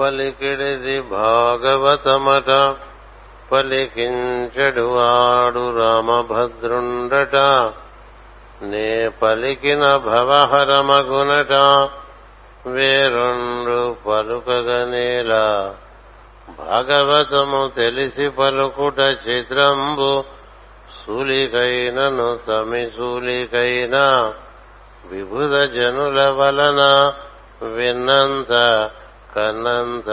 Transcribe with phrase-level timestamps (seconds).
[0.00, 2.76] పలికిడిది భాగవతమట.
[3.52, 7.36] పలికించడు వాడు రామభద్రుండట.
[8.62, 11.52] నే పలికిన భవహరమగునట.
[12.68, 15.74] వేరుండు పలుకగనేలా.
[16.58, 20.24] భాగవతము తెలిసి పలుకుట చిత్రంబు.
[21.06, 23.96] సూలికైనను తమి సూలికైన.
[25.10, 27.12] విభుద జనుల వలన
[27.62, 28.90] విన్నంత
[29.36, 30.08] కన్నంత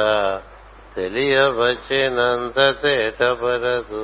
[0.95, 4.03] తెలియవచ్చినంత తేటపరదు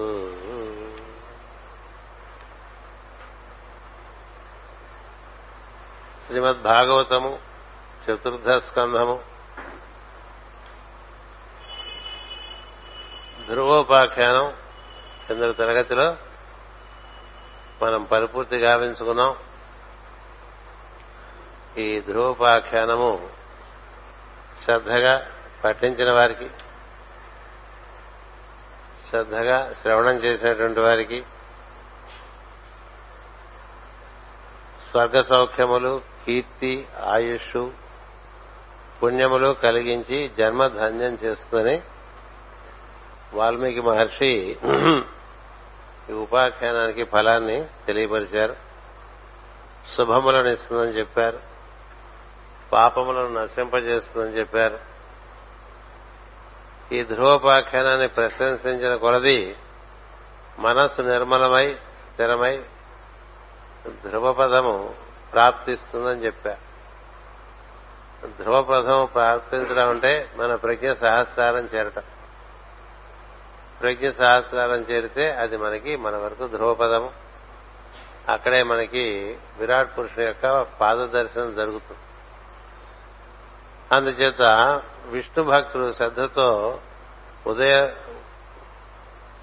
[6.28, 7.40] శ్రీమద్ భాగవతము
[8.06, 9.20] చతుర్థ స్కంధము
[13.48, 14.54] ధ్రువోపాఖ్యానం
[15.28, 16.16] కింద తరగతిలో
[17.84, 19.36] మనం పరిపూర్తి గావించుకున్నాం.
[21.78, 23.30] ఈ ధ్రువోపాఖ్యానము
[24.70, 25.28] శ్రద్ధగా
[25.64, 26.50] పఠించిన వారికి
[29.10, 31.22] శ్రద్ధగా శ్రవణం చేసినటువంటి వారికి
[34.92, 37.68] స్వర్గ సౌఖ్యములు కీర్తి ఆయుష్
[39.04, 41.82] పుణ్యములు కలిగించి జన్మ ధన్యం చేస్తుందని
[43.34, 44.58] వాల్మీకి మహర్షి
[46.10, 48.56] ఈ ఉపాఖ్యానానికి ఫలాన్ని తెలియపరిచారు.
[49.98, 51.49] శుభములను ఇస్తుందని చెప్పారు.
[52.74, 54.80] పాపములను నశింపజేస్తుందని చెప్పారు.
[56.94, 59.56] ఈ ధ్రువోపాఖ్యానాన్ని ప్రశంసించిన కొలది
[60.60, 62.64] మనస్సు నిర్మలమై స్థిరమై
[63.88, 64.96] ధ్రువపదము
[65.34, 66.70] ప్రాప్తిస్తుందని చెప్పారు
[68.28, 72.02] ధ్రువపదము ప్రాప్తించడం అంటే మన ప్రజ్ఞ సహస్రారం చేరటం.
[73.82, 77.12] ప్రజ్ఞ సహస్రారం చేరితే అది మనకి మన వరకు ధ్రువపదము.
[78.30, 82.09] అక్కడే మనకి విరాట్ పురుషుని యొక్క పాద దర్శనం జరుగుతుంది.
[83.92, 84.42] అందుచేత
[85.06, 86.80] విష్ణు భక్తుడు శ్రద్ధతో
[87.48, 87.90] ఉదయ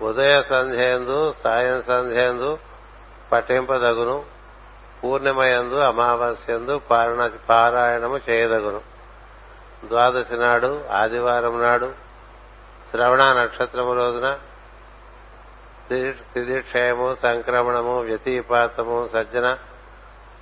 [0.03, 2.59] ఉదయ సంధ్యందు సాయం సంధ్యందు
[3.33, 4.25] పఠింపదగును.
[5.05, 6.81] పూర్ణిమయందు అమావాస్యందు
[7.51, 8.81] పారాయణము చేయదగును.
[9.87, 11.93] ద్వాదశి నాడు ఆదివారం నాడు
[12.91, 14.39] శ్రవణ నక్షత్రము రోజున
[16.35, 19.57] తిదిక్షయము సంక్రమణము వ్యతిపాతము సజ్జన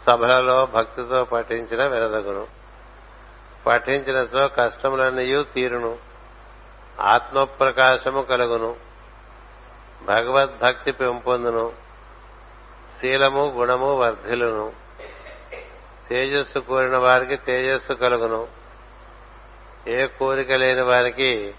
[0.06, 2.63] సభలలో భక్తితో పఠించిన వినదగును
[3.66, 5.98] పఠించినతో కష్టములన్నయూ తీరును.
[7.00, 8.76] ఆత్మప్రకాశము కలుగును.
[10.04, 11.72] భగవద్భక్తి పెంపొందును.
[13.00, 14.72] శీలము గుణము వర్ధిలును
[16.08, 18.48] తేజస్సు కోరిన వారికి తేజస్సు కలుగును.
[19.88, 21.54] ఏ కోరిక లేని వారికి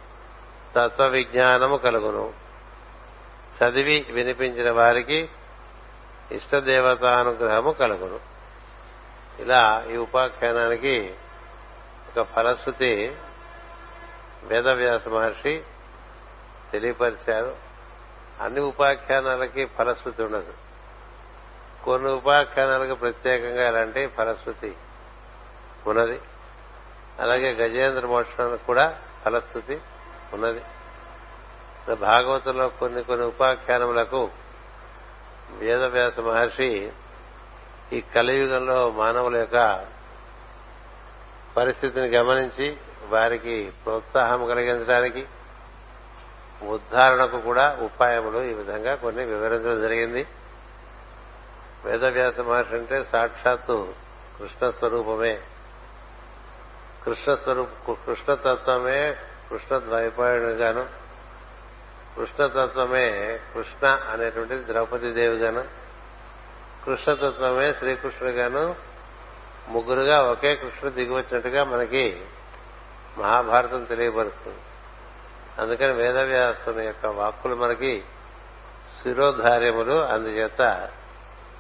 [0.76, 2.34] తత్వ విజ్ఞానము కలుగును.
[3.58, 5.30] చదివి వినిపించిన వారికి
[6.32, 8.20] ఇష్టదేవతానుగ్రహము కలుగును.
[9.42, 11.14] ఇలా ఈ ఉపాఖ్యానానికి
[12.18, 13.18] ఒక ఫలశ్రుతి
[14.44, 15.64] వేదవ్యాస మహర్షి
[16.72, 17.56] తెలియపరిచారు.
[18.42, 20.54] అన్ని ఉపాఖ్యానాలకి ఫలశ్రుతి ఉండదు.
[21.84, 24.76] కొన్ని ఉపాఖ్యానాలకు ప్రత్యేకంగా ఇలాంటి ఫలశ్రుతి
[25.88, 26.22] ఉన్నది.
[27.20, 29.82] అలాగే గజేంద్ర మోక్షానికి కూడా ఫలశ్రుతి
[30.34, 30.62] ఉన్నది.
[31.96, 34.32] భాగవతంలో కొన్ని కొన్ని ఉపాఖ్యానములకు
[35.50, 36.92] వేదవ్యాస మహర్షి
[37.94, 39.95] ఈ కలియుగంలో మానవుల యొక్క
[41.58, 45.26] పరిస్థితిని గమనించి వారికి ప్రోత్సాహం కలిగించడానికి
[46.62, 50.28] ఉద్ధారణకు కూడా ఉపాయములు ఈ విధంగా కొన్ని వివరించడం జరిగింది.
[51.86, 53.94] వేదవ్యాస మహర్షి అంటే సాక్షాత్తు
[54.40, 55.42] కృష్ణ స్వరూపమే
[57.06, 59.18] కృష్ణ స్వరూప కృష్ణతత్వమే
[59.50, 60.86] కృష్ణ ద్వైపాయుడుగాను
[62.16, 65.64] కృష్ణతత్వమే కృష్ణ అనేటువంటిది ద్రౌపది దేవిగాను
[66.86, 68.76] కృష్ణతత్వమే శ్రీకృష్ణుడుగాను
[69.68, 72.22] ముగ్గురుగా ఒకే కృష్ణుడు దిగివచ్చినట్టుగా మనకి
[73.18, 74.58] మహాభారతం తెలియపరుస్తుంది.
[75.62, 78.04] అందుకని వేదవ్యాసుని యొక్క వాక్కులు మనకి
[79.04, 79.96] శిరోధార్యములు.
[80.04, 80.90] అందుచేత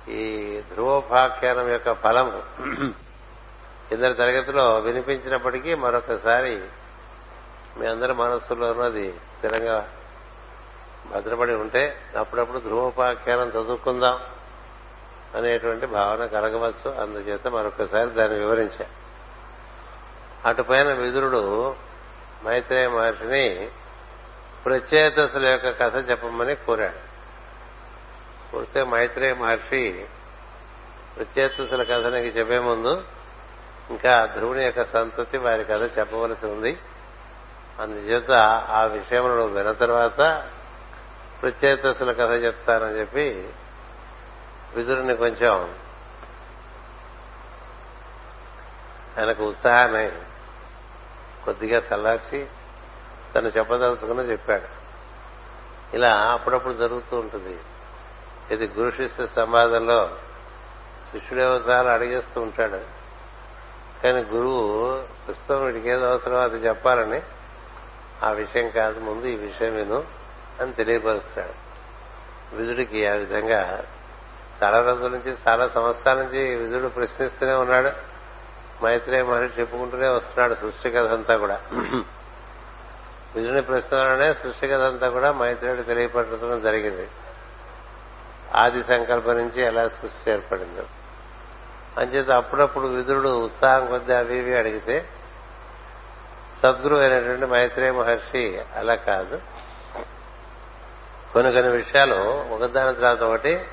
[0.09, 2.43] ఈ ధ్రువోపాఖ్యానం యొక్క ఫలము
[3.91, 6.61] ఇద్దరు తరగతిలో వినిపించినప్పటికీ మరొకసారి
[7.77, 9.89] మీ అందరి మనస్సులో ఉన్నది స్థిరంగా
[11.11, 14.19] భద్రపడి ఉంటే అప్పుడప్పుడు ధ్రువోపాఖ్యానం చదువుకుందాం.
[15.35, 17.01] అనేటువంటి భావన కలగవచ్చు.
[17.01, 18.85] అందుచేత మరొకసారి దాన్ని వివరించా.
[20.45, 21.75] అటుపైన విదురుడు
[22.45, 23.69] మైత్రేయ మహర్షిని
[24.65, 27.15] ప్రత్యేతసుల యొక్క కథ చెప్పమని కోరాడు.
[28.51, 30.05] కోరితే మైత్రేయ మహర్షి
[31.15, 33.03] ప్రత్యేతసుల కథ నీకు చెప్పే ముందు
[33.89, 36.77] ఇంకా ధ్రువుని యొక్క సంతతి వారి కథ చెప్పవలసి ఉంది.
[37.79, 38.31] అందుచేత
[38.69, 40.47] ఆ విషయంలో విన్న తర్వాత
[41.41, 43.49] ప్రత్యేతసుల కథ చెప్తానని చెప్పి
[44.75, 45.75] విదురుని కొంచెం
[49.19, 50.11] ఆయనకు ఉత్సాహాన్ని
[51.45, 52.47] కొద్దిగా చల్లార్చి
[53.35, 54.85] తను చెప్పదలుచుకుని చెప్పాడు.
[55.95, 57.59] ఇలా అప్పుడప్పుడు జరుగుతూ ఉంటుంది.
[58.51, 60.17] ఇది గురు శిష్య సంవాదంలో
[61.11, 62.81] శిష్యుడేవో చాలా అడిగేస్తూ ఉంటాడు.
[64.03, 67.21] కానీ గురువు ప్రస్తుతం వీడికి ఏదో అవసరం అది చెప్పాలని
[68.23, 70.03] ఆ విషయం కాదు ముందు ఈ విషయం విను
[70.61, 71.65] అని తెలియపరుస్తాడు.
[72.55, 73.85] విధుడికి ఆ విధంగా
[74.63, 77.91] చాలా రోజుల నుంచి చాలా సంవత్సరాల నుంచి విధుడు ప్రశ్నిస్తూనే ఉన్నాడు.
[78.85, 81.61] మైత్రేయ మహర్షి చెప్పుకుంటూనే వస్తున్నాడు సృష్టి కథ అంతా కూడా.
[83.35, 87.07] విధుని ప్రశ్నలోనే సృష్టి కథ అంతా కూడా మైత్రేయుడు తెలియపరచడం జరిగింది.
[88.55, 90.83] ఆది సంకల్పం నుంచి ఎలా సృష్టి ఏర్పడిందో.
[91.97, 95.09] అంచేత అప్పుడప్పుడు విధుడు ఉత్సాహం కొద్దీ అవి ఇవి అడిగితే
[96.63, 99.41] సద్గురు అయినటువంటి మైత్రేయ మహర్షి అలా కాదు.
[101.33, 102.15] కొన్ని కొన్ని విషయాలు
[102.53, 103.65] ఒకదాని తర్వాత ఒకటి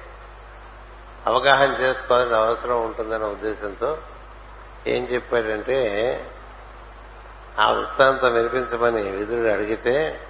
[1.27, 3.99] అవగాహన చేసుకోవాల్సిన అవసరం ఉంటుందన్న ఉద్దేశంతో
[4.87, 5.79] ఏం చెప్పాడంటే
[7.59, 10.21] ఆ వృత్తాంతం వినిపించమని విదురుడు అడిగితే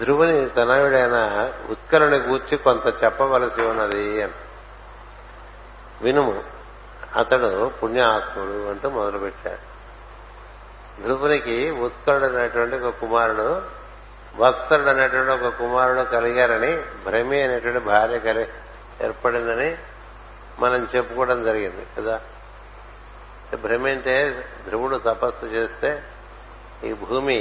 [0.00, 4.32] ధ్రువుని తనయుడైన ఉత్కలని గూర్చి కొంత చెప్పవలసి ఉన్నది అని.
[6.02, 6.44] వినుము.
[7.16, 9.76] అతడు పుణ్యాత్ముడు అంటూ మొదలుపెట్టాడు.
[11.02, 13.62] ధ్రువునికి ఉత్కరుడు అనేటువంటి ఒక కుమారుడు
[14.38, 16.72] వత్సరుడు అనేటువంటి ఒక కుమారుడు కలిగారని
[17.04, 18.46] భ్రమి అనేటువంటి భార్య కలి
[19.02, 19.76] ఏర్పడిందని
[20.60, 22.20] మనం చెప్పుకోవడం జరిగింది కదా?
[23.60, 24.14] భ్రమి అంటే
[24.68, 26.02] ధ్రువుడు తపస్సు చేస్తే
[26.84, 27.38] ఈ భూమి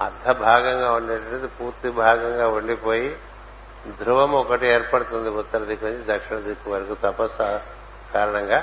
[0.00, 3.16] అర్ధ భాగంగా ఉండేటువంటిది పూర్తి భాగంగా ఉండిపోయి
[3.98, 7.46] ధ్రువం ఒకటి ఏర్పడుతుంది ఉత్తర దిక్కు నుంచి దక్షిణ దిక్కు వరకు తపస్సు
[8.12, 8.60] కారణంగా.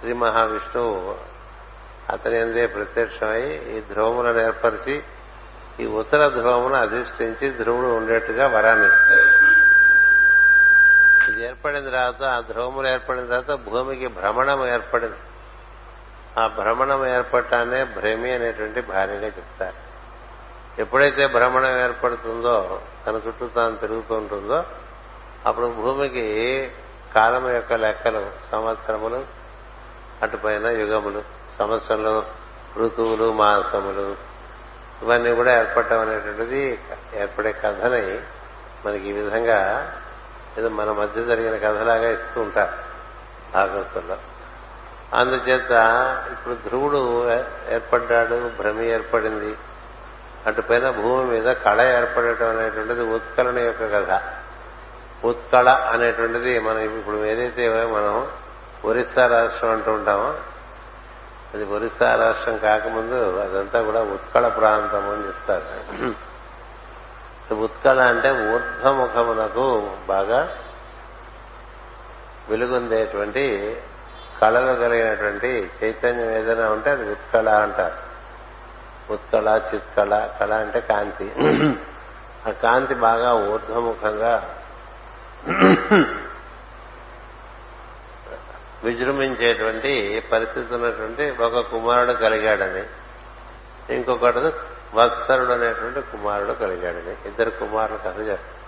[0.00, 1.14] శ్రీ మహావిష్ణువు
[2.10, 3.42] అతని అందే ప్రత్యక్షమై
[3.76, 4.94] ఈ ధ్రువములను ఏర్పరిచి
[5.80, 8.86] ఈ ఉత్తర ధ్రువమును అధిష్ఠించి ధ్రువుడు ఉండేట్టుగా వరాన్ని.
[11.30, 15.16] ఇది ఏర్పడిన తర్వాత ఆ ధ్రువములు ఏర్పడిన తర్వాత భూమికి భ్రమణం ఏర్పడింది.
[16.40, 19.84] ఆ భ్రమణం ఏర్పడటానే భ్రమి అనేటువంటి భార్యగా చెప్తారు.
[20.80, 24.64] ఎప్పుడైతే భ్రమణం ఏర్పడుతుందో తన చుట్టూ తాను తిరుగుతూ ఉంటుందో
[25.46, 26.26] అప్పుడు భూమికి
[27.14, 29.24] కాలం యొక్క లెక్కలు సంవత్సరములు
[30.22, 31.22] అటుపైన యుగములు
[31.58, 32.24] సంవత్సరంలో
[32.76, 34.33] ఋతువులు మాసములు
[35.04, 36.78] ఇవన్నీ కూడా ఏర్పడటం అనేటువంటిది
[37.14, 38.20] ఏర్పడే కథని
[38.86, 39.58] మనకి ఈ విధంగా
[40.58, 42.76] ఏదో మన మధ్య జరిగిన కథలాగా ఇస్తూ ఉంటారు
[43.52, 44.16] భాగవతుల్లో
[45.12, 45.72] అందుచేత
[46.32, 47.00] ఇప్పుడు ధ్రువుడు
[47.70, 49.56] ఏర్పడ్డాడు భ్రమి ఏర్పడింది.
[50.46, 54.10] అటుపైన భూమి మీద కళ ఏర్పడటం అనేటువంటిది ఉత్కళని యొక్క కథ.
[55.24, 58.26] ఉత్కళ అనేటువంటిది మనం ఇప్పుడు ఏదైతే మనం
[58.84, 60.34] ఒరిస్సా రాష్ట్రం అంటూ ఉంటామో
[61.54, 65.66] అది ఒరిస్సా రాష్ట్రం కాకముందు అదంతా కూడా ఉత్కళ ప్రాంతం అని చెప్తారు.
[67.54, 70.56] ఉత్కళ అంటే ఊర్ధ్వముఖమునకు బాగా
[72.48, 73.76] వెలుగుందేటువంటి
[74.42, 77.98] కళలు కలిగినటువంటి చైతన్యం ఏదైనా ఉంటే అది ఉత్కళ అంటారు.
[79.12, 81.32] ఉత్కళ చిత్కళ కళ అంటే కాంతి.
[82.48, 84.50] ఆ కాంతి బాగా ఊర్ధ్వముఖంగా
[88.84, 92.82] విజృంభించేటువంటి పరిస్థితి ఉన్నటువంటి ఒక కుమారుడు కలిగాడని
[93.94, 94.38] ఇంకొకటి
[94.94, 98.64] వత్సరుడు అనేటువంటి కుమారుడు కలిగాడని ఇద్దరు కుమారులు కథ చేస్తారు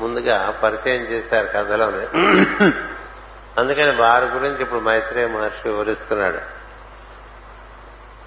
[0.00, 2.06] ముందుగా పరిచయం చేశారు కథలోనే.
[3.58, 6.38] అందుకని వారి గురించి ఇప్పుడు మైత్రేయ మహర్షి వివరిస్తున్నాడు.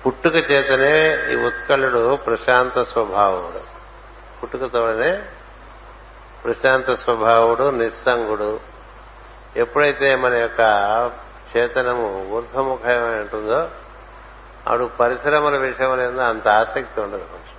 [0.03, 3.61] పుట్టుక చేతనే ఈ ఉత్కళుడు ప్రశాంత స్వభావుడు.
[4.39, 5.21] పుట్టుకతోనే
[6.43, 8.72] ప్రశాంత స్వభావుడు నిస్సంగుడు.
[9.55, 10.59] ఎప్పుడైతే మన యొక్క
[11.57, 13.59] చేతనము ఊర్ధముఖమై ఉంటుందో
[14.67, 17.55] అప్పుడు పరిశ్రమల విషయంలో అంత ఆసక్తి ఉండదు కొంచెం.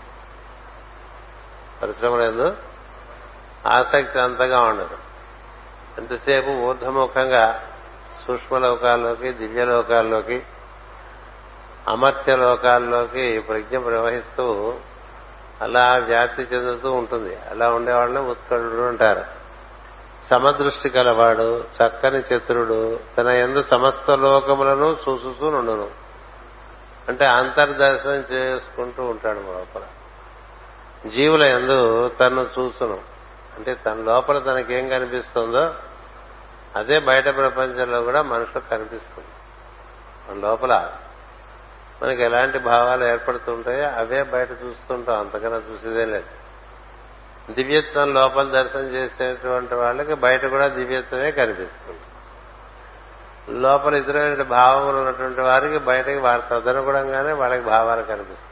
[1.83, 2.55] పరిశ్రమల
[3.67, 4.97] ఆసక్తి అంతగా ఉండదు.
[5.99, 7.69] ఎంతసేపు ఊర్ధముఖంగా
[8.27, 10.43] సూక్ష్మలోకాల్లోకి దివ్యలోకాల్లోకి
[11.89, 14.75] అమర్త్య లోకాల్లోకి ప్రజ్ఞ ప్రవహిస్తూ
[15.63, 17.39] అలా వ్యాప్తి చెందుతూ ఉంటుంది.
[17.51, 19.44] అలా ఉండేవాళ్ళని ఉత్కళుడు అంటారు.
[20.31, 25.91] సమదృష్టి కలవాడు చక్కని చతురుడు తన ఎందు సమస్త లోకములను చూసుతూ నుండును.
[27.09, 29.83] అంటే అంతర్దర్శనం చేసుకుంటూ ఉంటాడు లోపల.
[31.09, 33.01] జీవుల ఎందు తను చూసును
[33.57, 35.75] అంటే తన లోపల తనకేం కనిపిస్తుందో
[36.77, 39.29] అదే బయట ప్రపంచంలో కూడా మనుషులకు కనిపిస్తుంది.
[40.29, 40.93] మన లోపల
[42.03, 45.21] మనకి ఎలాంటి భావాలు ఏర్పడుతుంటాయో అవే బయట చూస్తుంటాం.
[45.21, 46.44] అంతకన్నా చూసేదే లేదు.
[47.51, 52.01] దివ్యత్వం లోపల దర్శనం చేసేటువంటి వాళ్ళకి బయట కూడా దివ్యత్వమే కనిపిస్తుంది.
[53.61, 58.51] లోపల ఇతరమైన భావములు ఉన్నటువంటి వారికి బయటకి వారి తదనుగుణంగానే వాళ్ళకి భావాలు కనిపిస్తుంది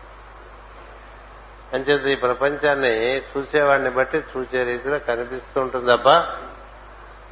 [1.73, 6.09] అంచేత ఈ ప్రపంచాన్ని చూసేవాడిని బట్టి చూసే రీతిలో కనిపిస్తూ ఉంటుంది తప్ప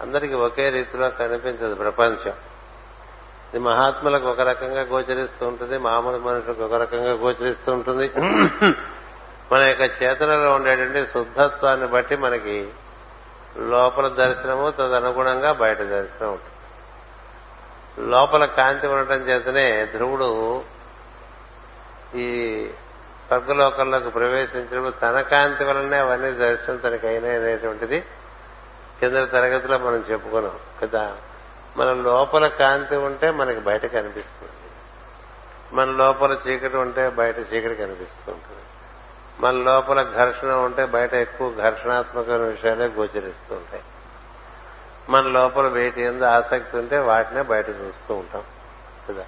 [0.03, 2.33] అందరికీ ఒకే రీతిలో కనిపించదు ప్రపంచం.
[3.51, 8.11] ఇది మహాత్ములకు ఒక రకంగా గోచరిస్తూ ఉంటుంది మామూలు మనుషులకు ఒక రకంగా గోచరిస్తూ ఉంటుంది.
[9.53, 12.71] మన యొక్క చేతనలో ఉండేటువంటి శుద్ధత్వాన్ని బట్టి మనకి
[13.57, 16.51] లోపల దర్శనము తదనుగుణంగా బయట దర్శనం ఉంటుంది.
[18.11, 20.63] లోపల కాంతి ఉండటం చేతనే ధ్రువుడు
[22.15, 22.29] ఈ
[23.27, 28.01] స్వర్గలోకంలోకి ప్రవేశించినప్పుడు తన కాంతి వలనే అవన్నీ దర్శనం తనకి అయినాయి అనేటువంటిది
[29.01, 31.17] కింద తరగతిలో మనం చెప్పుకున్నాం కదా.
[31.77, 34.53] మన లోపల కాంతి ఉంటే మనకి బయట కనిపిస్తుంది.
[35.73, 38.63] మన లోపల చీకటి ఉంటే బయట చీకటి కనిపిస్తూ ఉంటుంది.
[39.41, 43.83] మన లోపల ఘర్షణ ఉంటే బయట ఎక్కువ ఘర్షణాత్మకమైన విషయాలే గోచరిస్తూ ఉంటాయి.
[45.09, 48.43] మన లోపల వేటి ఎందు ఆసక్తి ఉంటే వాటినే బయట చూస్తూ ఉంటాం.
[49.09, 49.23] కదా?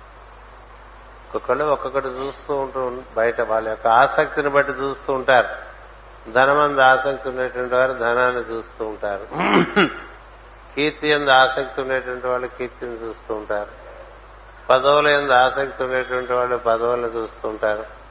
[1.24, 5.48] ఒక్కొక్కళ్ళు ఒక్కొక్కటి చూస్తూ ఉంటూ బయట వాళ్ళ యొక్క ఆసక్తిని బట్టి చూస్తూ ఉంటారు.
[6.30, 9.26] ధనమంద ఆసక్తి ఉండేటువంటి వారు ధనాన్ని చూస్తూ ఉంటారు.
[10.74, 13.70] కీర్తి ఎందు ఆసక్తి ఉండేటువంటి వాళ్ళు కీర్తిని చూస్తూ ఉంటారు.
[14.70, 18.01] పదవుల ఎందు ఆసక్తి ఉండేటువంటి వాళ్ళు పదవులను చూస్తూ ఉంటారు.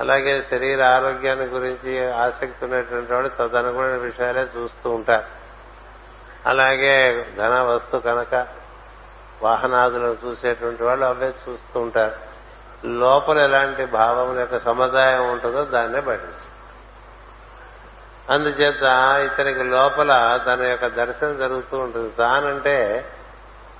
[0.00, 5.24] అలాగే శరీర ఆరోగ్యాన్ని గురించి ఆసక్తి ఉన్నటువంటి వాడు తదనుగుణ విషయాలే చూస్తూ ఉంటారు.
[6.46, 8.46] అలాగే ధన వస్తు కనుక
[9.42, 12.30] వాహనాదులను చూసేటువంటి వాళ్ళు అవే చూస్తూ ఉంటారు.
[12.86, 16.20] లోపల ఎలాంటి భావం యొక్క సముదాయం ఉంటుందో దాన్నే బయట
[18.30, 18.82] అందుచేత
[19.32, 22.10] ఇతనికి లోపల తన యొక్క దర్శనం జరుగుతూ ఉంటుంది.
[22.10, 23.06] తానంటే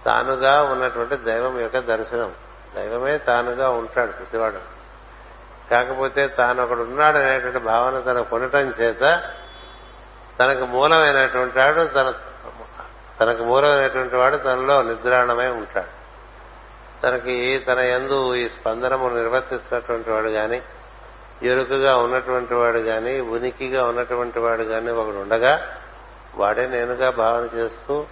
[0.07, 2.35] తానుగా ఉన్నటువంటి దైవం యొక్క దర్శనం.
[2.75, 4.80] దైవమే తానుగా ఉంటాడు ప్రతివాడు.
[5.71, 9.31] కాకపోతే తాను ఒకడు ఉన్నాడు అనేటువంటి భావన తనకు కొనటం చేత
[10.41, 12.15] తనకు మూలమైనటువంటి వాడు తన
[13.21, 16.01] తనకు మూలమైనటువంటి వాడు తనలో నిద్రాణమై ఉంటాడు.
[17.03, 20.63] తనకి తన ఎందు ఈ స్పందనము నిర్వర్తిస్తున్నటువంటి వాడు గాని
[21.43, 25.69] ఎరుకగా ఉన్నటువంటి వాడు గాని ఉనికిగా ఉన్నటువంటి వాడు గాని ఒకడు ఉండగా
[26.35, 28.05] వాడే నేనుగా భావన చేస్తూ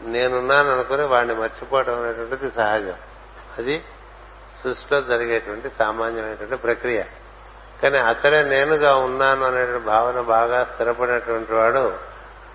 [0.00, 2.94] నేనున్నాను అనుకుని వాడిని మర్చిపోవడం అనేటువంటిది సహజం.
[3.58, 3.84] అది
[4.64, 7.02] సృష్టిలో జరిగేటువంటి సామాన్యమైనటువంటి ప్రక్రియ.
[7.82, 11.92] కానీ అతడే నేనుగా ఉన్నాను అనేటువంటి భావన బాగా స్థిరపడినటువంటి వాడు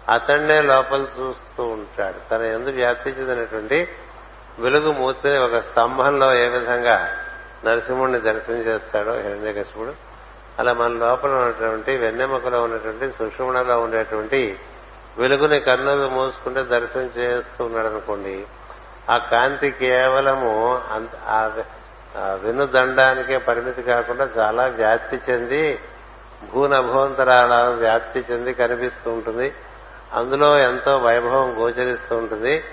[0.10, 2.30] అతన్నే లోపల చూస్తూ ఉంటాడు.
[2.30, 3.88] తన ఎందు వ్యాప్తి చెందినటువంటి
[4.60, 7.12] వెలుగు మూర్తిని ఒక స్తంభంలో ఏ విధంగా
[7.66, 9.94] నరసింహుడిని దర్శనం చేస్తాడో హిరణ్యకశిపుడు
[10.60, 14.60] అలా మన లోపల ఉన్నటువంటి వెన్నెముకలో ఉన్నటువంటి సుషుమణలో ఉండేటువంటి
[15.18, 18.46] వెలుగుని కన్నులు మూసుకుంటే దర్శనం చేస్తూ ఉన్నాడు అనుకోండి
[19.10, 20.82] ఆ కాంతి కేవలము
[21.28, 21.64] ఆ
[22.18, 25.80] వినుదండానికే పరిమితి కాకుండా చాలా వ్యాప్తి చెంది
[26.54, 29.54] భూనభోంతరాల వ్యాప్తి చెంది కనిపిస్తూ ఉంటుంది.
[30.14, 32.64] అందులో ఎంతో వైభవం గోచరిస్తూ ఉంటుంది.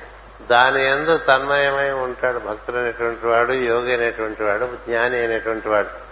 [0.51, 6.09] దాని ఎందు తన్మయమై ఉంటాడు భక్తుడైనటువంటి వాడు యోగి అయినటువంటి వాడు జ్ఞాని అయినటువంటి వాడు.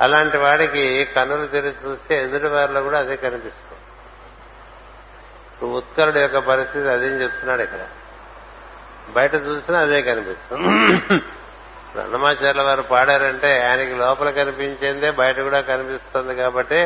[0.00, 3.80] అలాంటి వాడికి కన్నులు తెరిచి చూస్తే ఎదుటి వారిలో కూడా అదే కనిపిస్తుంది.
[5.52, 7.78] ఇప్పుడు ఉత్కరుడు యొక్క పరిస్థితి అదేం చెప్తున్నాడు ఇక్కడ?
[9.12, 11.22] బయట చూసినా అదే కనిపిస్తుంది.
[12.02, 16.80] అన్నమాచార్యుల వారు పాడారంటే ఆయనకి లోపల కనిపించేదే బయట కూడా కనిపిస్తుంది కాబట్టి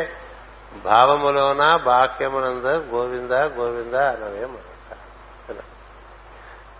[0.83, 4.43] భావములోన బాక్యమునంద గోవింద గోవింద అనవే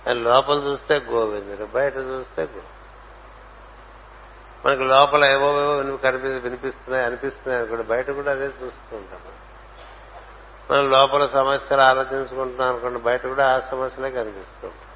[0.05, 2.75] ఆయన లోపల చూస్తే గోవిందుడు బయట చూస్తే గోవింద
[4.65, 5.50] మనకి లోపల ఏవో
[6.03, 9.19] కనిపి వినిపిస్తున్నాయి అనిపిస్తున్నాయి అనుకోండి బయట కూడా అదే చూస్తుంటాం
[10.69, 10.89] మనం.
[10.91, 14.88] లోపల సమస్యలు ఆలోచించుకుంటున్నాం అనుకోండి బయట కూడా ఆ సమస్యలే కనిపిస్తుంటాం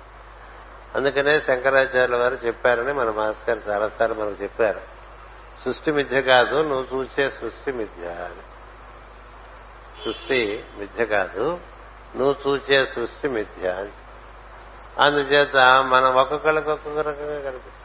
[0.96, 4.82] అందుకనే శంకరాచార్యుల వారు చెప్పారని మన మాస్టర్ చాలాసార్లు మనకు చెప్పారు.
[5.66, 8.42] సృష్టి మిథ్య కాదు నువ్వు చూసే సృష్టి మిథ్య అని.
[10.06, 11.60] సృష్టి మిథ్య కాదు
[12.16, 13.92] నువ్వు చూసే సృష్టి మిథ్య అని.
[15.00, 17.84] అందుచేత మనం ఒక్కొక్కళ్ళకి ఒక్కొక్క రకంగా కనిపిస్తుంది.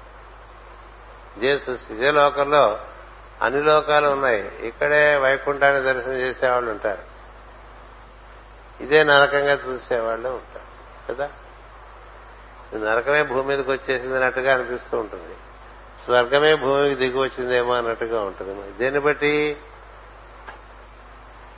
[1.36, 2.80] ఇదే సృష్టి ఇదే లోకంలో
[3.42, 4.66] అన్ని లోకాలు ఉన్నాయి.
[4.66, 7.02] ఇక్కడే వైకుంఠాన్ని దర్శనం చేసేవాళ్ళు ఉంటారు.
[8.82, 10.68] ఇదే నరకంగా చూసేవాళ్ళు ఉంటారు.
[11.12, 11.30] కదా?
[12.74, 15.34] నరకమే భూమి మీదకి వచ్చేసింది అన్నట్టుగా అనిపిస్తూ ఉంటుంది.
[16.04, 18.72] స్వర్గమే భూమికి దిగి వచ్చిందేమో అన్నట్టుగా ఉంటుంది.
[18.72, 19.56] దీన్ని బట్టి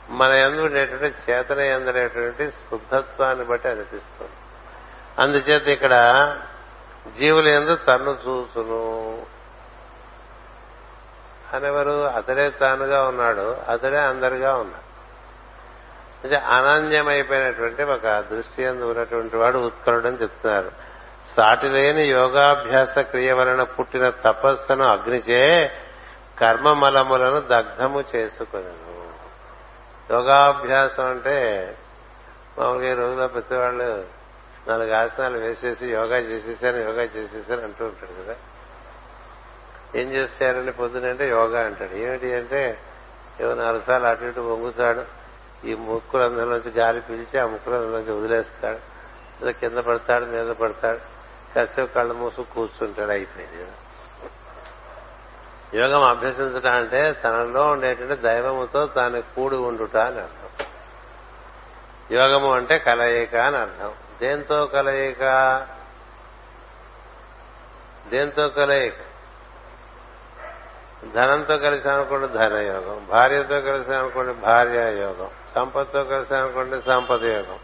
[0.09, 4.31] మన ఎందు ఉండేటువంటి చేతన ఎందనేటువంటి శుద్ధత్వాన్ని బట్టి అనిపిస్తుంది.
[5.19, 5.95] అందుచేత ఇక్కడ
[7.19, 9.23] జీవులు ఎందు తన్ను చూసును
[11.57, 14.91] అనేవారు అతడే తానుగా ఉన్నాడు అతడే అందరిగా ఉన్నాడు.
[16.25, 20.90] అంటే అనన్యమైపోయినటువంటి ఒక దృష్టి ఎందు ఉన్నటువంటి వాడు ఉత్కరుడని చెప్తున్నారు.
[21.29, 25.73] సాటి లేని యోగాభ్యాస క్రియ వలన పుట్టిన తపస్సును అగ్నిచే
[26.41, 28.91] కర్మమలములను దగ్ధము చేసుకున్నాను
[30.15, 31.39] యోగాభ్యాసం అంటే
[32.59, 34.05] మామూలుగా ఈ రోజుల్లో ప్రతి వాళ్ళు
[34.69, 38.35] నాలుగు ఆసనాలు వేసేసి యోగా చేసేసాను యోగా చేసేసాను అంటూ ఉంటాడు కదా.
[39.95, 41.97] ఏం చేస్తారని పొద్దునంటే యోగా అంటాడు.
[41.97, 42.79] ఏమిటి అంటే
[43.41, 45.05] ఏవో నాలుగు సార్లు అటు ఇటు వంగుతాడు
[45.67, 49.00] ఈ ముక్కులందరిలోంచి గాలి పీల్చి ఆ ముక్కులందరిలోంచి వదిలేస్తాడు.
[49.43, 50.99] ఏదో కింద పడతాడు మీద పడతాడు.
[51.55, 53.65] కాసేపు కళ్ళు మూసు కూర్చుంటాడు అయిపోయింది.
[53.65, 53.73] కదా.
[55.75, 60.67] యోగం అభ్యసించట అంటే తనలో ఉండేటువంటి దైవముతో తాను కూడి ఉండుట అని అర్థం.
[62.11, 63.93] యోగము అంటే కలయిక అని అర్థం.
[64.21, 65.23] దేంతో కలయిక?
[68.09, 68.95] దేంతో కలయిక?
[71.15, 77.59] ధనంతో కలిసి అనుకోండి ధనయోగం భార్యతో కలిసి అనుకోండి భార్య యోగం సంపత్తో కలిసి అనుకోండి సంపద యోగం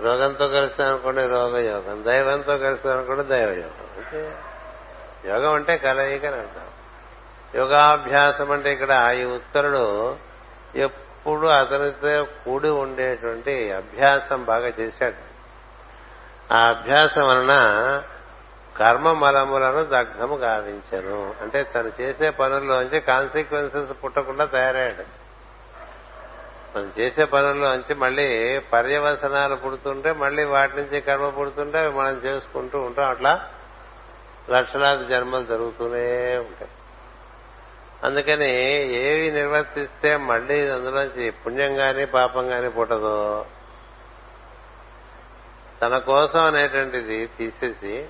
[0.00, 4.32] రోగంతో కలిసి అనుకోండి రోగ యోగం దైవంతో కలిసి అనుకోండి దైవ యోగం అంటే
[5.28, 6.42] యోగం అంటే కలయిక అని
[7.58, 10.16] యోగాభ్యాసం అంటే ఇక్కడ ఈ ఉత్తరుడు
[10.74, 15.34] ఎప్పుడు అతనితో కూడి ఉండేటువంటి అభ్యాసం బాగా చేశాడు.
[16.54, 18.02] ఆ అభ్యాసం వలన
[18.76, 21.34] కర్మ మలములను దగ్ధము గావించను.
[21.42, 25.23] అంటే తను చేసే పనుల్లోంచి కాన్సిక్వెన్సెస్ పుట్టకుండా తయారయ్యాడు.
[26.76, 33.10] మనం చేసే పనుల్లో నుంచి మళ్ళీ పర్యవసనాలు పుడుతుంటే మళ్ళీ వాటి నుంచి కర్మ పుడుతుంటే మనం చేసుకుంటూ ఉంటాం.
[33.10, 33.50] అట్లా
[34.50, 36.70] లక్షలాది జన్మలు జరుగుతూనే ఉంటాయి.
[38.04, 38.50] అందుకని
[38.94, 43.46] ఏవి నిర్వర్తిస్తే మళ్ళీ అందులోంచి పుణ్యం గాని పాపం గాని పుట్టదో
[45.82, 48.06] తన కోసం అనేటువంటిది తీసేసి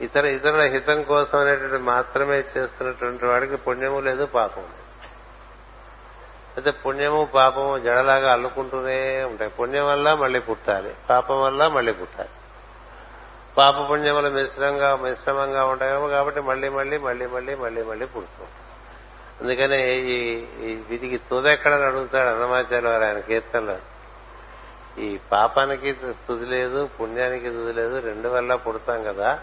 [0.00, 4.81] ఇతర ఇతరుల హితం కోసం అనేటువంటి మాత్రమే చేస్తున్నటువంటి వాడికి పుణ్యము లేదు పాపం లేదు.
[6.56, 9.50] అయితే పుణ్యము పాపము జడలాగా అల్లుకుంటూనే ఉంటాయి.
[9.50, 10.94] పుణ్యం వల్ల మళ్ళీ పుట్టాలి.
[11.10, 12.28] పాపం వల్ల మళ్ళీ పుట్టాలి.
[13.58, 18.44] పాప పుణ్యములు మిశ్రంగా మిశ్రమంగా ఉంటాయి కాబట్టి మళ్ళీ మళ్ళీ మళ్ళీ మళ్ళీ మళ్ళీ మళ్ళీ పుడుతూ
[19.40, 23.76] అందుకనే ఈ ఈ వీటికి తుదెక్కడని అడుగుతాడు అన్నమాచార్య వారు ఆయన కీర్తనలో.
[24.98, 29.40] ఈ పాపానికి తుది లేదు పుణ్యానికి తుది లేదు రెండు వల్ల పుడతాం కదా.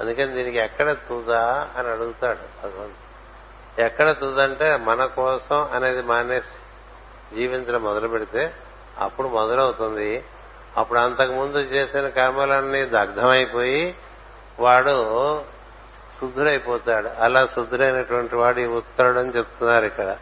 [0.00, 3.01] అందుకని దీనికి ఎక్కడ తుదా అని అడుగుతాడు భగవంతుడు.
[3.78, 6.58] ఎక్కడ తుదంటే మన కోసం అనేది మానేసి
[7.34, 8.52] జీవించడం మొదలు పెడితే
[8.98, 10.24] అప్పుడు మొదలవుతుంది.
[10.76, 13.94] అప్పుడు అంతకుముందు చేసిన కర్మలన్నీ దగ్ధమైపోయి
[14.60, 15.42] వాడు
[16.20, 17.08] శుద్ధుడైపోతాడు.
[17.18, 20.16] అలా శుద్ధుడైనటువంటి వాడు ఈ ఉత్తరుడు అని చెప్తున్నారు ఇక్కడ.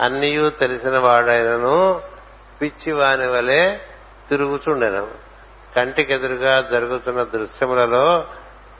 [0.00, 2.02] అన్నీయూ తెలిసిన వాడైనను
[2.60, 3.78] పిచ్చి వాని వలె
[4.30, 5.08] తిరుగుచుండెను.
[5.76, 8.24] కంటికెదురుగా జరుగుతున్న దృశ్యములలో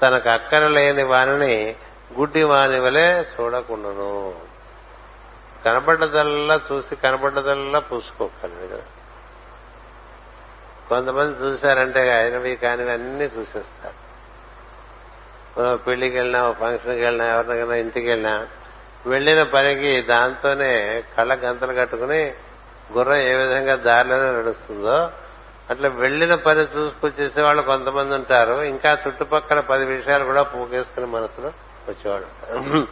[0.03, 1.77] తనకు అక్కర లేని వానిని
[2.13, 4.11] గుడ్డి వాని వలె చూడకుండాను.
[6.73, 8.83] చూసి కనపడ్డదల్లా పూసుకోగలడు కదా
[10.89, 13.99] కొంతమంది చూశారంటే అయినవి కానివి అన్ని చూసేస్తారు.
[15.77, 18.47] పెళ్ళికి వెళ్ళినా ఫంక్షన్కి వెళ్ళినా ఎవరినైనా ఇంటికి వెళ్ళినా
[19.07, 22.35] వెళ్ళిన పనికి దాంతోనే కళ్ళ గంతలు కట్టుకుని
[22.93, 25.11] గుర్రం ఏ విధంగా దారిలోనే నడుస్తుందో
[25.71, 28.55] అట్లా వెళ్ళిన పని చూసుకొచ్చేసే వాళ్ళు కొంతమంది ఉంటారు.
[28.63, 31.53] ఇంకా చుట్టుపక్కల పది విషయాలు కూడా పూకేసుకుని మనసులో
[31.89, 32.87] వచ్చేవాడు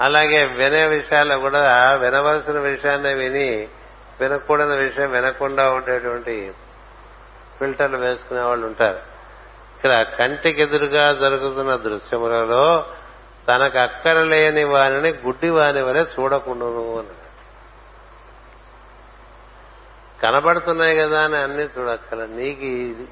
[0.00, 3.68] అలాగే వినే విషయాలు కూడా వినవలసిన విషయాన్ని విని
[4.20, 6.52] వినకూడని విషయం వినకుండా ఉండేటువంటి
[7.58, 8.96] ఫిల్టర్లు వేసుకునే వాళ్ళు ఉంటారు.
[9.76, 12.86] ఇక్కడ కంటికెదురుగా జరుగుతున్న దృశ్యములలో
[13.48, 16.66] తనకు అక్కరలేని వారిని గుడ్డి వాని వలె చూడకుండా
[17.00, 17.14] అని.
[20.22, 22.66] కనబడుతున్నాయి కదా అని అన్ని చూడక్కల నీకు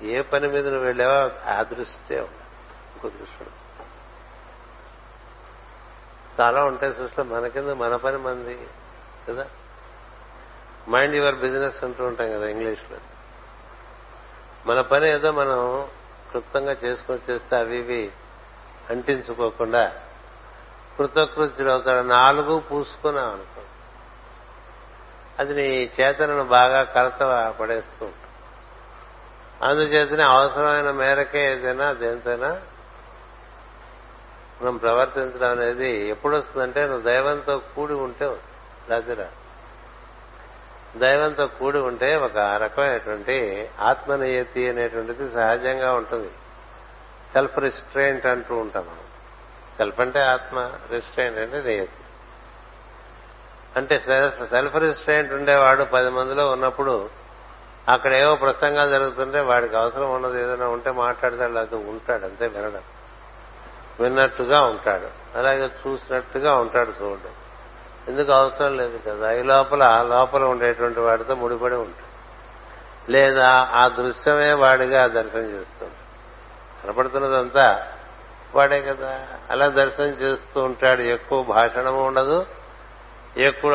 [0.06, 3.44] ఏ పని మీద నువ్వు వెళ్ళావో ఆ దృష్టి ఇంకో దృష్టి
[6.40, 7.36] చాలా ఉంటాయి సృష్టిలో.
[7.36, 8.66] మనకింద మన పని మంది.
[9.28, 9.46] కదా?
[10.88, 12.98] మైండ్ యువర్ బిజినెస్ అంటూ ఉంటాం కదా ఇంగ్లీష్లో
[14.66, 15.88] మన పని ఏదో మనం
[16.30, 18.12] క్లుప్తంగా చేసుకొని చేస్తే అవి ఇవి
[18.90, 19.92] అంటించుకోకుండా
[20.98, 23.60] కృతకృత్యుడు ఒక నాలుగు పూసుకున్నాం అనుకో.
[25.38, 28.26] అది నీ చేతనను బాగా కలత పడేస్తూ ఉంటుంది
[29.62, 32.60] అందుచేతనే అవసరమైన మేరకే ఏదైనా దేనితోనా
[34.62, 38.94] మనం ప్రవర్తించడం అనేది ఎప్పుడు వస్తుందంటే నువ్వు దైవంతో కూడి ఉంటే వస్తుంది.
[38.94, 39.28] రాజురా
[40.96, 46.30] దైవంతో కూడి ఉంటే ఒక రకమైనటువంటి ఆత్మనియతి అనేటువంటిది సహజంగా ఉంటుంది.
[47.32, 49.06] సెల్ఫ్ రిస్ట్రెయింట్ అంటూ ఉంటాం మనం.
[49.76, 51.92] సెల్ఫ్ అంటే ఆత్మ రిస్ట్రెయింట్ అంటే నియతి.
[53.76, 57.10] అంటే సెల్ఫ్ సెల్ఫ్ రిస్ట్రెయింట్ ఉండేవాడు పది మందిలో ఉన్నప్పుడు
[57.88, 62.82] అక్కడ ఏవో ప్రసంగాలు జరుగుతుంటే వాడికి అవసరం ఉన్నది ఏదైనా ఉంటే మాట్లాడతాడు లేకపోతే ఉంటాడు అంతే వినడం.
[64.00, 65.38] విన్నట్టుగా ఉంటాడు.
[65.38, 67.32] అలాగే చూసినట్టుగా ఉంటాడు చూడడం
[68.08, 69.32] ఎందుకు అవసరం లేదు కదా?
[69.32, 72.06] ఈ లోపల లోపల ఉండేటువంటి వాడితో ముడిపడి ఉంటాడు.
[73.10, 75.92] లేదా ఆ దృశ్యమే వాడిగా దర్శనం చేస్తుంది.
[76.84, 77.86] కనపడుతున్నదంతా
[78.54, 79.26] వాడే కదా.
[79.50, 81.00] అలా దర్శనం చేస్తూ ఉంటాడు.
[81.00, 82.46] ఎక్కువ భాషణము ఉండదు.
[83.36, 83.72] ఎక్కువ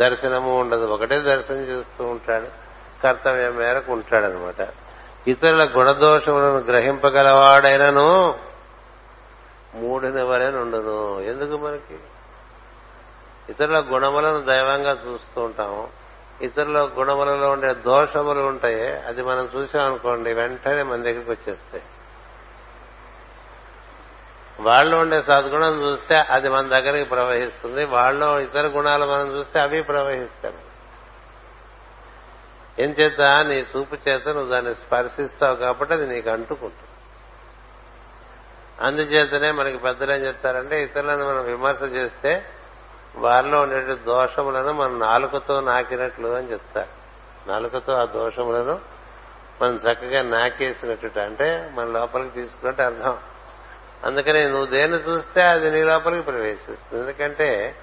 [0.00, 0.84] దర్శనము ఉండదు.
[0.84, 2.46] ఒకటే దర్శనం చేస్తూ ఉంటాడు.
[3.02, 4.68] కర్తవ్యం మేరకు ఉంటాడనమాట.
[5.28, 8.38] ఇతరుల గుణదోషములను గ్రహింపగలవాడైనను
[9.74, 11.20] మూడిన వలె ఉండదు.
[11.20, 11.98] ఎందుకు మనకి?
[13.48, 15.88] ఇతరుల గుణములను దైవంగా చూస్తూ ఉంటాము.
[16.42, 19.00] ఇతరుల గుణములలో ఉండే దోషములు ఉంటాయి.
[19.00, 21.82] అది మనం చూసామనుకోండి వెంటనే మన దగ్గరికి వచ్చేస్తాయి.
[24.60, 27.84] వాళ్ళు ఉండే సద్గుణం చూస్తే అది మన దగ్గరికి ప్రవహిస్తుంది.
[27.84, 30.54] వాళ్ళు ఇతర గుణాలు మనం చూస్తే అవి ప్రవహిస్తాయి.
[32.78, 36.90] ఏం చేత నీ చూపు చేత నువ్వు దాన్ని స్పర్శిస్తావు కాబట్టి అది నీకు అంటుకుంటుంది.
[38.80, 42.44] అందుచేతనే మనకి పెద్దలు ఏం చెప్తారంటే ఇతరులను మనం విమర్శ చేస్తే
[43.16, 46.88] వారిలో ఉండే దోషములను మనం నాలుకతో నాకినట్లు అని చెప్తారు.
[47.48, 48.80] నాలుకతో ఆ దోషములను
[49.62, 53.18] మనం చక్కగా నాకేసినట్టు అంటే మన లోపలికి తీసుకున్నట్టు అర్థం.
[54.04, 57.02] అందుకని నువ్వు దేన్ని చూస్తే అది నీ లోపలికి ప్రవేశిస్తుంది.
[57.02, 57.74] ఎందుకంటే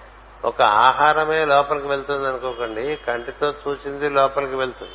[0.46, 2.96] ఒక ఆహారమే లోపలికి వెళ్తుంది అనుకోకండి.
[2.96, 4.92] కంటితో చూసింది లోపలికి వెళ్తుంది.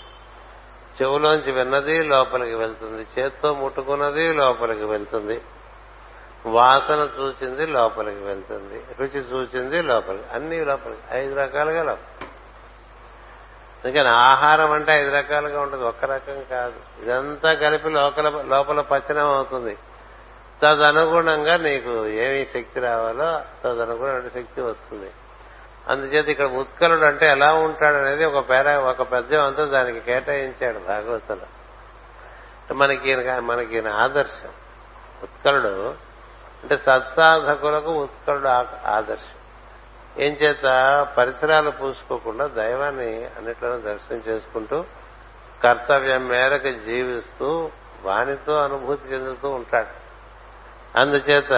[1.02, 3.06] చెవులోంచి విన్నది లోపలికి వెళ్తుంది.
[3.18, 5.40] చేత్తో ముట్టుకున్నది లోపలికి వెళ్తుంది.
[6.46, 8.82] వాసన చూచింది లోపలికి వెళ్తుంది.
[8.98, 11.00] రుచి చూచింది లోపలికి అన్ని లోపలికి.
[11.10, 12.30] ఐదు రకాలుగా లోపలికి
[13.84, 15.84] అందుకని ఆహారం అంటే ఐదు రకాలుగా ఉంటుంది.
[15.84, 17.02] ఒక్క రకం కాదు.
[17.02, 19.78] ఇదంతా కలిపి లోపల లోపల పచనం అవుతుంది.
[20.62, 25.10] తదనుగుణంగా నీకు ఏమి శక్తి రావాలో తదనుగుణమైన శక్తి వస్తుంది.
[25.88, 31.46] అందుచేత ఇక్కడ ఉత్కలుడు అంటే ఎలా ఉంటాడనేది ఒక పేర ఒక పద్యం అంతా దానికి కేటాయించాడు భాగవతంలో.
[32.74, 34.48] మనకి మనకి ఆదర్శం.
[35.22, 35.94] ఉత్కలుడు
[36.62, 38.48] అంటే సత్సాధకులకు ఉత్కలుడు
[38.88, 39.38] ఆదర్శం.
[40.22, 44.84] ఏం చేత పరిసరాలు పూసుకోకుండా దైవాన్ని అన్నిట్లోనూ దర్శనం చేసుకుంటూ
[45.64, 47.70] కర్తవ్యం మేరకు జీవిస్తూ
[48.02, 50.08] వానితో అనుభూతి చెందుతూ ఉంటాడు.
[50.98, 51.52] అందుచేత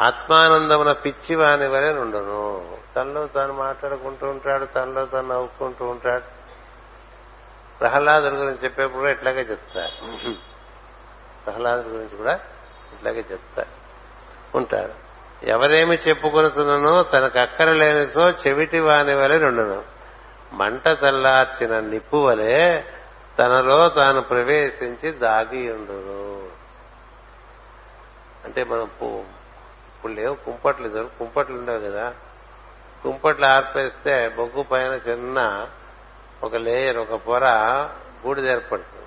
[0.00, 6.24] ఆత్మానందమున పిచ్చి వాని వలె నుండును తనలో తాను మాట్లాడుకుంటూ ఉంటాడు తనలో తను నవ్వుకుంటూ ఉంటాడు.
[7.78, 10.16] ప్రహ్లాదుడి గురించి చెప్పేప్పుడు కూడా ఇట్లాగే చెప్తారు.
[11.44, 12.40] ప్రహ్లాదుడి గురించి కూడా
[12.92, 13.80] ఇట్లాగే చెప్తారు.
[14.56, 15.10] ఉంటాడు.
[15.46, 19.82] ఎవరేమి చెప్పుకొనుతున్ననో తనకు అక్కర లేనిసో చెవిటి వాని వలె రెండును.
[20.52, 22.82] మంట చల్లార్చిన నిప్పు వలె
[23.38, 26.48] తనలో తాను ప్రవేశించి దాగి ఉండును.
[28.44, 31.10] అంటే మనం ఇప్పుడు లేవు కుంపట్లు ఇద్దరు.
[31.18, 32.14] కుంపట్లు ఉండవు కదా.
[33.02, 35.68] కుంపట్లు ఆర్పేస్తే బొగ్గు పైన చిన్న
[36.42, 37.44] ఒక లేయర్ ఒక పొర
[38.24, 39.06] బూడిద ఏర్పడుతుంది.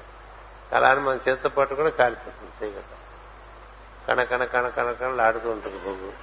[0.75, 2.99] అలానే మన చేత పట్టుకుని కాలిపోతుంది చేయగలం
[4.08, 6.13] కణ కణ కణ కణ కణలాడుతూ ఉంటుంది బొగ్గు.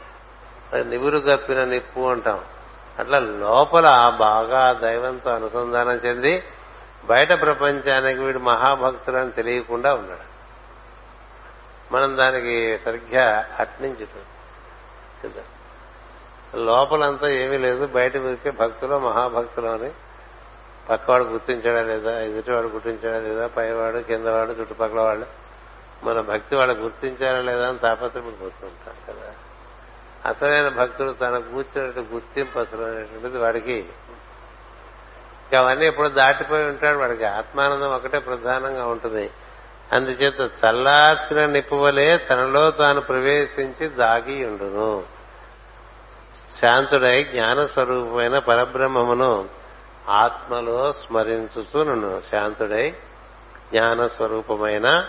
[0.72, 2.44] అది నివురు గప్పిన నిప్పు అంటాం.
[2.98, 6.44] అట్లా లోపల బాగా దైవంతో అనుసంధానం చెంది
[7.04, 10.30] బయట ప్రపంచానికి వీడు మహాభక్తులని తెలియకుండా ఉన్నాడు.
[11.94, 14.22] మనం దానికి సరిగ్గా అట్నించుతాం
[15.24, 15.42] కదా
[16.55, 17.87] లోపలంతా ఏమీ లేదు.
[17.87, 19.91] బయట మీరికే భక్తులు మహాభక్తులు అని
[20.91, 25.27] పక్కవాడు గుర్తించాడా లేదా ఎదుటివాడు గుర్తించాడా లేదా పైవాడు కిందవాడు చుట్టుపక్కల వాళ్ళు
[26.05, 29.33] మన భక్తి వాళ్ళు గుర్తించారా లేదా అని తాపత్రపడిపోతుంటాం కదా.
[30.27, 36.99] అసలైన భక్తుడు తన కూర్చున్నట్టు గుర్తింపు అసలు అనేటువంటిది వాడికి ఇంకా అవన్నీ ఎప్పుడు దాటిపోయి ఉంటాడు.
[36.99, 39.31] వాడికి ఆత్మానందం ఒకటే ప్రధానంగా ఉంటుంది.
[39.93, 45.19] అందుచేత చల్లార్చిన నిప్పువలే తనలో తాను ప్రవేశించి దాగి ఉండును.
[46.59, 49.49] శాంతుడై జ్ఞానస్వరూపమైన పరబ్రహ్మమును
[50.09, 52.91] ఆత్మలో స్మరించుచును శాంతుడై
[53.71, 55.09] జ్ఞానస్వరూపమైన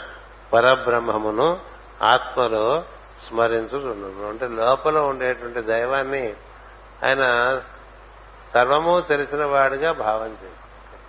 [0.53, 1.59] పరబ్రహ్మమును
[2.01, 2.83] ఆత్మలో
[3.27, 6.33] స్మరించుతున్నాను అంటే లోపల ఉండేటువంటి దైవాన్ని
[7.05, 7.23] ఆయన
[8.53, 11.01] సర్వము తెలిసిన వాడుగా భావం చేసుకుంటాడు.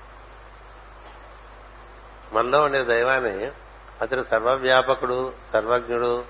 [2.35, 3.51] మనలో ఉండే దైవాన్ని
[4.03, 6.25] అతడు సర్వవ్యాపకుడు సర్వజ్ఞుడు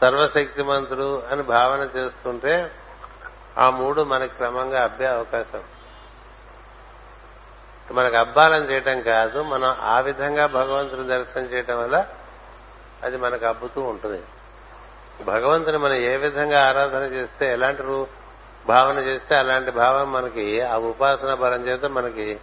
[0.00, 2.70] సర్వశక్తిమంతుడు అని భావన చేస్తుంటే
[3.58, 5.62] ఆ మూడు మనకి క్రమంగా అబ్బే అవకాశం.
[7.92, 12.06] మనకు అబ్బాలని చేయటం కాదు మనం ఆ విధంగా భగవంతుని దర్శనం చేయటం వల్ల
[13.02, 14.20] అది మనకు అబ్బుతూ ఉంటుంది.
[15.24, 17.82] భగవంతుని మనం ఏ విధంగా ఆరాధన చేస్తే ఎలాంటి
[18.66, 22.38] భావన చేస్తే అలాంటి భావం మనకి ఆ ఉపాసన బలం చేత మనకి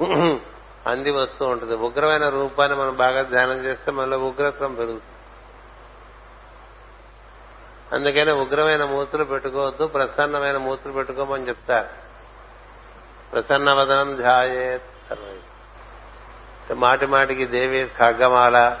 [0.86, 1.74] అంది వస్తూ ఉంటుంది.
[1.74, 5.13] ఉగ్రమైన రూపాన్ని మనం బాగా ధ్యానం చేస్తే మనలో ఉగ్రత్వం పెరుగుతుంది.
[7.92, 11.88] అందుకని ఉగ్రమైన మూర్తులు పెట్టుకోవద్దు ప్రసన్నమైన మూర్తులు పెట్టుకోమని చెప్తారు.
[13.32, 15.14] ప్రసన్న వదనం ధ్యాయేత్
[16.72, 18.78] మాటి మాటికి దేవి ఖగ్గమాల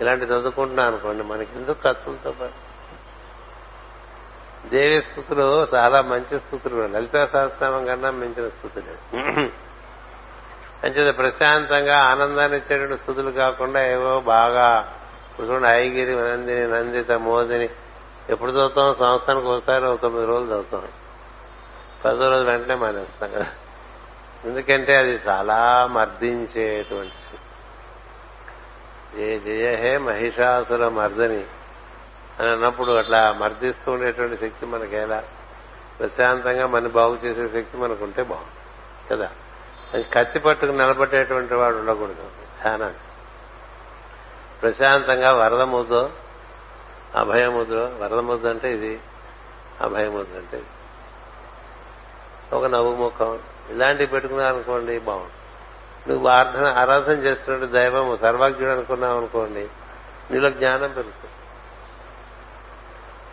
[0.00, 2.72] ఇలాంటి చదువుకుంటున్నా అనుకోండి మనకి ఎందుకు కత్తులతో పాటు
[4.68, 8.92] దేవి స్థుతులు చాలా మంచి స్థుతులు లలితా సహస్రనామం కన్నా మించిన స్థుతులు.
[10.86, 14.98] అంచేది ప్రశాంతంగా ఆనందాన్ని ఇచ్చేటువంటి స్థుతులు కాకుండా ఏవో బాగా
[15.40, 17.68] చూడండి ఐగిరి నందిని నందిత మోదిని
[18.30, 18.94] ఎప్పుడు చదువుతాం?
[18.94, 20.88] సంవత్సరానికి ఒకసారి ఒక తొమ్మిది రోజులు చదువుతాం.
[22.04, 23.46] పదో రోజు వెంటనే మానేస్తాం కదా.
[24.44, 27.12] ఎందుకంటే అది చాలా మర్దించేటువంటి
[29.22, 31.44] ఏ జయ హే మహిషాసుర మర్దని
[32.40, 35.22] అని అన్నప్పుడు అట్లా మర్దిస్తూ ఉండేటువంటి శక్తి మనకేలా?
[35.98, 38.50] ప్రశాంతంగా మన బాగు చేసే శక్తి మనకుంటే బాగుంది.
[39.10, 39.30] కదా?
[39.94, 42.28] అది కత్తి పట్టుకుని నిలబట్టేటువంటి వాడు ఉండకూడదు.
[42.62, 42.98] ధ్యానాన్ని
[44.62, 46.21] ప్రశాంతంగా వరద ముద్ద
[47.16, 49.00] అభయముద్ర వరదముద్ర అంటే ఇది.
[49.80, 50.66] అభయముద్ర అంటే ఇది.
[52.56, 53.38] ఒక నవ్వు ముఖం
[53.70, 55.32] ఇలాంటివి పెట్టుకున్నావు అనుకోండి బాగుంటుంది.
[56.08, 59.68] నువ్వు ఆరాధన ఆరాధన చేస్తున్నట్టు దైవం సర్వజ్ఞుడు అనుకున్నావు అనుకోండి
[60.30, 61.30] నీలో జ్ఞానం పెరుగుతుంది.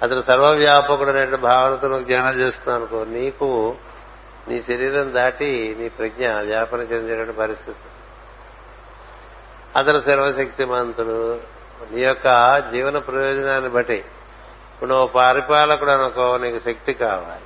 [0.02, 3.76] అతను సర్వవ్యాపకుడు అనే భావనతో నువ్వు జ్ఞానం చేస్తున్నావు అనుకో నీకు
[4.48, 7.90] నీ శరీరం దాటి నీ ప్రజ్ఞ వ్యాపన చెందేటువంటి పరిస్థితి.
[9.76, 11.40] అతను సర్వశక్తిమంతుడు
[11.92, 13.94] నీ యొక్క జీవన ప్రయోజనాన్ని బట్టి.
[13.94, 17.46] ఇప్పుడు నువ్వు పరిపాలకుడు అనుకో నీకు శక్తి కావాలి.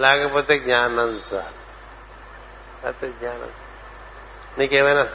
[0.00, 1.62] లేకపోతే జ్ఞానం చాలు.
[2.84, 3.50] లేకపోతే జ్ఞానం.
[4.58, 5.08] నీకేమైనా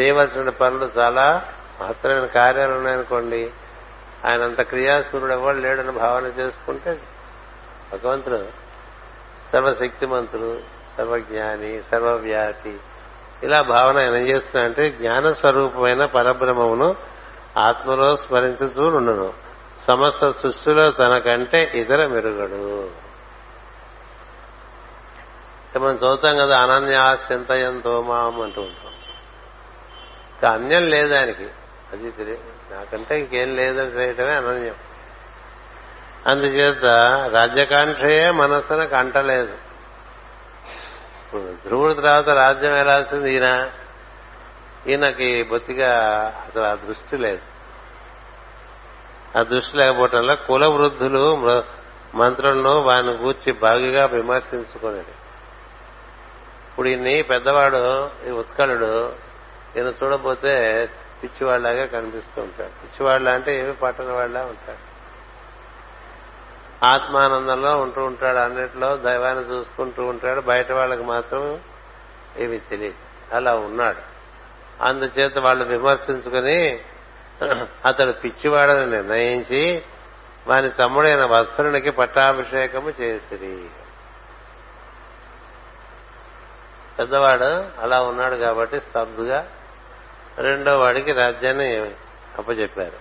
[0.00, 3.52] చేయవలసిన పనులు చాలా మహత్తరమైన కార్యాలు ఉన్నాయనుకోండి.
[4.26, 7.00] ఆయన అంత క్రియాశూరుడు ఎవరు లేడని భావన చేసుకుంటే
[7.92, 8.48] భగవంతుడు
[9.52, 10.60] సర్వశక్తిమంతుడు
[10.98, 12.78] సర్వజ్ఞాని సర్వవ్యాపి.
[13.42, 16.96] ఇలా భావన ఆయన ఏం చేస్తున్నాడంటే జ్ఞాన స్వరూపమైన పరబ్రహ్మమును
[17.56, 19.32] ఆత్మలో స్మరించుతూ నుండును.
[19.86, 22.90] సమస్త సృష్టిలో తనకంటే ఇతర మెరుగడు.
[25.78, 28.92] మనం చదువుతాం కదా అనన్యాస్యంతయంతో మాం అంటూ ఉంటాం.
[30.52, 31.50] అన్యం లేదు అది
[31.92, 32.04] అది
[32.72, 34.74] నాకంటే ఇంకేం లేదని చేయటమే అనన్యం.
[36.26, 36.84] అందుచేత
[37.32, 39.54] రాజ్యకాంక్షయే మనస్సునకు కంటలేదు
[41.32, 43.70] ఇప్పుడు ధ్రువుడి తర్వాత రాజ్యం వెళ్ళాల్సింది ఈయన?
[44.86, 45.98] ఈయనకి బొత్తిగా
[46.44, 47.40] అసలు ఆ దృష్టి లేదు.
[49.38, 51.36] ఆ దృష్టి లేకపోవటం వల్ల కుల వృద్ధులు
[52.14, 55.10] మంత్రులను వాని గూర్చి బాగుగా విమర్శించుకునేది.
[56.70, 59.12] ఇప్పుడు ఈయన్ని పెద్దవాడు ఈ ఉత్కళుడు
[59.76, 60.88] ఈయన చూడబోతే
[61.22, 62.70] పిచ్చివాళ్ళాగా కనిపిస్తూ ఉంటాడు.
[62.70, 64.91] పిచ్చివాళ్ళ అంటే ఏమి పట్టణ వాళ్ళ ఉంటాడు.
[66.82, 71.60] ఆత్మానందంలో ఉంటూ ఉంటాడు అన్నిట్లో దైవాన్ని చూసుకుంటూ ఉంటాడు బయట వాళ్ళకి మాత్రం
[72.36, 73.34] ఏమి తెలియదు.
[73.36, 74.12] అలా ఉన్నాడు.
[74.82, 76.80] అందుచేత వాళ్ళు విమర్శించుకుని
[77.86, 79.82] అతడు పిచ్చివాడని నిర్ణయించి
[80.46, 83.64] వాని తమ్ముడైన వత్సరునికి పట్టాభిషేకము చేసిరి.
[86.98, 89.48] పెద్దవాడు అలా ఉన్నాడు కాబట్టి స్తబ్దుగా
[90.38, 91.76] రెండో వాడికి రాజ్యాన్ని
[92.38, 92.98] అప్పచెప్పారు.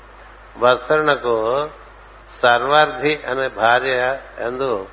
[0.57, 1.69] వత్సరునకు
[2.39, 4.87] సర్వార్థి అనే భార్య ఎందు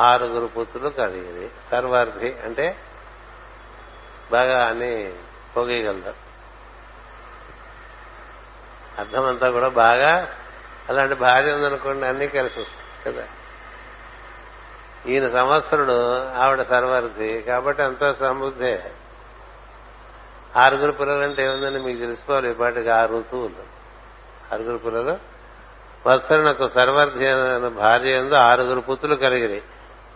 [0.00, 2.76] ఆరుగురు పుత్రులు కలిగింది సర్వార్థి అంటే
[4.32, 5.14] బాగా అని
[5.56, 6.14] అర్థం
[8.98, 10.32] అర్థమంతా కూడా బాగా
[10.88, 13.26] అలాంటి భార్య ఉందనుకోండి అన్ని కలిసి వస్తాయి కదా?
[15.06, 18.92] ఈయన సంవత్సరుడు ఆవిడ సర్వార్థి కాబట్టి అంతా సమృద్ధే.
[20.56, 23.64] ఆరుగురు పిల్లలంటే ఏముందని మీకు తెలుసుకోవాలి ఇప్పటికి ఆ ఋతువులు.
[24.54, 25.33] ఆరుగురు పిల్లలు
[26.06, 29.62] వత్సరునకు సర్వర్ధి భార్య ఎందు ఆరుగురు పుత్రులు కలిగిరి.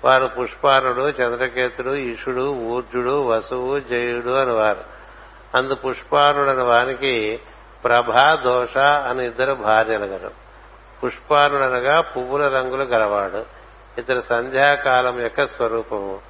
[0.05, 4.99] వారు పుష్పారుడు చంద్రకేతుడు ఈషుడు ఊర్జుడు వసువు జయుడు అని వారు
[5.55, 7.41] అందు పుష్పారుడు అని వానికి
[7.85, 10.31] ప్రభా దోష అని ఇద్దరు భార్యలు గలరు
[11.05, 13.45] పుష్పారుడనగా పువ్వుల రంగులు గలవాడు.
[13.99, 16.21] ఇతడు సంధ్యాకాలం యొక్క స్వరూపము.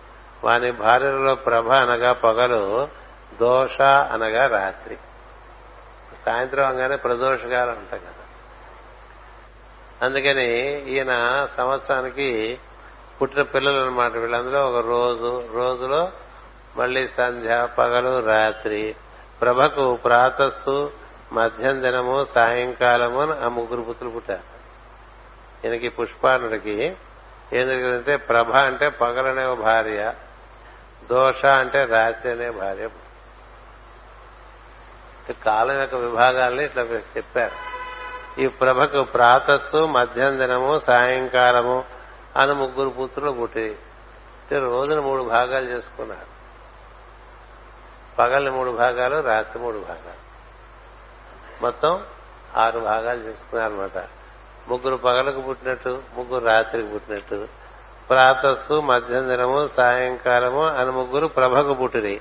[0.44, 2.88] వాని భార్యలలో ప్రభ అనగా పగలు
[3.40, 4.97] దోష అనగా రాత్రి.
[6.27, 7.99] సాయంత్రం అనగానే ప్రదోషకాలం అంటగా.
[7.99, 8.17] కదా
[10.03, 10.49] అందుకని
[10.91, 11.13] ఈయన
[11.57, 12.59] సంవత్సరానికి
[13.23, 16.13] పుట్టిన పిల్లలు అనమాట వీళ్ళందరూ ఒక రోజు రోజులో
[16.77, 18.95] మళ్ళీ సంధ్య పగలు రాత్రి.
[19.41, 20.93] ప్రభకు ప్రాతస్సు
[21.33, 24.47] మధ్యం దినము సాయంకాలము ఆ ముగ్గురు పుత్రులు పుట్టారు.
[25.67, 26.97] ఈయనకి పుష్పానుడికి
[27.53, 30.13] ఏం జరిగిందంటే ప్రభ అంటే పగలనే భార్య
[31.11, 32.89] దోష అంటే రాత్రి అనే భార్య
[35.45, 37.67] కాలం యొక్క విభాగాల్ని ఇట్లా చెప్పారు.
[38.38, 41.85] ఈ ప్రభకు ప్రాతస్సు మధ్యం దినము సాయంకాలము
[42.37, 43.79] అని ముగ్గురు పుత్రులు పుట్టి
[44.59, 46.38] రోజున మూడు భాగాలు చేసుకున్నారు.
[48.18, 50.29] పగల్ని మూడు భాగాలు రాత్రి మూడు భాగాలు.
[51.62, 52.03] మొత్తం
[52.57, 53.98] ఆరు భాగాలు చేసుకున్నారనమాట
[54.68, 57.48] ముగ్గురు పగలకు పుట్టినట్టు ముగ్గురు రాత్రికి పుట్టినట్టు.
[58.09, 62.20] ప్రాతస్సు మధ్యం దినము సాయంకాలము అని ముగ్గురు ప్రభకు పుట్టిరి.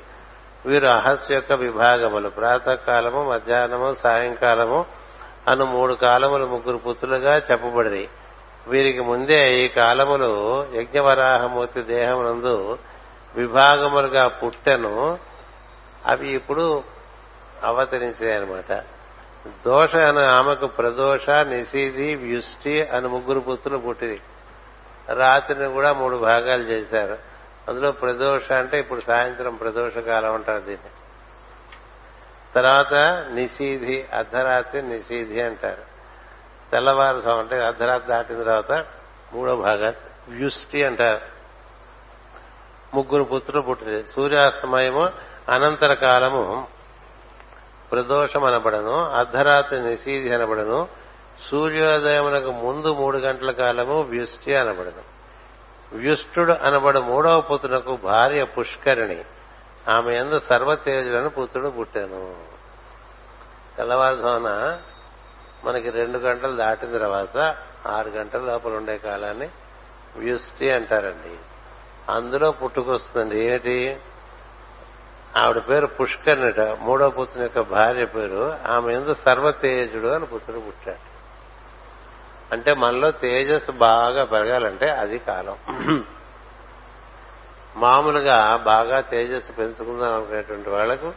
[0.65, 2.30] వీరు అహస్సు యొక్క విభాగములు.
[2.30, 4.96] ప్రాతకాలము మధ్యాహ్నము సాయంకాలము
[5.47, 8.10] అను మూడు కాలములు ముగ్గురు పుత్రులుగా చెప్పబడి
[8.67, 10.31] వీరికి ముందే ఈ కాలములు
[10.73, 12.77] యజ్ఞవరాహమూర్తి దేహమునందు
[13.36, 15.19] విభాగములుగా పుట్టెను.
[16.05, 16.83] అవి ఇప్పుడు
[17.63, 18.83] అవతరించాయనమాట
[19.65, 24.21] దోష అను ఆమెకు ప్రదోష నిశీధి వ్యుష్టి అని ముగ్గురు పుత్రులు పుట్టింది
[25.13, 27.17] రాత్రిని కూడా మూడు భాగాలు చేశారు.
[27.67, 30.91] అందులో ప్రదోష అంటే ఇప్పుడు సాయంత్రం ప్రదోష కాలం అంటారు దీన్ని.
[32.55, 32.93] తర్వాత
[33.29, 35.97] నిశీధి అర్ధరాత్రి నిశీధి అంటారు.
[36.71, 38.86] తెల్లవారు అంటే అర్ధరాత్రి దాటిన తర్వాత
[39.33, 39.93] మూడో భాగం
[40.29, 41.21] వ్యుష్టి అంటారు.
[42.93, 44.05] ముగ్గురు పుత్రులు పుట్టింది.
[44.05, 45.10] సూర్యాస్తమయము
[45.49, 46.67] అనంతర కాలము
[47.91, 50.88] ప్రదోషం అనబడను అర్ధరాత్రి నిశీధి అనబడను
[51.49, 55.17] సూర్యోదయమునకు ముందు మూడు గంటల కాలము వ్యుష్టి అనబడను.
[55.97, 59.23] వ్యుష్టుడు అనబడు మూడవ పుత్రునకు భార్య పుష్కరిణి.
[59.89, 62.45] ఆమె ఎందు సర్వతేజులను పుత్రుడు పుట్టాను.
[63.78, 64.80] తెల్లవారుజామున
[65.63, 69.50] మనకి రెండు గంటలు దాటిన తర్వాత ఆరు గంటల లోపల ఉండే కాలాన్ని
[70.15, 71.38] వ్యుష్టి అంటారండి.
[72.12, 73.45] అందులో పుట్టుకొస్తుంది.
[73.45, 74.00] ఏమిటి?
[75.38, 81.17] ఆవిడ పేరు పుష్కర్నిట మూడో పుత్రుని యొక్క భార్య పేరు ఆమె ఎందు సర్వతేజుడు అని పుత్రుడు పుట్టాడు.
[82.54, 85.56] అంటే మనలో తేజస్సు బాగా పెరగాలంటే అది కాలం.
[87.78, 91.13] మామూలుగా బాగా తేజస్సు పెంచుకుందాం అనుకునేటువంటి వాళ్ళకు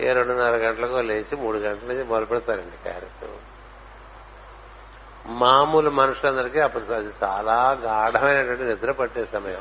[0.00, 3.36] ఏ రెండున్నర గంటలకు లేచి మూడు గంటల నుంచి మొదలు పెడతారండి కార్యక్రమం
[5.26, 9.60] మామూలు మనుషులందరికీ అప్పుడు అది చాలా గాఢమైనటువంటి నిద్ర పట్టే సమయం.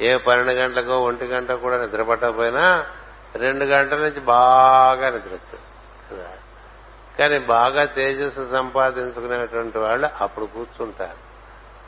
[0.00, 2.86] ఏ పన్నెండు గంటలకో ఒంటి గంట కూడా నిద్ర పట్టకపోయినా
[3.34, 6.24] రెండు గంటల నుంచి బాగా నిద్ర వచ్చేస్తుంది.
[7.18, 11.32] కానీ బాగా తేజస్సు సంపాదించుకునేటువంటి వాళ్ళు అప్పుడు కూర్చుంటారు.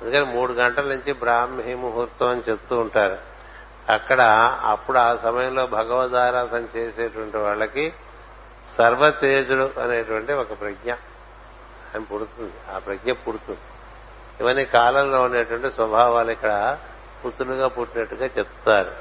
[0.02, 3.33] అందుకని మూడు గంటల నుంచి బ్రాహ్మీ ముహూర్తం అని చెప్తూ ఉంటారు.
[3.88, 4.20] అక్కడ
[4.64, 7.92] అప్పుడు ఆ సమయంలో భగవదారాధన చేసేటువంటి వాళ్ళకి
[8.78, 10.92] సర్వతేజుడు అనేటువంటి ఒక ప్రజ్ఞ
[11.94, 12.52] అని పుడుతుంది.
[12.74, 13.60] ఆ ప్రజ్ఞ పుడుతుంది.
[14.40, 16.78] ఇవన్నీ కాలంలో ఉండేటువంటి స్వభావాలు ఇక్కడ
[17.26, 18.92] పుత్రులుగా పుట్టినట్టుగా చెప్తారు.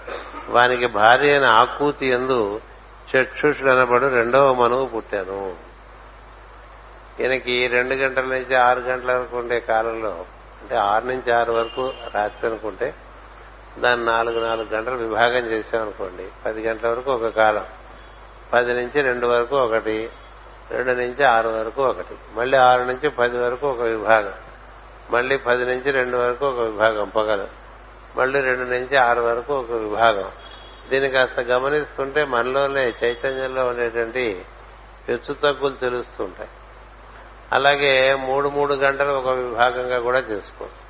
[0.49, 2.61] వానికి భార్య అయిన ఆకూతి ఎందు
[3.15, 5.55] చక్షుషుడు అనబడు రెండవ మనువు పుట్టాను.
[7.19, 10.25] ఈయనకి రెండు గంటల నుంచి ఆరు గంటల వరకు ఉండే కాలంలో
[10.61, 12.93] అంటే ఆరు నుంచి ఆరు వరకు రాత్రి అనుకుంటే
[13.79, 17.65] దాన్ని నాలుగు నాలుగు గంటలు విభాగం చేసామనుకోండి పది గంటల వరకు ఒక కాలం
[18.53, 20.09] పది నుంచి రెండు వరకు ఒకటి
[20.71, 24.33] రెండు నుంచి ఆరు వరకు ఒకటి మళ్ళీ ఆరు నుంచి పది వరకు ఒక విభాగం
[25.11, 27.63] మళ్ళీ పది నుంచి రెండు వరకు ఒక విభాగం పగలు
[28.17, 30.31] మళ్ళీ రెండు నుంచి ఆరు వరకు ఒక విభాగం.
[30.89, 34.45] దీన్ని కాస్త గమనిస్తుంటే మనలోనే చైతన్యంలో ఉండేటువంటి
[35.09, 36.49] హెచ్చు తగ్గులు తెలుస్తుంటాయి.
[37.51, 40.83] అలాగే మూడు మూడు గంటలు ఒక విభాగంగా కూడా చేసుకోవచ్చు.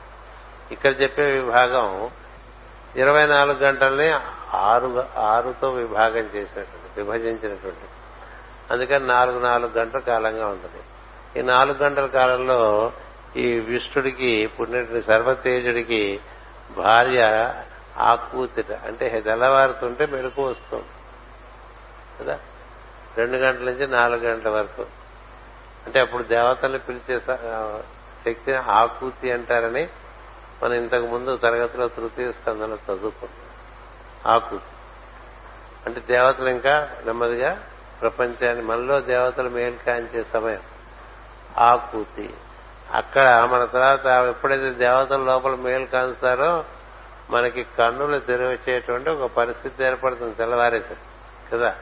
[0.72, 2.10] ఇక్కడ చెప్పే విభాగం
[2.96, 4.12] ఇరవై నాలుగు గంటల్ని
[4.54, 7.88] ఆరు ఆరుతో విభాగం చేసినటువంటి విభజించినటువంటి.
[8.74, 10.84] అందుకని నాలుగు నాలుగు గంటల కాలంగా ఉంటుంది.
[11.40, 12.92] ఈ నాలుగు గంటల కాలంలో
[13.38, 16.20] ఈ విష్ణుడికి పుణ్యుడికి సర్వతేజుడికి
[16.78, 17.54] భార్య
[17.98, 20.86] ఆకూతిట అంటే తెల్లవారుతుంటే మెలకు వస్తుంది.
[22.22, 22.40] కదా?
[23.18, 24.86] రెండు గంటల నుంచి నాలుగు గంటల వరకు.
[25.86, 29.88] అంటే అప్పుడు దేవతల్ని పిలిచే శక్తిని ఆకూతి అంటారని
[30.64, 34.64] మనం ఇంతకు ముందు తరగతిలో తృతీయ స్కందంలో చదువుకున్నాం ఆకూతి
[35.86, 37.64] అంటే దేవతలు ఇంకా నెమ్మదిగా
[38.02, 40.60] ప్రపంచాన్ని మనలో దేవతలు మేలు కాంచే సమయం.
[41.58, 42.34] ఆకృతి.
[42.94, 46.66] అక్కడ మన తర్వాత ఎప్పుడైతే దేవతల లోపల మేలు కాంచుతారో
[47.30, 50.96] మనకి కన్నులు తెరవచ్చేటువంటి ఒక పరిస్థితి ఏర్పడుతుంది తెల్లవారేసరి.
[51.52, 51.76] కదా?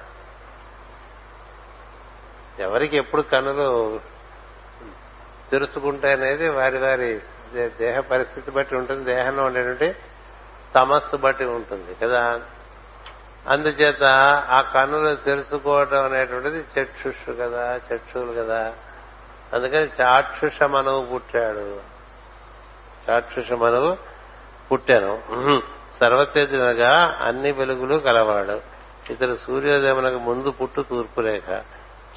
[2.60, 4.00] ఎవరికి ఎప్పుడు కన్నులు
[5.52, 7.22] తెరుచుకుంటాయనేది వారి వారి
[7.60, 9.96] దేహ పరిస్థితి బట్టి ఉంటుంది దేహంలో ఉండేటువంటి
[10.76, 12.40] తమస్సు బట్టి ఉంటుంది కదా?
[13.48, 14.04] అందుచేత
[14.50, 18.74] ఆ కన్నులు తెలుసుకోవటం అనేటువంటిది చక్షుషు కదా చక్షులు కదా.
[19.54, 21.80] అందుకని చాక్షుష మనవు పుట్టాడు.
[23.10, 23.98] చాక్షుష మనవు
[24.72, 25.22] పుట్టాను.
[26.00, 28.62] సర్వతేజనగా అన్ని వెలుగులు కలవాడు.
[29.12, 31.62] ఇతడు సూర్యోదయమునకు ముందు పుట్టు తూర్పురేఖ.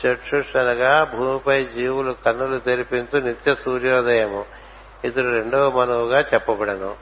[0.06, 4.63] చక్షుషనగా భూమిపై జీవులు కన్నులు తెరిపించు నిత్య సూర్యోదయము.
[5.04, 6.94] ఇతడు రెండవ మనవుగా చెప్పబడను.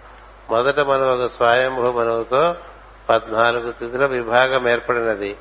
[0.51, 2.55] మొదట మనవు స్వయంభూ మనవుతో
[3.11, 5.37] పద్నాలుగు తిథుల విభాగం ఏర్పడినది.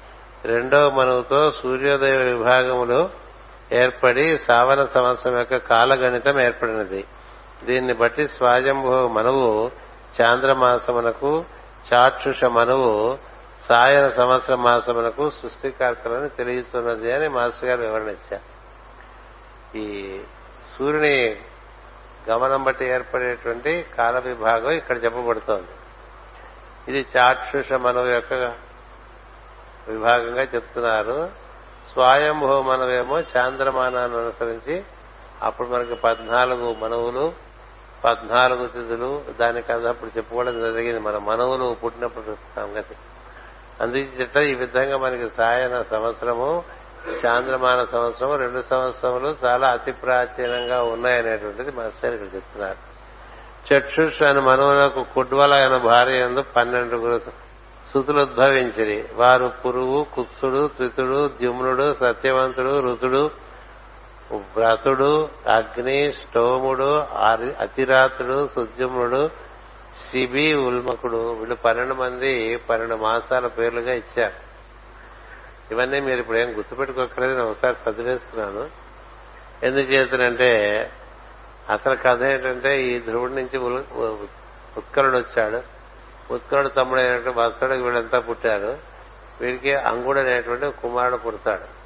[0.45, 3.09] రెండవ మనవుతో సూర్యోదయ విభాగములు
[3.71, 7.05] ఏర్పడి సావన సంవత్సరం యొక్క కాలగణితం ఏర్పడినది.
[7.63, 9.71] దీన్ని బట్టి స్వాయంభూ మనవు
[10.21, 11.45] చాంద్రమాసమునకు
[11.93, 13.17] చాక్షుష మనవు
[13.69, 18.61] సాయన సంవత్సర మాసమునకు సృష్టికర్తలను తెలియచున్నది అని మాస్టర్ గారు వివరణ ఇచ్చారు.
[19.77, 20.19] ఈ
[20.77, 21.35] సూర్యుని
[22.29, 25.67] గమనం బట్టి ఏర్పడేటువంటి కాల విభాగం ఇక్కడ చెప్పబడుతోంది.
[26.87, 28.33] ఇది చాక్షుష మనవు యొక్క
[29.87, 31.29] విభాగంగా చెప్తున్నారు.
[31.93, 34.83] స్వయంభూ మనవేమో చాంద్రమానాన్ని అనుసరించి
[35.41, 37.33] అప్పుడు మనకి పద్నాలుగు మనవులు
[38.05, 40.99] పద్నాలుగు తిథులు దానికన్నా అప్పుడు చెప్పుకోవడం జరిగింది.
[40.99, 42.95] మన మనవులు పుట్టినప్పుడు సంగతి
[43.81, 46.63] అందుచేత ఈ విధంగా మనకి సాయన సంవత్సరము
[47.09, 52.91] చాంద్రమాన సంవత్సరం రెండు సంవత్సరములు చాలా అతి ప్రాచీనంగా ఉన్నాయనేటువంటిది మాస్టర్ ఇక్కడ చెప్తున్నారు.
[53.73, 57.19] చక్షుష్ అని మనవులకు కుడ్వల అయిన భార్య ఎందు పన్నెండుగురు
[57.93, 59.05] సుతులు ఉద్భవించిరి.
[59.13, 63.31] వారు పురువు కుత్సుడు త్రితుడు ద్యుమ్నుడు సత్యవంతుడు ఋతుడు
[64.33, 67.03] వ్రతుడు అగ్ని స్టోముడు
[67.59, 69.29] అతిరాతుడు సుద్యుమ్నుడు
[70.09, 71.33] శిబి ఉల్మకుడు.
[71.33, 74.50] వీళ్ళు పన్నెండు మంది పన్నెండు మాసాల పేర్లుగా ఇచ్చారు.
[75.71, 78.69] ఇవన్నీ మీరు ఇప్పుడు ఏం గుర్తుపెట్టుకోకలేదు నేను ఒకసారి చదివేస్తున్నాను.
[79.65, 80.49] ఎందుచేతనంటే
[81.69, 83.57] అసలు కథ ఏంటంటే ఈ ధ్రువుడి నుంచి
[84.77, 85.61] ఉత్కరుడు వచ్చాడు.
[86.33, 88.77] ఉత్కరుడు తమ్ముడు అయినటువంటి వత్సడికి వీళ్ళంతా పుట్టారు.
[89.41, 91.81] వీడికి అంగుడు అనేటువంటి కుమారుడు పుడతాడు.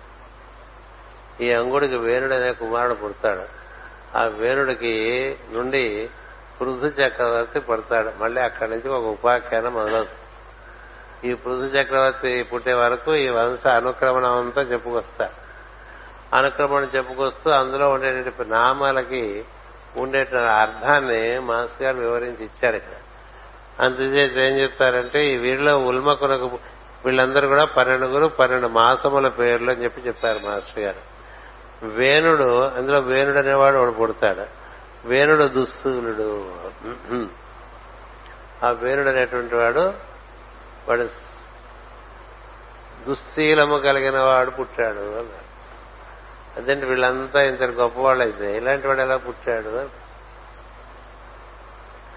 [1.44, 3.46] ఈ అంగుడికి వేణుడు అనే కుమారుడు పుడతాడు.
[4.18, 4.94] ఆ వేణుడికి
[5.54, 6.10] నుండి
[6.62, 8.24] పృథు చక్రవర్తి పడతాడు.
[8.24, 10.25] మళ్ళీ అక్కడి నుంచి ఒక ఉపాఖ్యానం మొదలవుతుంది.
[11.26, 15.46] ఈ పృథు చక్రవర్తి పుట్టే వరకు ఈ వంశ అనుక్రమణం అంతా చెప్పుకొస్తారు
[16.36, 19.46] అనుక్రమణం చెప్పుకొస్తూ అందులో ఉండేటువంటి నామాలకి
[19.98, 22.96] ఉండేటువంటి అర్థాన్ని మాస్ గారు వివరించి ఇచ్చారు ఇక్కడ.
[23.86, 26.60] అందుచేత ఏం చెప్తారంటే ఈ వీరిలో ఉల్మకునకు
[27.06, 31.02] వీళ్ళందరూ కూడా పన్నెండుగురు పన్నెండు మాసముల పేర్లు అని చెప్పి చెప్తారు మాస్టర్ గారు.
[31.86, 34.46] వేణుడు అందులో వేణుడు అనేవాడు వాడు పుడతాడు.
[35.08, 36.52] వేణుడు దుస్సూలుడు
[38.64, 40.15] ఆ వేణుడు అనేటువంటి వాడు
[40.90, 41.10] వాడు
[43.08, 45.46] దుశ్శీలము కలిగిన వాడు పుట్టాడు అన్నాడు.
[46.60, 49.90] అదేంటి వీళ్ళంతా ఇంత గొప్పవాళ్ళు అయితే ఇలాంటి వాడు ఎలా పుట్టాడు?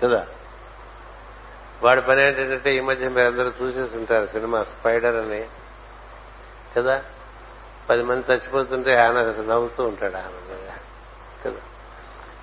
[0.03, 0.27] కదా?
[1.83, 5.49] వాడి పని ఏంటంటే ఈ మధ్య మీరు అందరూ చూసేసి ఉంటారు సినిమా స్పైడర్ అని.
[6.77, 7.03] కదా?
[7.91, 10.79] పది మంది చచ్చిపోతుంటే ఆయన నవ్వుతూ ఉంటాడు ఆనందంగా
[11.45, 11.61] కదా?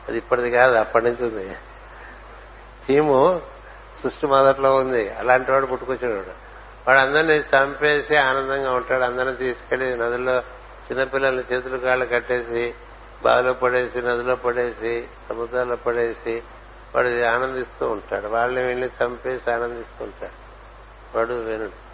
[0.07, 1.55] అది ఇప్పటిది కాదు అప్పటి నుంచి ఉంది.
[2.87, 3.41] థీము
[4.05, 5.13] సృష్టి మొదట్లో ఉంది.
[5.13, 6.31] అలాంటి వాడు పుట్టుకొచ్చాడు.
[6.87, 9.03] వాడు అందరినీ చంపేసి ఆనందంగా ఉంటాడు.
[9.03, 10.39] అందరిని తీసుకెళ్ళి నదిలో
[10.91, 12.73] చిన్నపిల్లల్ని చేతులు కాళ్ళు కట్టేసి
[13.23, 16.43] బావిలో పడేసి నదిలో పడేసి సముద్రాల్లో పడేసి
[16.95, 18.27] వాడు ఆనందిస్తూ ఉంటాడు.
[18.27, 20.45] వాళ్ళని వీళ్ళని చంపేసి ఆనందిస్తూ ఉంటాడు.
[21.17, 21.85] వాడు వేణుడు.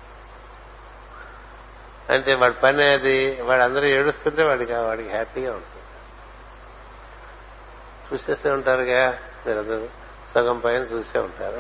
[2.11, 3.41] అంటే వాడి పని అది.
[3.41, 5.81] వాడు అందరూ ఏడుస్తుంటే వాడికి వాడికి హ్యాపీగా ఉంటుంది.
[8.13, 10.00] చూసేస్తే ఉంటారుగా మీరందరూ.
[10.33, 11.59] సగం పైన చూసే ఉంటారు.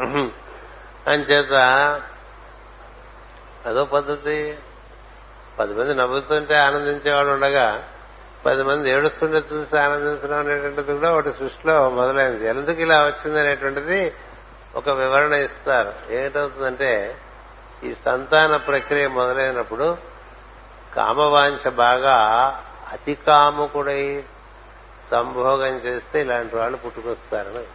[1.09, 1.53] అంచేత
[3.65, 4.57] అదో పద్ధతి.
[5.59, 7.83] పది మంది నవ్వుతుంటే ఆనందించేవాడు ఉండగా
[8.45, 12.47] పది మంది ఏడుస్తుంటే చూసి ఆనందించడం అనేటువంటిది కూడా ఒకటి సృష్టిలో మొదలైంది.
[12.47, 14.13] ఎందుకు ఇలా వచ్చింది అనేటువంటిది
[14.75, 15.93] ఒక వివరణ ఇస్తారు.
[16.09, 17.17] ఏమిటవుతుందంటే
[17.83, 19.97] ఈ సంతాన ప్రక్రియ మొదలైనప్పుడు
[20.95, 22.17] కామవాంఛ బాగా
[22.91, 24.23] అతి కాముకుడై
[25.11, 27.65] సంభోగం చేస్తే ఇలాంటి వాళ్ళు పుట్టుకొస్తారని.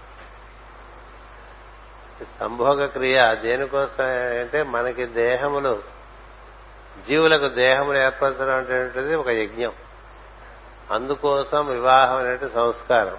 [2.24, 4.04] సంభోగ క్రియ దేనికోసం
[4.40, 5.82] అంటే మనకి దేహములు
[7.08, 9.72] జీవులకు దేహములు ఏర్పరచడం అనేటువంటిది ఒక యజ్ఞం.
[10.92, 13.16] అందుకోసం వివాహం అనేది సంస్కారం.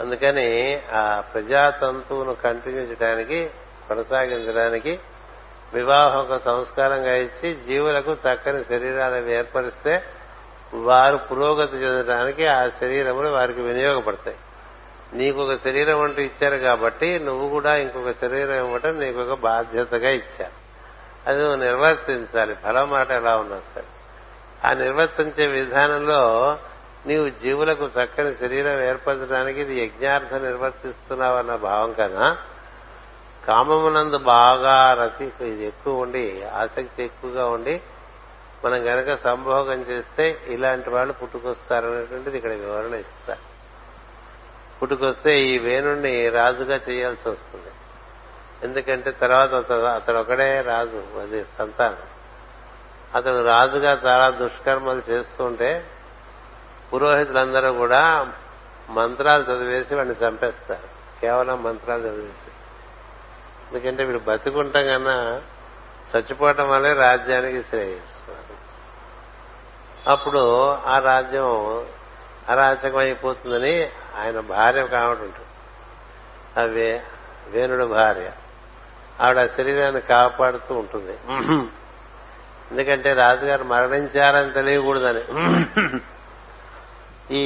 [0.00, 3.50] అందుకని ఆ ప్రజాతంతువును కంటిన్యూ చేయడానికి
[3.88, 5.00] కొనసాగించడానికి
[5.74, 10.04] వివాహం ఒక సంస్కారంగా ఇచ్చి జీవులకు చక్కని శరీరాలు ఏర్పరిస్తే
[10.74, 14.36] వారు పురోగతి చెందడానికి ఆ శరీరములు వారికి వినియోగపడతాయి.
[15.12, 20.60] నీకు ఒక శరీరం అంటూ ఇచ్చారు కాబట్టి నువ్వు కూడా ఇంకొక శరీరం ఇవ్వటం నీకు ఒక బాధ్యతగా ఇచ్చారు.
[21.26, 22.54] అది నువ్వు నిర్వర్తించాలి.
[22.54, 23.84] ఫలం మాట ఎలా ఉన్నా సరే.
[24.64, 26.58] ఆ నిర్వర్తించే విధానంలో
[27.06, 32.38] నీవు జీవులకు చక్కని శరీరం ఏర్పరచడానికి ఇది యజ్ఞార్థం నిర్వర్తిస్తున్నావన్న భావం కన్నా
[33.48, 37.80] కామమునందు బాగా రతి ఇది ఎక్కువ ఉండి ఆసక్తి ఎక్కువగా ఉండి
[38.64, 43.49] మనం గనక సంభోగం చేస్తే ఇలాంటి వాళ్ళు పుట్టుకొస్తారనేటువంటిది ఇక్కడ వివరణ ఇస్తారు.
[44.82, 47.70] పుట్టుకొస్తే ఈ వేణుణ్ణి రాజుగా చేయాల్సి వస్తుంది.
[48.62, 51.96] ఎందుకంటే తర్వాత అతడు అతడు ఒకడే రాజు అది సంతానం.
[53.14, 55.84] అతడు రాజుగా చాలా దుష్కర్మలు చేస్తుంటే
[56.92, 58.32] పురోహితులందరూ కూడా
[58.90, 61.20] మంత్రాలు చదివేసి వాడిని చంపేస్తారు.
[61.20, 62.50] కేవలం మంత్రాలు చదివేసి.
[63.72, 65.42] ఎందుకంటే వీడు బతికుంటాం కన్నా
[66.16, 68.30] చచ్చిపోవటం వల్లే రాజ్యానికి శ్రేయస్సు.
[70.10, 71.86] అప్పుడు ఆ రాజ్యం
[72.48, 75.46] అరాచకం అయిపోతుందని ఆయన భార్య కావడం ఉంటుంది.
[76.60, 77.00] అవి
[77.48, 78.30] వేణుడు భార్య.
[79.20, 81.16] ఆవిడ శరీరాన్ని కాపాడుతూ ఉంటుంది.
[82.70, 85.24] ఎందుకంటే రాజుగారు మరణించారని తెలియకూడదని.
[87.34, 87.44] ఈ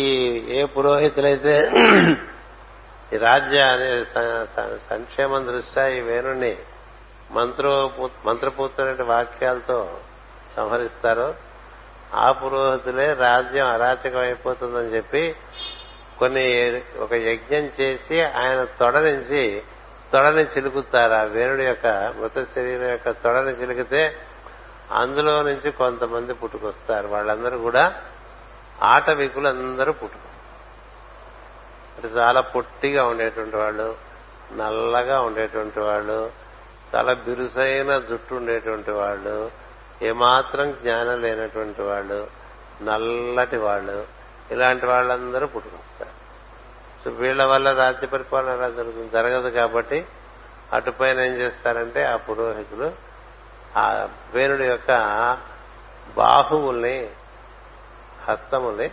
[0.48, 1.70] ఏ పురోహితులైతే
[3.12, 4.04] ఈ రాజ్య అనే
[4.90, 6.56] సంక్షేమం దృష్ట్యా ఈ వేణుణ్ణి
[7.30, 7.90] మంత్రో
[8.26, 9.98] మంత్రపూర్తమైన వాక్యాలతో
[10.56, 11.34] సంహరిస్తారో
[12.14, 15.36] ఆ పురోహితులే రాజ్యం అరాచకం అయిపోతుందని చెప్పి
[16.18, 19.62] కొన్ని ఒక యజ్ఞం చేసి ఆయన తొడ నుంచి
[20.12, 21.12] తొడని చిలుకుతారు.
[21.12, 24.16] ఆ వేణుడి యొక్క మృత శరీరం యొక్క తొడని చిలికితే
[24.92, 27.06] అందులో నుంచి కొంతమంది పుట్టుకొస్తారు.
[27.06, 28.02] వాళ్ళందరూ కూడా
[28.82, 30.34] ఆటవికులందరూ పుట్టుకొస్తారు.
[31.96, 33.96] అంటే చాలా పొట్టిగా ఉండేటువంటి వాళ్ళు
[34.52, 36.30] నల్లగా ఉండేటువంటి వాళ్ళు
[36.94, 39.50] చాలా బిరుసైన జుట్టు ఉండేటువంటి వాళ్ళు
[40.02, 42.28] ఏమాత్రం జ్ఞానం లేనటువంటి వాళ్ళు
[42.82, 44.23] నల్లటి వాళ్ళు.
[44.50, 46.10] ఇలాంటి వాళ్ళందరూ పుట్టుకొస్తారు.
[47.04, 49.10] సో వీళ్ళ వల్ల రాజ్య పరిపాలన ఎలా జరుగుతుంది?
[49.10, 50.06] జరగదు కాబట్టి
[50.72, 52.92] అటుపైన ఏం చేస్తారంటే ఆ పురోహితులు
[53.76, 54.90] ఆ వేణుడి యొక్క
[56.16, 57.10] బాహువుల్ని
[58.24, 58.90] హస్తముల్ని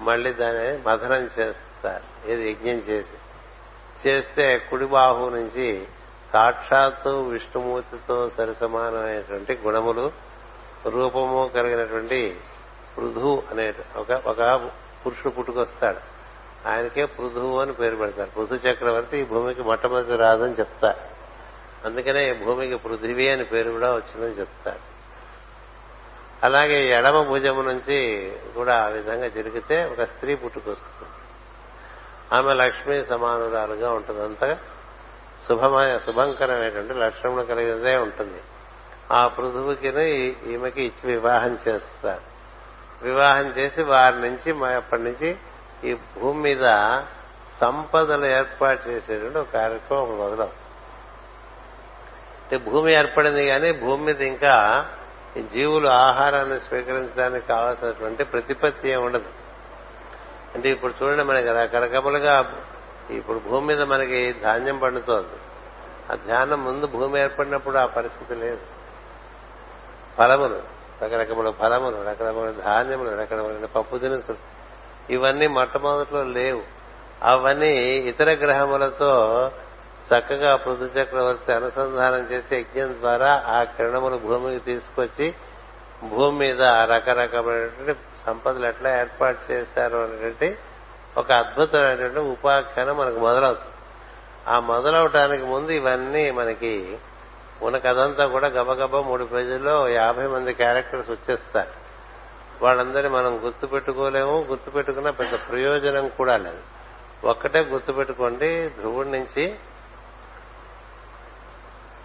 [0.00, 2.30] మళ్ళీ దాన్ని మథనం చేస్తారు.
[2.30, 3.18] ఇది యజ్ఞం చేసి.
[4.08, 5.86] చేస్తే కుడి బాహువు నుంచి
[6.32, 10.12] సాక్షాత్తు విష్ణుమూర్తితో సరిసమానమైనటువంటి గుణములు
[10.86, 12.40] రూపము కలిగినటువంటి
[12.96, 14.70] పృథు అనే ఒక ఒక
[15.06, 16.12] పురుషుడు పుట్టుకొస్తాడు.
[16.68, 18.30] ఆయనకే పృథువు అని పేరు పెడతారు.
[18.30, 21.12] పృథు చక్రవర్తి ఈ భూమికి మొట్టమొదటి రాదని చెప్తారు.
[21.86, 24.78] అందుకనే ఈ భూమికి పృథివీ అని పేరు కూడా వచ్చిందని చెప్తారు.
[26.42, 31.08] అలాగే ఎడమ భుజము నుంచి కూడా ఆ విధంగా జరిగితే ఒక స్త్రీ పుట్టుకొస్తుంది.
[32.34, 34.22] ఆమె లక్ష్మీ సమానురాలుగా ఉంటుంది.
[34.22, 34.58] అంతగా
[35.48, 38.40] శుభమయ శుభంకరమైనటువంటి లక్షణములు కలిగినదే ఉంటుంది.
[39.12, 39.88] ఆ పృథువుకి
[40.46, 42.31] ఈమెకి ఇచ్చి వివాహం చేస్తారు.
[43.02, 45.36] వివాహం చేసి వారి నుంచి అప్పటి నుంచి
[45.84, 46.64] ఈ భూమి మీద
[47.60, 50.62] సంపదలు ఏర్పాటు చేసేటువంటి ఒక కార్యక్రమం మొదలవు
[52.42, 54.86] అంటే భూమి ఏర్పడింది కానీ భూమి మీద ఇంకా
[55.52, 59.24] జీవులు ఆహారాన్ని స్వీకరించడానికి కావాల్సినటువంటి ప్రతిపత్తి ఏమి ఉండదు.
[60.54, 62.64] అంటే ఇప్పుడు చూడండి మనకి రకరకములుగా
[63.10, 65.38] ఇప్పుడు భూమి మీద మనకి ధాన్యం పండుతోంది.
[66.12, 68.60] ఆ ధ్యానం ముందు భూమి ఏర్పడినప్పుడు ఆ పరిస్థితి లేదు.
[70.18, 70.81] ఫలములు.
[71.02, 74.36] రకరకముల ఫలములు రకరకమైన ధాన్యములు రకరకమైన పప్పు దినుసులు.
[75.12, 76.62] ఇవన్నీ మొట్టమొదట్లో లేవు.
[77.22, 79.50] అవన్నీ ఇతర గ్రహములతో
[80.02, 85.34] చక్కగా పృథు చక్రవర్తి అనుసంధానం చేసి యజ్ఞం ద్వారా ఆ కిరణములు భూమికి తీసుకొచ్చి
[86.08, 90.58] భూమి మీద రకరకమైనటువంటి సంపదలు ఎట్లా ఏర్పాటు చేశారు అనేటువంటి
[91.18, 93.72] ఒక అద్భుతమైనటువంటి ఉపాఖ్యానం మనకు మొదలవుతుంది.
[94.48, 96.98] ఆ మొదలవటానికి ముందు ఇవన్నీ మనకి
[97.62, 101.82] ఉన్న కథంతా కూడా గబగబా మూడు పేజీల్లో యాభై మంది క్యారెక్టర్స్ వచ్చేస్తారు.
[102.64, 104.46] వాళ్ళందరినీ మనం గుర్తు పెట్టుకోలేము.
[104.50, 106.62] గుర్తు పెట్టుకున్న పెద్ద ప్రయోజనం కూడా లేదు.
[107.26, 108.68] ఒక్కటే గుర్తు పెట్టుకోండి.
[108.68, 109.54] ధ్రువుడి నుంచి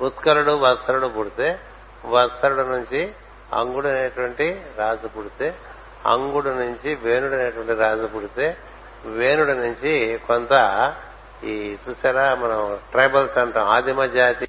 [0.01, 1.59] ఉత్కరుడు వత్సరుడు పుడితే
[2.05, 3.13] వత్సరుడు నుంచి
[3.53, 5.55] అంగుడు అనేటువంటి రాజు పుడితే
[6.05, 8.57] అంగుడు నుంచి వేణుడు అనేటువంటి రాజు పుడితే
[9.05, 10.53] వేణుడి నుంచి కొంత
[11.43, 13.65] ఈ చూసారా మనం ట్రైబల్స్ అంటాం.
[13.65, 14.47] ఆదిమ జాతి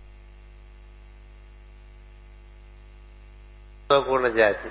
[3.92, 4.68] కూడిన జాతి.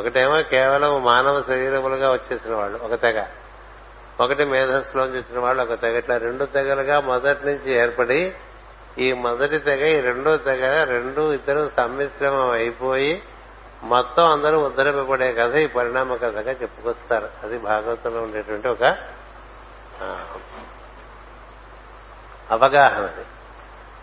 [0.00, 3.24] ఒకటేమో కేవలం మానవ శరీరములుగా వచ్చేసిన వాళ్ళు ఒక తెగ.
[4.20, 5.98] ఒకటి మేధస్సులోంచి వచ్చిన వాళ్ళు ఒక తెగ.
[5.98, 8.34] ఇట్లా రెండు తెగలుగా మొదటి నుంచి ఏర్పడి
[8.98, 13.22] ఈ మొదటి తెగ ఈ రెండో తెగ రెండు ఇద్దరు సమ్మిశ్రమం అయిపోయి
[13.82, 17.28] మొత్తం అందరూ ఉద్ధరింపబడే కథ ఈ పరిణామ కథగా చెప్పుకొస్తారు.
[17.42, 18.84] అది భాగవతంలో ఉండేటువంటి ఒక
[22.50, 23.26] అవగాహన అది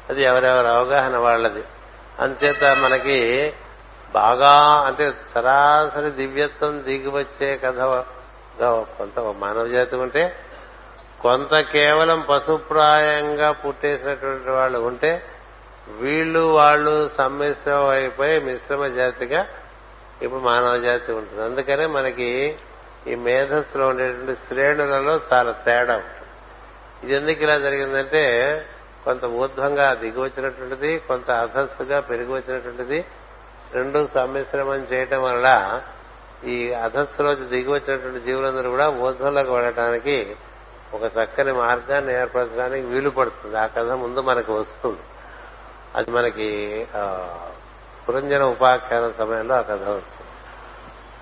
[0.10, 1.64] అది ఎవరెవరి అవగాహన వాళ్ళది.
[2.20, 3.54] అంచేత మనకి
[4.14, 4.54] బాగా
[4.88, 7.82] అంటే సరాసరి దివ్యత్వం దిగివచ్చే కథ
[8.98, 10.36] కొంత మానవ జాతి ఉంటే
[11.22, 15.24] కొంత కేవలం పశుప్రాయంగా పుట్టేసినటువంటి వాళ్ళు ఉంటే
[16.00, 19.48] వీళ్ళు వాళ్ళు సమ్మిశ్రం అయిపోయి మిశ్రమ జాతిగా
[20.22, 21.44] ఇప్పుడు మానవ జాతి ఉంటుంది.
[21.44, 22.58] అందుకనే మనకి
[23.08, 26.28] ఈ మేధస్సులో ఉండేటువంటి శ్రేణులలో చాలా తేడా ఉంటుంది.
[27.04, 28.24] ఇది ఎందుకు ఇలా జరిగిందంటే
[29.06, 33.06] కొంత ఊర్ధ్వంగా దిగి వచ్చినటువంటిది కొంత అధస్సుగా పెరిగి వచ్చినటువంటిది
[33.74, 35.82] రెండు సమ్మిశ్రమం చేయటం వల్ల
[36.46, 40.36] ఈ అధస్సులోంచి దిగి వచ్చినటువంటి జీవులందరూ కూడా ఊర్ధ్వంలోకి వెళ్ళటానికి
[40.94, 43.58] ఒక చక్కని మార్గాన్ని ఏర్పరచడానికి వీలు పడుతుంది.
[43.58, 45.00] ఆ కథ ముందు మనకు వస్తుంది.
[45.96, 46.88] అది మనకి
[48.10, 50.30] పురంజన ఉపాఖ్యాన సమయంలో ఆ కథ వస్తుంది.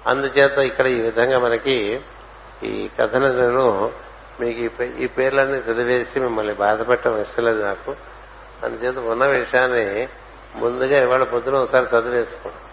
[0.08, 2.02] అందుచేత ఇక్కడ ఈ విధంగా మనకి
[2.64, 3.91] ఈ కథను నేను
[4.39, 7.95] మీకు ఈ పేర్లన్నీ చదివేసి మిమ్మల్ని బాధపెట్టడం ఇష్టలేదు నాకు.
[8.64, 10.08] అందుచేత ఉన్న విషయాన్ని
[10.56, 12.70] ముందుగా ఇవాళ పొద్దున ఒకసారి చదివేసుకోండి.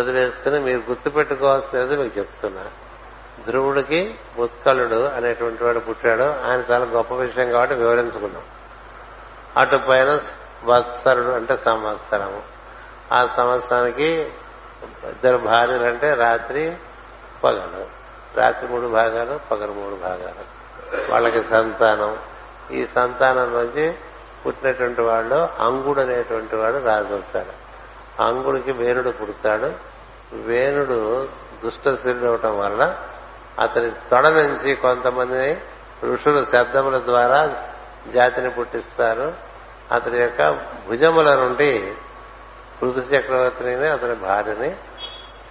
[0.00, 2.64] చదివేసుకుని మీరు గుర్తుపెట్టుకోవాల్సినది మీకు చెప్తున్నా.
[3.46, 6.22] ధ్రువుడికి ఉత్కలుడు అనేటువంటి వాడు పుట్టాడు.
[6.22, 8.42] ఆయన చాలా గొప్ప విషయం కాబట్టి వివరించుకున్నాం.
[9.56, 10.20] అటు పైన
[10.64, 12.42] వత్సరుడు అంటే సంవత్సరము.
[13.12, 14.32] ఆ సంవత్సరానికి
[15.04, 16.76] ఇద్దరు భార్యలు అంటే రాత్రి
[17.44, 17.86] పగలు.
[18.40, 20.54] రాత్రి మూడు భాగాలు పగలు మూడు భాగాలు.
[21.12, 22.18] వాళ్ళకి సంతానం.
[22.70, 23.94] ఈ సంతానం నుంచి
[24.46, 27.64] పుట్టినటువంటి వాళ్ళు అంగుడు అనేటువంటి వాడు రాజవుతాడు
[28.22, 29.72] అంగుడికి వేణుడు పుడతాడు.
[30.34, 31.28] వేణుడు
[31.64, 32.82] దుష్టశీలుడు అవటం వల్ల
[33.60, 35.56] అతని తొడ నుంచి కొంతమందిని
[36.04, 37.66] ఋషులు శబ్దముల ద్వారా
[38.14, 39.34] జాతిని పుట్టిస్తారు.
[39.92, 40.50] అతని యొక్క
[40.88, 41.94] భుజముల నుండి
[42.82, 44.76] పృథు చక్రవర్తిని అతని భార్యని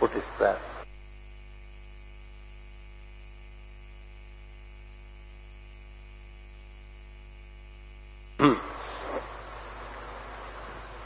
[0.01, 0.73] పుట్టిస్తారు.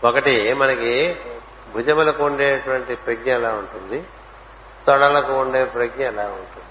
[0.08, 1.16] ఒకటి మనకి
[1.76, 4.04] భుజములకు ఉండేటువంటి ప్రజ్ఞ ఎలా ఉంటుంది?
[4.88, 6.64] తొడలకు ఉండే ప్రజ్ఞ ఎలా ఉంటుంది?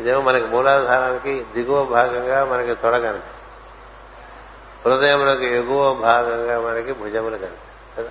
[0.00, 3.44] ఇదేమో మనకి మూలాధారానికి దిగువ భాగంగా మనకి తొడ కనిపిస్తుంది.
[4.84, 8.10] హృదయంలోకి ఎగువ భాగంగా మనకి భుజములు కనిపిస్తుంది కదా?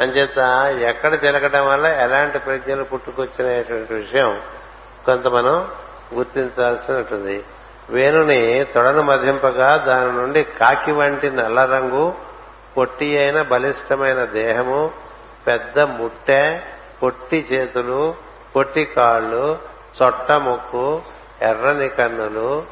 [0.00, 0.38] అంచేత
[0.82, 4.42] ఎక్కడ తిరగటం వల్ల ఎలాంటి ప్రజ్ఞలు పుట్టుకొచ్చినటువంటి విషయం
[5.06, 5.70] కొంత మనం
[6.14, 7.44] గుర్తించాల్సి ఉంటుంది.
[7.90, 12.14] వేణుని తొడను మధింపగా దాని నుండి కాకి వంటి నల్ల రంగు
[12.76, 14.90] పొట్టి అయిన బలిష్టమైన దేహము
[15.46, 16.60] పెద్ద ముట్టె
[17.02, 18.14] పొట్టి చేతులు
[18.56, 19.58] పొట్టి కాళ్ళు
[20.02, 21.02] చొట్ట ముక్కు
[21.42, 22.64] ఎర్రని కన్నులు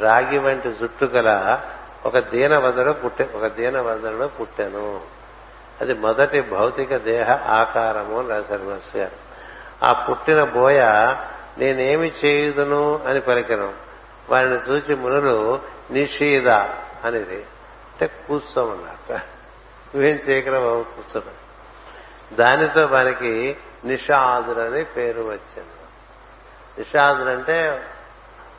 [0.00, 1.60] రాగి వంటి జుట్టు గల
[2.06, 5.00] ఒక దీనవదడు పుట్టె ఒక దీనవదడు పుట్టెను.
[5.80, 9.26] అది మొదటి భౌతిక దేహ ఆకారము అని రాశారు మాస్టర్ గారు.
[9.84, 10.80] ఆ పుట్టిన బోయ
[11.58, 13.74] నేనేమి చేయుదును అని పలికినాం.
[14.30, 15.60] వారిని చూచి మునులు
[15.90, 16.48] నిషీద
[17.04, 17.36] అనేది.
[17.36, 19.12] అంటే కూర్చోమన్నారు.
[19.96, 21.20] నువ్వేం చేయగల బాబు
[22.34, 25.86] దానితో మనకి నిషాదులు అని పేరు వచ్చింది.
[26.78, 27.82] నిషాదులు అంటే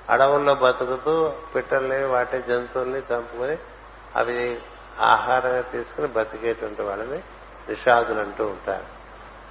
[0.10, 3.58] అడవుల్లో బతుకుతూ పిట్టల్ని వాటి జంతువుల్ని చంపుకొని
[4.16, 4.60] అవి
[5.00, 7.20] ఆహారంగా తీసుకుని బతికేటువంటి వాళ్ళని
[7.70, 8.98] నిషాదులు అంటూ ఉంటారు.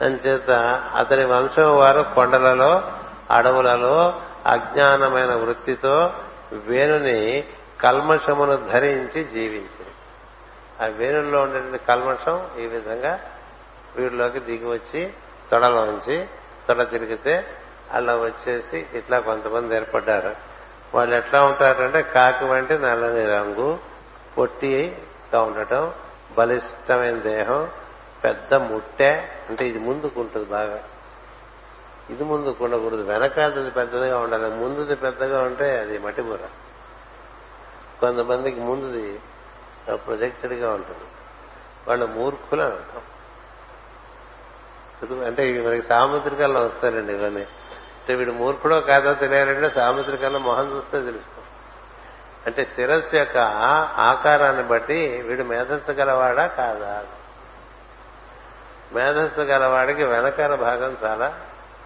[0.04, 0.50] అంచేత
[0.96, 2.92] అతని వంశం వారు కొండలలో
[3.30, 6.14] అడవులలో అజ్ఞానమైన వృత్తితో
[6.52, 7.44] వేణుని
[7.80, 9.94] కల్మషమును ధరించి జీవించింది.
[10.82, 13.20] ఆ వేణుల్లో ఉండేటువంటి కల్మషం ఈ విధంగా
[13.96, 15.12] వీడిలోకి దిగి వచ్చి
[15.50, 16.26] తొడలోంచి
[16.68, 17.46] తొడ తిరిగితే
[17.92, 20.36] అలా వచ్చేసి ఇట్లా కొంతమంది ఏర్పడ్డారు.
[20.94, 23.78] వాళ్ళు ఎట్లా ఉంటారంటే కాకి వంటి నల్లని రంగు
[24.38, 25.92] పొట్టిగా ఉండటం
[26.38, 27.70] బలిష్టమైన దేహం
[28.24, 30.78] పెద్ద ముట్టె అంటే ఇది ముందుకు ఉంటుంది బాగా.
[32.10, 34.50] ఇది ముందు ఉండకూడదు వెనకాలది పెద్దదిగా ఉండాలి.
[34.50, 36.38] ముందుది పెద్దగా ఉంటే అది మట్టిమూర
[38.00, 39.20] కొంతమందికి ముందుది
[39.96, 41.06] ప్రొజెక్టెడ్గా ఉంటుంది.
[41.88, 43.02] వాళ్ళు మూర్ఖులు అని అంటాం
[45.26, 47.42] అంటే ఇవి మనకి సాముద్రికల్లో వస్తారండి ఇవన్నీ.
[47.42, 51.42] అంటే వీడు మూర్ఖుడో కాదో తెలియాలంటే సాముద్రికల్లో మొహం చూస్తే తెలుసుకో
[52.46, 53.36] అంటే శిరస్సు యొక్క
[54.08, 57.04] ఆకారాన్ని బట్టి వీడు మేధస్సు గలవాడా కాదా?
[58.92, 61.40] మేధస్సు గలవాడికి వెనకాల భాగం చాలా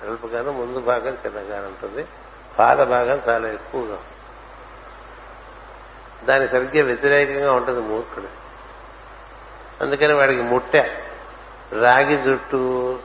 [0.04, 2.06] కాదు ముందు భాగం చిన్నగా ఉంటుంది.
[2.58, 3.98] పాద భాగం చాలా ఎక్కువగా
[6.24, 8.26] దాని సరిగ్గా వ్యతిరేకంగా ఉంటుంది మూర్ఖుడు.
[9.84, 10.82] అందుకని వాడికి ముట్టె.
[11.80, 12.98] రాగి జుట్టు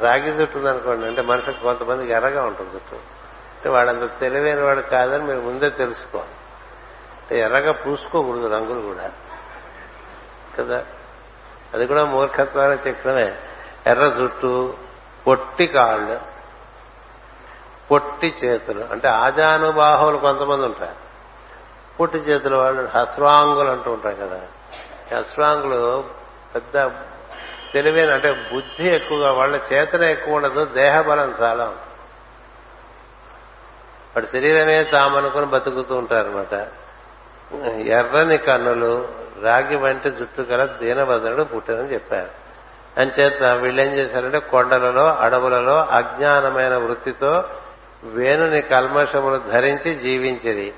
[0.00, 2.94] రాగి జుట్టు ఉందనుకోండి అంటే మనిషికి కొంతమందికి ఎర్రగా ఉంటుంది జుట్టు.
[2.94, 6.30] అంటే వాడంత తెలివైన వాడు కాదని మీరు ముందే తెలుసుకోవాలి.
[7.20, 9.12] అంటే ఎర్రగా పూసుకోకూడదు రంగులు కూడా.
[10.58, 10.86] కదా?
[11.74, 13.38] అది కూడా మూర్ఖత్వాన్ని చక్రమే.
[13.86, 14.74] ఎర్ర జుట్టు
[15.26, 16.20] పొట్టి కాళ్ళు
[17.90, 18.84] పొట్టి చేతులు.
[18.90, 21.04] అంటే ఆజానుబాహువులు కొంతమంది ఉంటారు.
[22.00, 24.40] పొట్టి చేతుల వాళ్ళు హస్వాంగులు అంటూ ఉంటారు కదా.
[25.18, 26.04] హస్వాంగులు
[26.54, 26.90] పెద్ద
[27.72, 31.64] తెలివైన అంటే బుద్ధి ఎక్కువగా వాళ్ళ చేతన ఎక్కువ ఉండదు దేహ బలం చాలా
[34.16, 36.68] వాడి శరీరమే తామనుకుని బతుకుతూ ఉంటారన్నమాట.
[37.70, 39.08] ఎర్రని కన్నులు
[39.42, 42.43] రాగి వంటి జుట్టు గల దీనభద్రుడు పుట్టినని చెప్పారు.
[42.98, 47.44] అంచేత వీళ్ళేం చేశారంటే కొండలలో అడవులలో అజ్ఞానమైన వృత్తితో
[48.04, 50.74] వేణుని కల్మషములు ధరించి జీవించేది.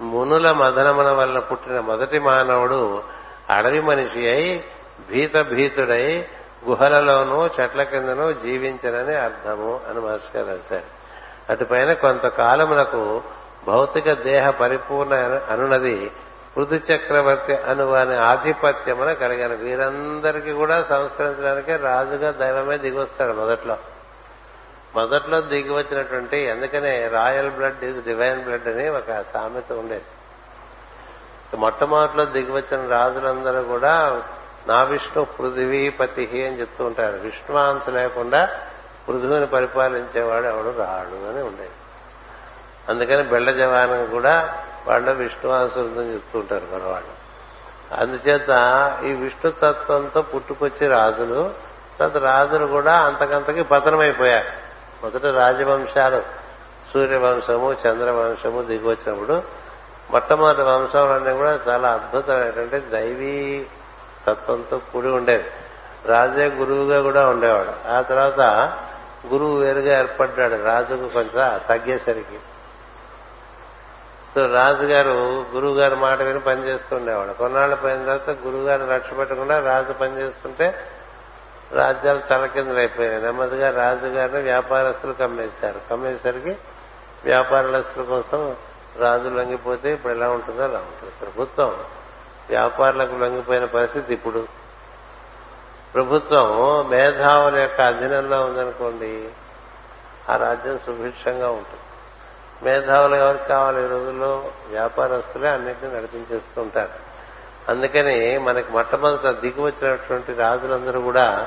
[0.00, 3.02] మునుల మదనముల వలన పుట్టిన మొదటి మానవుడు
[3.50, 4.64] అడవి మనిషి అయి
[5.10, 6.26] భీత భీతుడై
[6.68, 11.06] గుహలలోనూ చెట్ల కిందనూ జీవించనని అర్థము అని మాస్టర్ రాశారు.
[11.52, 13.22] అటుపైన కొంతకాలమునకు
[13.66, 15.14] భౌతిక దేహ పరిపూర్ణ
[15.50, 16.10] అనునది
[16.56, 19.54] పృథు చక్రవర్తి అను వాని ఆధిపత్యమున కలిగిన.
[19.54, 23.76] వీరందరికీ కూడా సంస్కరించడానికి రాజుగా దైవమే దిగొస్తాడు మొదట్లో.
[24.94, 30.04] మొదట్లో దిగి వచ్చినటువంటి అందుకనే royal blood is divine blood అని ఒక సామెత ఉండేది.
[31.56, 34.22] మొట్టమొదట్లో దిగి వచ్చిన రాజులందరూ కూడా
[34.68, 37.16] నా విష్ణు పృథివీపతి అని చెప్తూ ఉంటారు.
[37.16, 38.48] విష్ణువాంశ లేకుండా
[39.08, 40.76] పృథువుని పరిపాలించేవాడు ఎవడు?
[40.78, 41.70] రాడు అని ఉండేది.
[42.88, 47.26] అందుకని బెళ్ళ జవానం కూడా వాళ్ళు విష్ణువాంశులని చెప్తూ ఉంటారు మనవాళ్ళు.
[48.00, 48.50] అందుచేత
[49.04, 51.54] ఈ విష్ణుతత్వంతో పుట్టుకొచ్చి రాజులు
[52.00, 54.66] తర్వాత రాజులు కూడా అంతకంతకి పతనమైపోయారు.
[55.04, 56.22] మొదట రాజవంశాలు
[56.94, 59.42] సూర్యవంశము చంద్రవంశము దిగివచ్చినప్పుడు
[60.10, 63.66] మొట్టమొదటి వంశంలన్నీ కూడా చాలా అద్భుతమైనటువంటి దైవీ
[64.26, 65.44] తత్వంతో కూడి ఉండేది.
[66.06, 67.88] రాజే గురువుగా కూడా ఉండేవాడు.
[67.88, 68.40] ఆ తర్వాత
[69.32, 70.62] గురువు వేరుగా ఏర్పడ్డాడు.
[70.62, 72.38] రాజుకు కొంచెం తగ్గేసరికి
[74.36, 80.90] సో రాజుగారు గురువు గారి మాట విని పనిచేస్తుండేవాడు కొన్నాళ్ళు పోయిన తర్వాత గురువు గారిని పెట్టకుండా రాజు పనిచేస్తుంటే
[81.72, 85.80] రాజ్యాలు తలకిందులైపోయినాయి నెమ్మదిగా రాజుగారిని వ్యాపారస్తులు కమ్మేశారు.
[85.90, 86.56] కమ్మేసరికి
[87.24, 88.56] వ్యాపారస్తుల కోసం
[88.98, 91.12] రాజు లొంగిపోతే ఇప్పుడు ఎలా ఉంటుందో అలా ఉంటుంది.
[91.22, 91.68] ప్రభుత్వం
[92.48, 94.46] వ్యాపారులకు లొంగిపోయిన పరిస్థితి ఇప్పుడు.
[95.94, 99.28] ప్రభుత్వం మేధావుల యొక్క అధీనంలో ఉందనుకోండి
[100.30, 101.85] ఆ రాజ్యం సుభిక్షంగా ఉంటుంది.
[102.62, 104.52] మేధావులు ఎవరికి కావాలి ఈ రోజుల్లో?
[104.70, 107.16] వ్యాపారస్తులే అన్నింటినీ నడిపించేస్తూ ఉంటారు.
[107.68, 111.46] అందుకని మనకి మొట్టమొదట దిగి వచ్చినటువంటి రాజులందరూ కూడా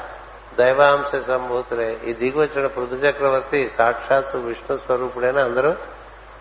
[0.58, 2.00] దైవాంశ సంభూతులే.
[2.06, 5.74] ఈ దిగి వచ్చిన పృథు చక్రవర్తి సాక్షాత్తు విష్ణు స్వరూపుడైన అందరూ?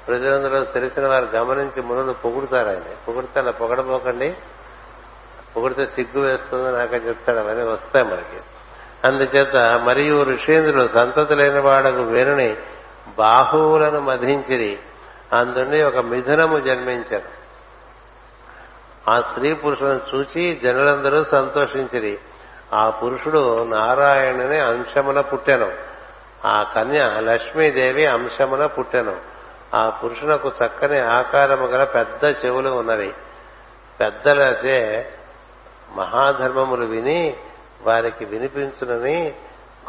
[0.09, 2.83] ప్రజలందరూ తెలిసిన వారు గమనించి మునులు పొగుడుతారు ఆయన.
[3.09, 4.37] పొగిడితే అలా పొగడబోకండి.
[5.57, 7.39] పొగిడితే సిగ్గు వేస్తుంది నాకే చెప్తాడు.
[7.39, 8.41] అవన్నీ వస్తాయి మనకి.
[9.05, 12.57] అందుచేత మరియు ఋషేంద్రులు సంతతి లేని వాడకు వేరుని
[13.17, 14.79] బాహువులను మధించిరి.
[15.33, 17.39] అందుండి ఒక మిథునము జన్మించారు.
[19.11, 22.19] ఆ స్త్రీ పురుషులను చూచి జనులందరూ సంతోషించిరి.
[22.73, 25.73] ఆ పురుషుడు నారాయణుని అంశమున పుట్టెను.
[26.45, 29.17] ఆ కన్య లక్ష్మీదేవి అంశమున పుట్టెను.
[29.75, 33.13] ఆ పురుషునకు చక్కని ఆకారము గల పెద్ద చెవులు ఉన్నవి.
[34.01, 35.13] పెద్దలచే
[35.97, 37.37] మహాధర్మములు విని
[37.83, 39.35] వారికి వినిపించునని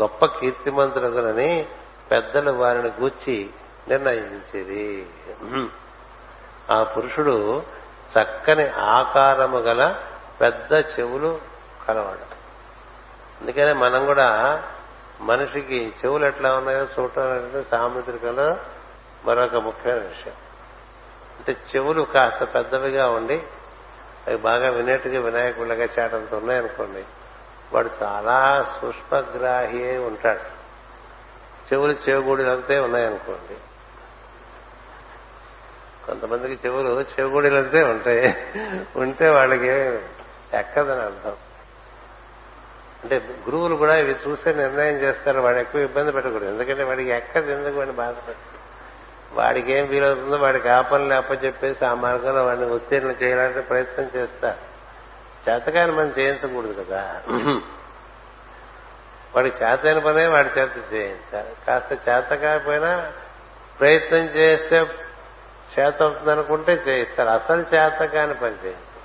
[0.01, 1.65] గొప్ప కీర్తిమంతులగునని
[2.11, 3.49] పెద్దలు వారిని గూర్చి
[3.87, 5.09] నిర్ణయించేది.
[6.71, 7.63] ఆ పురుషుడు
[8.19, 9.95] చక్కని ఆకారము గల
[10.41, 11.41] పెద్ద చెవులు
[11.87, 12.39] కలవాడు.
[13.41, 14.63] అందుకనే మనం కూడా
[15.21, 18.57] మనిషికి చెవులు ఎట్లా ఉన్నాయో చూడటం అనేది సాముద్రికలో
[19.25, 20.33] మరొక ముఖ్యమైన విషయం.
[21.37, 23.43] అంటే చెవులు కాస్త పెద్దవిగా ఉండి
[24.27, 27.03] అవి బాగా వినేట్టుగా వినాయకుడిగా చేటంత ఉన్నాయనుకోండి
[27.73, 30.58] వాడు చాలా సూక్ష్మగ్రాహి ఉంటాడు.
[31.73, 33.55] చెవులు చెవుగూడిలంతే ఉన్నాయనుకోండి.
[36.05, 38.37] కొంతమందికి చెవులు చెవుగూడిలంతే ఉంటాయి.
[38.95, 39.67] ఉంటే వాళ్ళకి
[40.53, 41.35] ఎక్కదని అర్థం.
[43.03, 45.39] అంటే గురువులు కూడా ఇవి చూసే నిర్ణయం చేస్తారు.
[45.39, 46.45] వాడు ఎక్కువ ఇబ్బంది పెట్టకూడదు.
[46.45, 48.59] ఎందుకంటే వాడికి ఎక్కదు ఎందుకు వాడిని బాధపడదు
[49.33, 54.69] వాడికి ఏం వీలవుతుందో వాడికి ఆ పనులు అప్పచెప్పేసి ఆ మార్గంలో వాడిని ఉత్తీర్ణ చేయాలంటే ప్రయత్నం చేస్తారు
[55.49, 57.23] చేతకాని మనం చేయించకూడదు కదా.
[59.35, 63.11] వాడికి చేతైన పనే వాడి చేత చేయించాలి కాస్త చేత కాకపోయినా
[63.79, 64.77] ప్రయత్నం చేస్తే
[65.79, 67.29] చేత అవుతుంది అనుకుంటే చేయిస్తారు.
[67.29, 68.99] అసలు చేత కాని పని చేయించాలి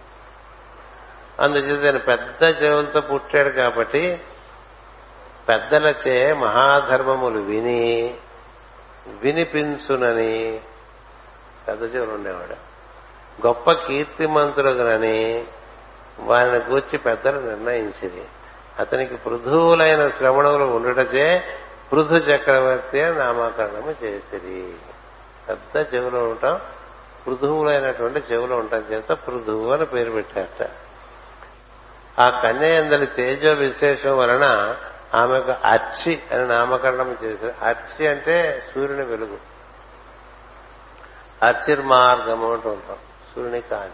[1.40, 4.20] అందుచేత పెద్ద చెవులతో పుట్టాడు కాబట్టి
[5.48, 8.14] పెద్దలచే మహాధర్మములు విని
[9.06, 10.60] వినిపించునని
[11.68, 12.56] పెద్ద చెవులు ఉండేవాడు.
[13.46, 15.44] గొప్ప కీర్తిమంతులుగానని
[16.18, 18.24] వారిని గూర్చి పెద్దలు నిర్ణయించింది
[18.78, 21.44] అతనికి పృథువులైన శ్రవణములు ఉండుటచే
[21.92, 24.74] పృథు చక్రవర్తి అని నామకరణము చేసిరి.
[25.48, 26.60] పెద్ద చెవులో ఉంటాం.
[27.26, 30.70] పృథువులైనటువంటి చెవిలో ఉంటాం చేత పృథువు అని పేరు పెట్టారట.
[32.20, 34.76] ఆ కన్య ఎందలి తేజో విశేషం వలన
[35.14, 39.38] ఆమెకు అర్చి అని నామకరణం చేశారు అర్చి అంటే సూర్యుని వెలుగు.
[41.42, 42.96] అర్చిర్మార్గము అంటూ ఉంటాం.
[43.34, 43.92] సూర్యుని కాని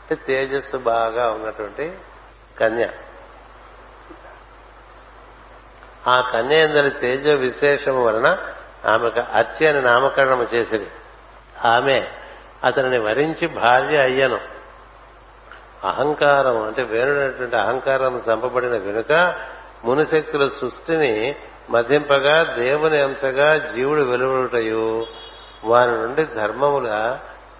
[0.00, 1.98] అంటే తేజస్సు బాగా ఉన్నటువంటి
[2.60, 2.88] కన్య.
[6.08, 8.38] ఆ కన్యందరి తేజో విశేషము వలన
[8.88, 10.86] ఆమెకు అర్చి అని నామకరణము చేసింది
[11.64, 12.06] ఆమె
[12.64, 14.40] అతనిని వరించి భార్య అయ్యను.
[15.84, 19.34] అహంకారం అంటే వేరునటువంటి అహంకారం చంపబడిన వెనుక
[19.84, 21.36] మునిశక్తుల సృష్టిని
[21.70, 25.06] మధింపగా దేవుని అంశగా జీవుడు వెలువడుటయు.
[25.64, 27.18] వారి నుండి ధర్మముల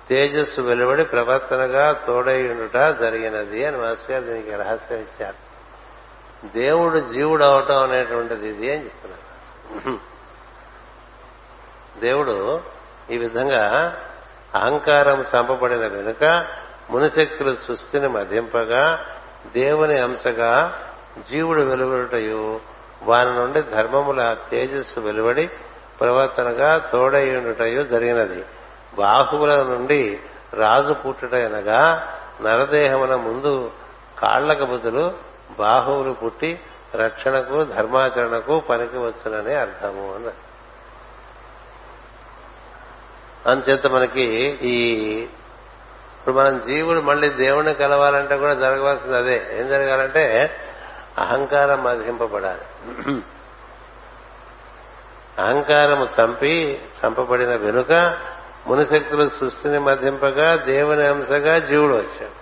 [0.08, 5.51] తేజస్సు వెలువడి ప్రవర్తనగా తోడైయుండుట జరిగినది అని మాస్టర్ దీనికి రహస్యం ఇచ్చారు
[6.54, 9.98] దేవుడు జీవుడు అవటం అనేటువంటిది ఇది అని చెప్తున్నారు
[12.00, 12.62] దేవుడు
[13.10, 13.62] ఈ విధంగా
[14.54, 16.24] అహంకారం చంపబడిన వెనుక
[16.90, 19.04] మునిశక్తులు సృష్టిని మధింపగా
[19.54, 20.80] దేవుని అంశగా
[21.30, 22.60] జీవుడు వెలువడుటయు
[23.02, 25.48] వారి నుండి ధర్మముల తేజస్సు వెలువడి
[25.98, 28.44] ప్రవర్తనగా తోడయ్యుండుటయు జరిగినది.
[28.96, 30.20] బాహువుల నుండి
[30.54, 31.80] రాజు పుట్టుటయనగా
[32.42, 33.70] నరదేహమున ముందు
[34.18, 35.04] కాళ్ళకు బదులు
[35.58, 36.60] బాహువులు పుట్టి
[36.94, 40.40] రక్షణకు ధర్మాచరణకు పనికి వచ్చునని అర్థము అన్నారు
[43.48, 44.24] అందుచేత మనకి
[44.62, 44.76] ఈ
[46.18, 49.50] ఇప్పుడు మనం జీవుడు మళ్ళీ దేవుణ్ణి కలవాలంటే కూడా జరగవలసింది అదే.
[49.52, 50.50] ఏం జరగాలంటే
[51.18, 52.64] అహంకారం మధింపబడాలి
[55.38, 57.92] అహంకారము చంపి చంపబడిన వెనుక
[58.66, 62.41] మునిశక్తులు సృష్టిని మధింపగా దేవుని అంశగా జీవుడు వచ్చాడు.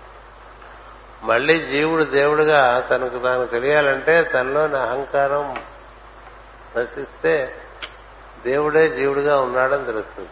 [1.23, 5.65] మళ్ళీ జీవుడు దేవుడుగా తనకు తాను తెలియాలంటే తనలోని అహంకారం
[6.77, 7.55] నశిస్తే
[8.47, 10.29] దేవుడే జీవుడుగా ఉన్నాడని తెలుస్తుంది.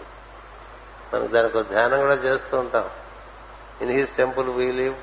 [1.14, 2.90] మనకు దానికి ధ్యానం కూడా చేస్తూ ఉంటాం.
[3.80, 4.94] In his temple we live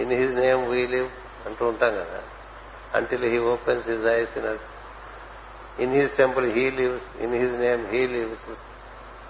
[0.00, 1.08] in his name we live
[1.46, 2.22] అంటూ ఉంటాం కదా.
[2.94, 4.66] Until he opens his eyes in us
[5.80, 8.50] in his temple he lives in his name he lives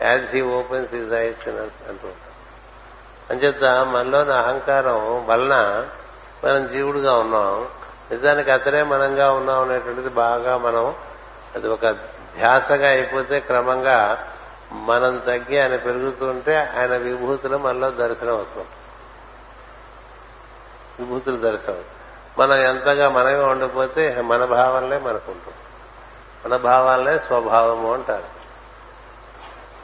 [0.02, 2.25] as he opens his eyes in us అంటూ ఉంటాం.
[3.30, 5.86] అంచేత మనలోని అహంకారం వలన
[6.44, 7.68] మనం జీవుడుగా ఉన్నాం.
[8.10, 10.94] నిజానికి అతనే మనంగా ఉన్నాం అనేటువంటిది బాగా మనం
[11.54, 14.28] అది ఒక ధ్యాసగా అయిపోతే క్రమంగా
[14.72, 18.66] మనం తగ్గి ఆయన పెరుగుతుంటే ఆయన విభూతులు మనలో దర్శనం అవుతుంది
[20.98, 21.84] విభూతులు దర్శనం.
[22.38, 25.56] మనం ఎంతగా మనమే ఉండిపోతే మన భావాలనే మనకుంటుంది
[26.44, 28.24] మన భావాలనే స్వభావము అంటారు.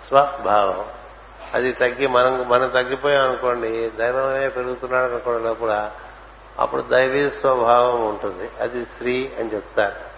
[0.09, 0.85] స్వభావం.
[1.55, 5.91] అది తగ్గి మనం మనం తగ్గిపోయాం అనుకోండి దైవమే పెరుగుతున్నాడు అనుకోవడం లోపల
[6.59, 8.51] అప్పుడు దైవీ స్వభావం ఉంటుంది.
[8.61, 10.13] అది స్త్రీ అని చెప్తారు.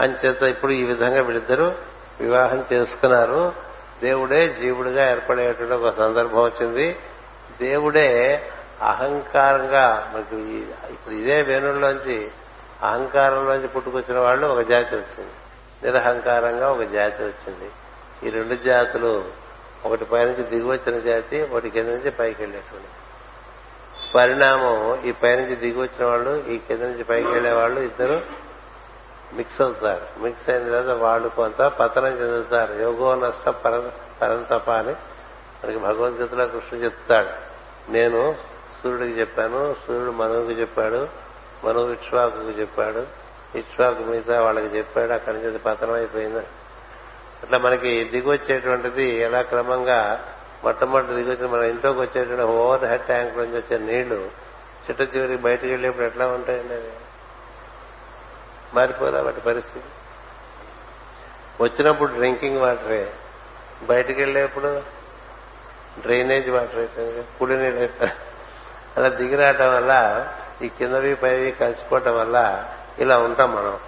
[0.00, 1.72] అంచేత ఇప్పుడు ఈ విధంగా వీళ్ళిద్దరూ
[2.20, 3.52] వివాహం చేసుకున్నారు.
[4.02, 6.96] దేవుడే జీవుడిగా ఏర్పడేటువంటి ఒక సందర్భం వచ్చింది.
[7.62, 8.42] దేవుడే
[8.82, 10.58] అహంకారంగా మనకి
[10.92, 12.30] ఇప్పుడు ఇదే వేణుల్లోంచి
[12.82, 15.30] అహంకారంలోంచి పుట్టుకొచ్చిన వాళ్ళు ఒక జాతి వచ్చింది.
[15.84, 17.70] నిరహంకారంగా ఒక జాతి వచ్చింది.
[18.26, 19.24] ఈ రెండు జాతులు
[19.86, 22.88] ఒకటి పైనుంచి నుంచి వచ్చిన జాతి ఒకటి కింద నుంచి పైకి వెళ్ళేటువంటి
[24.14, 28.20] పరిణామం ఈ పైనుంచి దిగువచ్చిన వాళ్ళు ఈ కింద నుంచి పైకి వెళ్ళే వాళ్ళు ఇద్దరు
[29.32, 30.22] మిక్స్ అవుతారు.
[30.22, 32.74] మిక్స్ అయిన తర్వాత వాళ్ళు కొంత పతనం చెందుతారు.
[32.74, 34.94] యోగో నష్ట పర పరంతప అని
[35.64, 37.52] మనకి భగవద్గీతలో కృష్ణుడు చెప్తాడు.
[37.92, 38.36] నేను
[38.82, 41.08] సూర్యుడికి చెప్పాను సూర్యుడు మనువుకి చెప్పాడు
[41.64, 43.06] మనువు ఇక్ష్వాకు చెప్పాడు.
[43.58, 46.46] ఇక్ష్వాకు మిగతా వాళ్ళకి చెప్పాడు అక్కడి నుంచి పతనం అయిపోయింది
[47.42, 50.24] అట్లా మనకి దిగొచ్చేటువంటిది ఎలా క్రమంగా
[50.64, 54.30] మొట్టమొదటి దిగొచ్చిన మన ఇంట్లోకి వచ్చేటువంటి ఓవర్ హెడ్ ట్యాంక్ నుంచి వచ్చే నీళ్ళు
[54.84, 56.92] చిట్ట చివరికి బయటకు వెళ్ళేప్పుడు ఎట్లా ఉంటాయండి అవి?
[58.74, 59.86] మారిపోదా వాటి పరిస్థితి?
[61.62, 63.12] వచ్చినప్పుడు డ్రింకింగ్ వాటరే
[63.82, 64.82] బయటకు వెళ్ళేప్పుడు
[66.00, 67.88] డ్రైనేజ్ వాటర్ అయితే కుడి నీళ్ళు
[68.96, 69.92] అలా దిగిరాటం వల్ల
[70.62, 72.66] ఈ కిందవి పైవి కలిసిపోవటం వల్ల
[72.98, 73.80] ఇలా ఉంటాం మనం.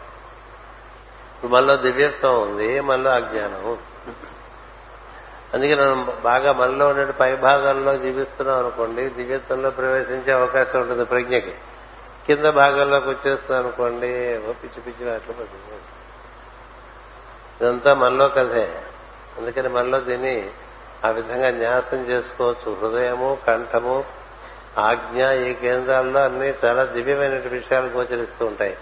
[1.45, 3.79] ఇప్పుడు మనలో దివ్యత్వం ఉంది మనలో అజ్ఞానం
[5.55, 11.55] అందుకే మనం బాగా మనలో ఉండే పై భాగాల్లో జీవిస్తున్నాం అనుకోండి దివ్యత్వంలో ప్రవేశించే అవకాశం ఉంటుంది ప్రజ్ఞకి.
[12.27, 14.07] కింద భాగాల్లోకి వచ్చేస్తున్నాం అనుకోండి
[14.49, 15.81] పిచ్చి పిచ్చి అట్లా పడుతుంది.
[17.61, 18.83] ఇదంతా మనలో కథే.
[19.39, 20.51] అందుకని మనలో దీన్ని
[21.05, 22.79] ఆ విధంగా న్యాసం చేసుకోవచ్చు.
[22.81, 24.05] హృదయము కంఠము
[24.79, 28.77] ఆజ్ఞ ఈ కేంద్రాల్లో అన్ని చాలా దివ్యమైన విషయాలు గోచరిస్తూ ఉంటాయి.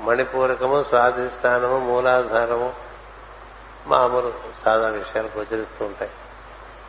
[0.00, 2.72] మణిపూరకము స్వాధిష్టానము మూలాధారము
[3.86, 4.32] మామూలు
[4.64, 6.10] సాధారణ విషయాలు గోచరిస్తూ ఉంటాయి.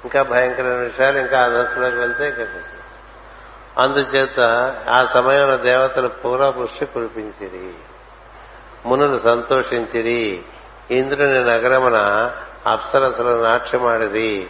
[0.04, 2.48] ఇంకా భయంకరమైన విషయాలు ఇంకా ఆ దశలోకి వెళ్తే ఇంకా
[3.78, 4.40] అందుచేత
[4.90, 7.74] ఆ సమయంలో దేవతలు పూర్వపుష్టి కురిపించిరి
[8.86, 10.44] మునులు సంతోషించిరి
[10.92, 11.98] ఇంద్రుని నగరమున
[12.68, 14.50] అప్సరసలు నాట్యమాడిది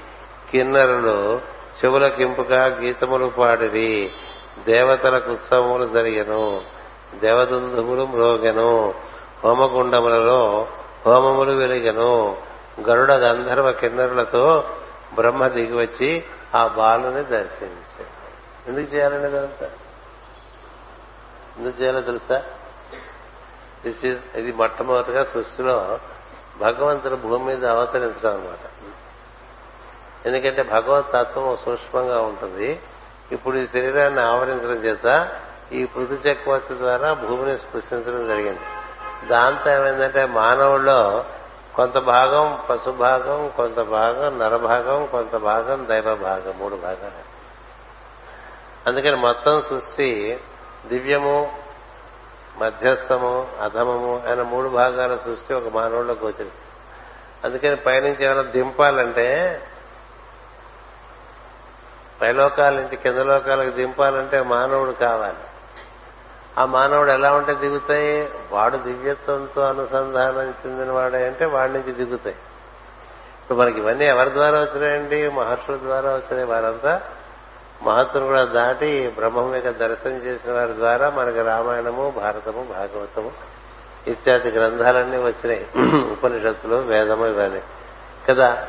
[0.52, 1.42] కిన్నరులు
[1.80, 4.14] చెవులకింపుగా గీతములు పాడిది
[4.68, 6.62] దేవతలకు ఉత్సవములు జరిగను.
[7.16, 8.94] దేవదుందుములు మ్రోగెను.
[9.44, 10.68] హోమగుండములలో
[11.06, 12.38] హోమములు వెలిగెను.
[12.82, 14.70] గరుడ గంధర్వ కిన్నరులతో
[15.16, 16.24] బ్రహ్మ దిగివచ్చి
[16.56, 18.30] ఆ బాలుని దర్శించాడు.
[18.70, 19.72] ఎందుకు చేయాలండి ఇదంతా?
[21.58, 22.44] ఎందుకు చేయాలో తెలుసా?
[23.86, 26.00] దిస్ ఇస్ ఇది మొట్టమొదటిగా సృష్టిలో
[26.60, 28.70] భగవంతుడు భూమి మీద అవతరించడం అనమాట
[30.28, 32.80] ఎందుకంటే భగవత్ తత్వం సూక్ష్మంగా ఉంటుంది.
[33.32, 35.06] ఇప్పుడు ఈ శరీరాన్ని ఆవరించడం చేత
[35.72, 38.60] ఈ పృథు చక్రవర్తి ద్వారా భూమిని స్పృశించడం జరిగింది.
[39.28, 41.26] దాంతో ఏమైందంటే మానవుల్లో
[41.76, 47.30] కొంత భాగం పశు భాగం కొంత భాగం నరభాగం కొంత భాగం దైవ భాగం మూడు భాగాలు.
[48.90, 50.40] అందుకని మొత్తం సృష్టి
[50.88, 51.58] దివ్యము
[52.58, 56.52] మధ్యస్థము అధమము అయిన మూడు భాగాల సృష్టి ఒక మానవుల్లో గోచరిస్తుంది.
[57.44, 59.62] అందుకని పైనుంచి ఏమైనా దింపాలంటే
[62.22, 65.49] పైలోకాల నుంచి కింద లోకాలకు దింపాలంటే మానవుడు కావాలి.
[66.58, 68.30] ఆ మానవుడు ఎలా ఉంటే దిగుతాయి?
[68.52, 72.36] వాడు దివ్యత్వంతో అనుసంధానం చెందిన వాడే అంటే వాడి నుంచి దిగుతాయి.
[73.42, 75.30] ఇప్పుడు మనకి ఇవన్నీ ఎవరి ద్వారా వచ్చినాయండి?
[75.30, 76.48] మహర్షుల ద్వారా వచ్చినాయి.
[76.48, 77.02] వారంతా
[77.84, 83.32] మహత్తును కూడా దాటి బ్రహ్మం యొక్క దర్శనం చేసిన వారి ద్వారా మనకి రామాయణము భారతము భాగవతము
[84.08, 85.68] ఇత్యాది గ్రంథాలన్నీ వచ్చినాయి.
[86.12, 87.62] ఉపనిషత్తులు వేదము ఇవన్నీ.
[88.30, 88.68] కదా?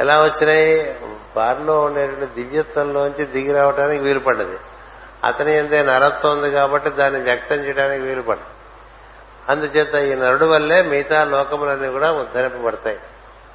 [0.00, 0.98] ఎలా వచ్చినాయి?
[1.36, 4.56] వారిలో ఉండేటువంటి దివ్యత్వంలోంచి దిగి రావడానికి వీలు పడ్డది
[5.24, 8.62] అతని ఎందే నరత్వం ఉంది కాబట్టి దాన్ని వ్యక్తం చేయడానికి వీలు పడదు.
[9.48, 13.00] అందుచేత ఈ నరుడు వల్లే మిగతా లోకములన్నీ కూడా ఉద్ధరింపబడతాయి.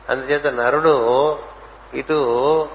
[0.09, 1.38] అందుచేత నరుడు
[1.93, 2.70] ఇటు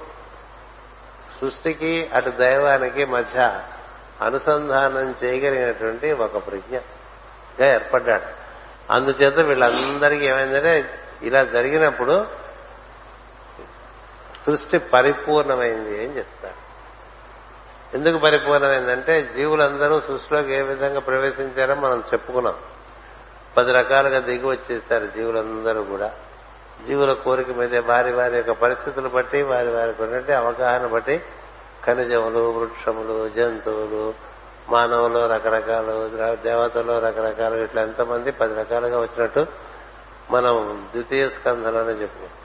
[1.40, 3.60] సృష్టికి అటు దైవానికి మధ్య
[4.22, 8.42] అనుసంధానం చేయగలిగినటువంటి ఒక ప్రజ్ఞగా ఏర్పడ్డాడు.
[8.92, 12.26] అందుచేత వీళ్ళందరికీ ఏమైందంటే ఇలా జరిగినప్పుడు
[14.46, 16.61] సృష్టి పరిపూర్ణమైంది అని చెప్తారు
[17.94, 22.54] ఎందుకు పరిపూర్ణమైందంటే జీవులందరూ సృష్టిలోకి ఏ విధంగా ప్రవేశించారో మనం చెప్పుకున్నాం.
[23.56, 26.14] పది రకాలుగా దిగి వచ్చేసారు జీవులందరూ కూడా.
[26.86, 31.22] జీవుల కోరిక మీద వారి వారి యొక్క పరిస్థితులు బట్టి వారి వారికి ఉన్నట్టు అవగాహన బట్టి
[31.84, 34.14] ఖనిజములు వృక్షములు జంతువులు
[34.68, 36.10] మానవులు రకరకాలు
[36.42, 39.46] దేవతలు రకరకాలు ఇట్లా ఎంతమంది పది రకాలుగా వచ్చినట్టు
[40.30, 42.41] మనం ద్వితీయ స్కంధంలోనే చెప్పుకున్నాం.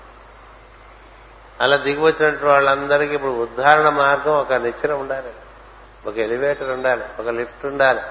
[1.61, 5.33] అలా దిగి వచ్చినట్టు వాళ్ళందరికీ ఇప్పుడు ఉద్ధారణ మార్గం ఒక నిచ్చెన ఉండాలి.
[6.09, 8.01] ఒక ఎలివేటర్ ఉండాలి ఒక లిఫ్ట్ ఉండాలి.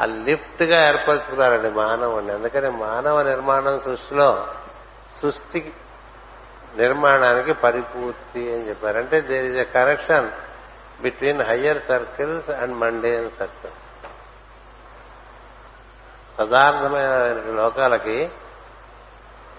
[0.00, 4.48] ఆ లిఫ్ట్గా ఏర్పరచుకున్నారండి మానవుడిని అందుకని మానవ నిర్మాణం సృష్టిలో
[5.22, 5.72] సృష్టి
[6.76, 10.30] నిర్మాణానికి పరిపూర్తి అని చెప్పారంటే there is a correction
[11.02, 13.86] between higher circles and mundane circles
[16.40, 18.30] పదార్థమైన లోకాలకి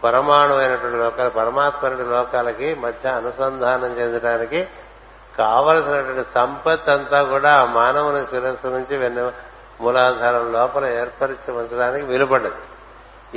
[0.04, 4.68] పరమాణువైనటువంటి లోకాలు పరమాత్మైన లోకాలకి మధ్య అనుసంధానం చెందడానికి
[5.38, 9.32] కావలసినటువంటి సంపత్ అంతా కూడా మానవుని శిరస్సు నుంచి వెన్న
[9.82, 12.56] మూలాధారం లోపల ఏర్పరిచి ఉంచడానికి వీలుపడ్డది.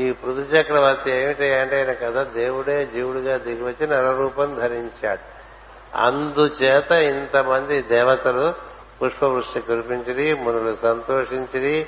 [0.02, 5.36] ఈ పృథు చక్రవర్తి ఏమిటి అంటే ఆయన కదా దేవుడే జీవుడిగా దిగివచ్చి నరరూపం ధరించాడు.
[5.96, 8.54] అందుచేత ఇంతమంది దేవతలు
[9.02, 11.86] పుష్పవృష్టి కురిపించిరి మునులు సంతోషించిరి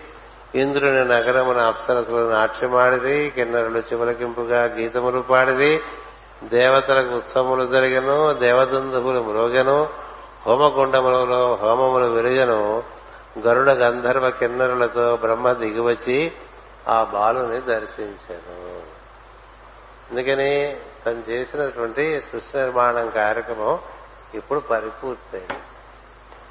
[0.55, 5.81] ఇంద్రుని నగరమున అప్సరసులు నాట్యమాడిరి కిన్నరులు చివలకింపుగా గీతములు పాడిరి
[6.45, 9.89] దేవతలకు ఉత్సవములు జరిగను దేవదుందువులు మ్రోగెను
[10.47, 12.83] హోమకుండములలో హోమములు విరుగను
[13.39, 16.33] గరుడ గంధర్వ కిన్నరులతో బ్రహ్మ దిగివచ్చి
[16.89, 18.79] ఆ బాలుని దర్శించాను.
[20.11, 20.77] అందుకని
[21.07, 23.79] తను చేసినటువంటి సృష్టి నిర్మాణం కార్యక్రమం
[24.35, 25.78] ఇప్పుడు పరిపూర్తయింది.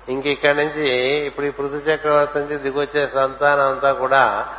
[0.10, 0.90] ఇంక ఇక్కడి నుంచి
[1.26, 4.54] ఇప్పుడు ఈ పృథు చక్రవర్తి నుంచి దిగొచ్చే సంతానం అంతా కూడా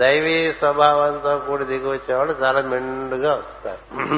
[0.00, 4.14] దైవీ స్వభావంతో కూడి దిగివచ్చేవాళ్ళు చాలా మెండుగా వస్తారు.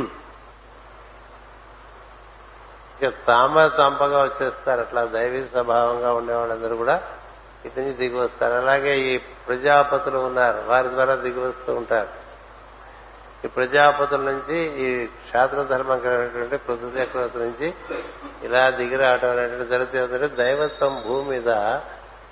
[3.02, 4.80] ఇక తామ తంపగా వచ్చేస్తారు.
[4.80, 7.02] అట్లా దైవీ స్వభావంగా ఉండేవాళ్ళందరూ కూడా
[7.64, 8.54] ఇటు నుంచి దిగి వస్తారు.
[8.54, 10.62] అలాగే ఈ ప్రజాపతులు ఉన్నారు.
[10.66, 12.25] వారి ద్వారా దిగి వస్తూ ఉంటారు.
[13.44, 17.74] ఈ ప్రజాపతుల నుంచి ఈ క్షాత్ర ధర్మం కలిగినటువంటి పృథు నుంచి
[18.42, 21.48] ఇలా దిగి రావడం అనేటువంటి జరుగుతుంది దైవత్వం భూమి మీద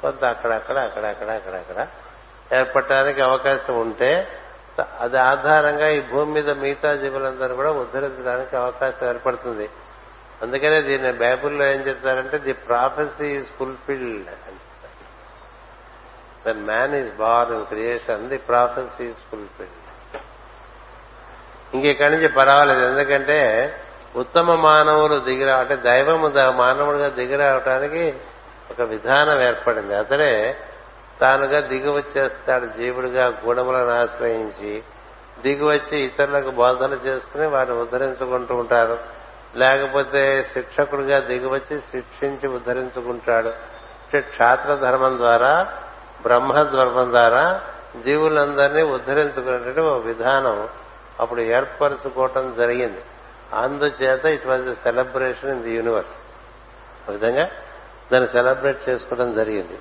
[0.01, 1.87] కొంత అక్కడక్కడ అక్కడక్కడ అక్కడక్కడ
[2.53, 4.29] ఏర్పడటానికి అవకాశం ఉంటే
[5.01, 9.71] అది ఆధారంగా ఈ భూమి మీద మిగతా జీవులందరూ కూడా ఉద్ధరించడానికి అవకాశం ఏర్పడుతుంది.
[10.43, 14.31] అందుకనే దీన్ని బైబుల్లో ఏం చెప్తారంటే the prophecy is fulfilled
[16.47, 19.84] when man is born in creation the prophecy is fulfilled
[21.75, 22.85] ఇంకెక్కడి నుంచి పర్వాలేదు.
[22.87, 23.41] ఎందుకంటే
[24.16, 28.14] ఉత్తమ మానవులు దిగిరా అంటే దైవము మానవుడిగా దిగిరావటానికి
[28.70, 29.95] ఒక విధానం ఏర్పడింది.
[29.95, 30.57] అతడే
[31.20, 34.83] తానుగా దిగువచ్చేస్తాడు జీవుడిగా గుణములను ఆశ్రయించి
[35.43, 38.99] దిగువచ్చి ఇతరులకు బోధన చేసుకుని వారిని ఉద్ధరించుకుంటూ ఉంటారు
[39.57, 43.49] లేకపోతే శిక్షకుడిగా దిగువచ్చి శిక్షించి ఉద్ధరించుకుంటాడు.
[43.49, 45.72] అంటే క్షాత్ర ధర్మం ద్వారా
[46.22, 47.61] బ్రహ్మధర్మం ద్వారా
[48.05, 50.68] జీవులందరినీ ఉద్ధరించుకునేటువంటి ఒక విధానం
[51.21, 53.03] అప్పుడు ఏర్పరచుకోవటం జరిగింది.
[53.53, 56.17] అందుచేత it was a celebration in the universe
[57.09, 57.51] ఆ విధంగా
[58.12, 59.79] దాన్ని సెలబ్రేట్ చేసుకోవడం జరిగింది.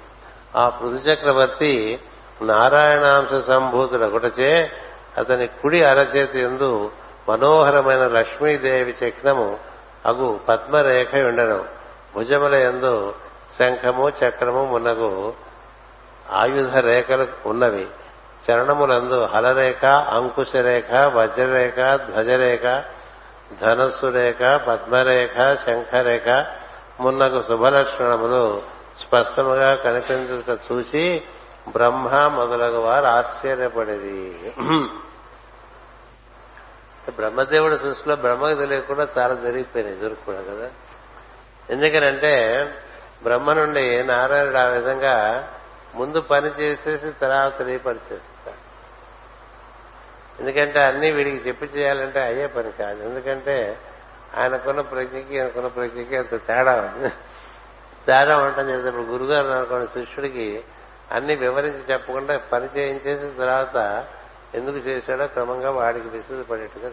[0.55, 1.99] ఆ పృథు చక్రవర్తి
[2.41, 4.71] నారాయణాంశ సంభూతుడు ఒకటచే
[5.17, 6.91] అతని కుడి అరచేతి ఎందు
[7.29, 9.59] మనోహరమైన లక్ష్మీదేవి చక్రము
[10.05, 11.67] అగు పద్మరేఖ ఉండడం
[12.15, 13.15] భుజముల ఎందు
[13.59, 15.33] శంఖము చక్రము మున్నగు
[16.31, 17.87] ఆయుధ రేఖలు ఉన్నవి.
[18.51, 21.77] చరణములందు హలరేఖ అంకుశరేఖ వజ్రరేఖ
[22.09, 22.65] ధ్వజరేఖ
[23.61, 26.45] ధనస్సు రేఖ పద్మరేఖ శంఖరేఖ
[26.99, 28.61] మున్నకు శుభలక్షణములు
[29.01, 31.23] స్పష్టముగా కనిపించుట చూసి
[31.69, 34.19] బ్రహ్మ మొదలగు వారు ఆశ్చర్యపడేది
[37.17, 40.69] బ్రహ్మదేవుడి సృష్టిలో బ్రహ్మకు తెలియకుండా చాలా జరిగిపోయినాయి ఎదురు కదా.
[41.69, 42.33] ఎందుకనంటే
[43.23, 45.15] బ్రహ్మ నుండి నారాయణుడు ఆ విధంగా
[45.95, 48.61] ముందు పని చేసేసి తర్వాత తెలియపరిచేస్తాడు
[50.39, 53.03] ఎందుకంటే అన్ని వీడికి చెప్పి చేయాలంటే అయ్యే పని కాదు.
[53.03, 53.79] ఎందుకంటే
[54.37, 57.09] ఆయనకున్న ప్రజ్ఞకి ఆయనకున్న ప్రజ్ఞకి అంత తేడా ఉంది.
[58.07, 60.63] తేడా ఉండటం చేసినప్పుడు గురుగారు అనుకున్న శిష్యుడికి
[61.11, 64.05] అన్ని వివరించి చెప్పకుండా పని చేయించేసిన తర్వాత
[64.55, 66.89] ఎందుకు చేశాడో క్రమంగా వాడికి విసుగు పడేట్టుగా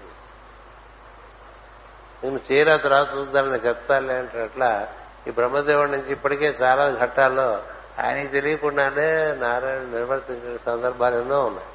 [2.25, 4.89] నేను చేరా తర్వాత చూద్దామని చెప్తానులే అంటే అట్లా
[5.27, 7.63] ఈ బ్రహ్మదేవుడి నుంచి ఇప్పటికే చాలా ఘట్టాల్లో
[8.01, 11.67] ఆయనకి తెలియకుండానే నారాయణ నిర్వర్తించిన సందర్భాలు ఎన్నో ఉన్నాయి.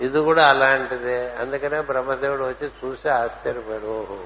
[0.00, 1.36] ఇది కూడా అలాంటిదే.
[1.40, 3.98] అందుకనే బ్రహ్మదేవుడు వచ్చి చూసి ఆశ్చర్యపోయాడు.
[3.98, 4.16] ఓహో.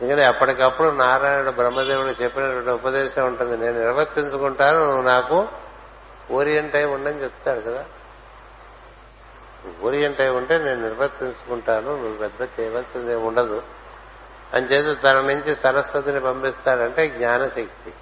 [0.00, 3.56] ఎందుకంటే అప్పటికప్పుడు నారాయణుడు బ్రహ్మదేవుడు చెప్పినటువంటి ఉపదేశం ఉంటుంది.
[3.56, 5.48] నేను నిర్వర్తించుకుంటాను నువ్వు నాకు
[6.30, 7.84] ఓరియంట్ అయి ఉండని చెప్తాడు కదా.
[9.82, 13.62] ఓరియంట్ అయి ఉంటే నేను నిర్వర్తించుకుంటాను నువ్వు పెద్ద చేయవలసింది ఉండదు.
[14.54, 17.92] అని చేత తన నుంచి సరస్వతిని పంపిస్తాడంటే జ్ఞానశక్తి.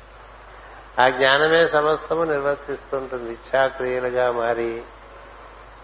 [1.01, 4.83] ఆ జ్ఞానమే సమస్తము నిర్వర్తిస్తుంటుంది ఇచ్చాక్రియలుగా మారి.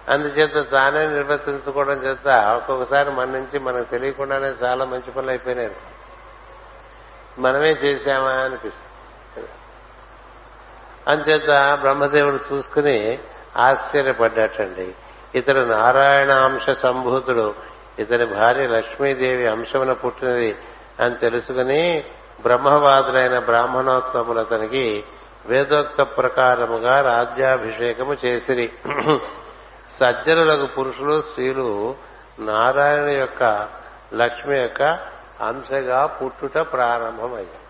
[0.08, 5.76] అందుచేత తానే నిర్వర్తించుకోవడం చేత ఒక్కొక్కసారి మన నుంచి మనకు తెలియకుండానే చాలా మంచి పనులు అయిపోయినాయి.
[7.38, 9.48] మనమే చేశామా అనిపిస్తుంది.
[11.08, 13.18] అంచేత బ్రహ్మదేవుడు చూసుకుని
[13.56, 14.94] ఆశ్చర్యపడ్డాటండి
[15.34, 17.54] ఇతడు నారాయణ అంశ సంభూతుడు.
[17.98, 20.56] ఇతని భార్య లక్ష్మీదేవి అంశమున పుట్టినది
[21.00, 22.04] అని తెలుసుకుని
[22.43, 25.05] బ్రహ్మవాదులైన బ్రాహ్మణోత్తములతనికి
[25.47, 28.72] వేదోక్త ప్రకారముగా రాజ్యాభిషేకము చేసిరి.
[30.01, 31.95] సజ్జనులకు పురుషులు స్త్రీలు
[32.38, 33.68] నారాయణ యొక్క
[34.14, 34.82] లక్ష్మి యొక్క
[35.40, 37.62] అంశగా పుట్టుట ప్రారంభమయ్యాయి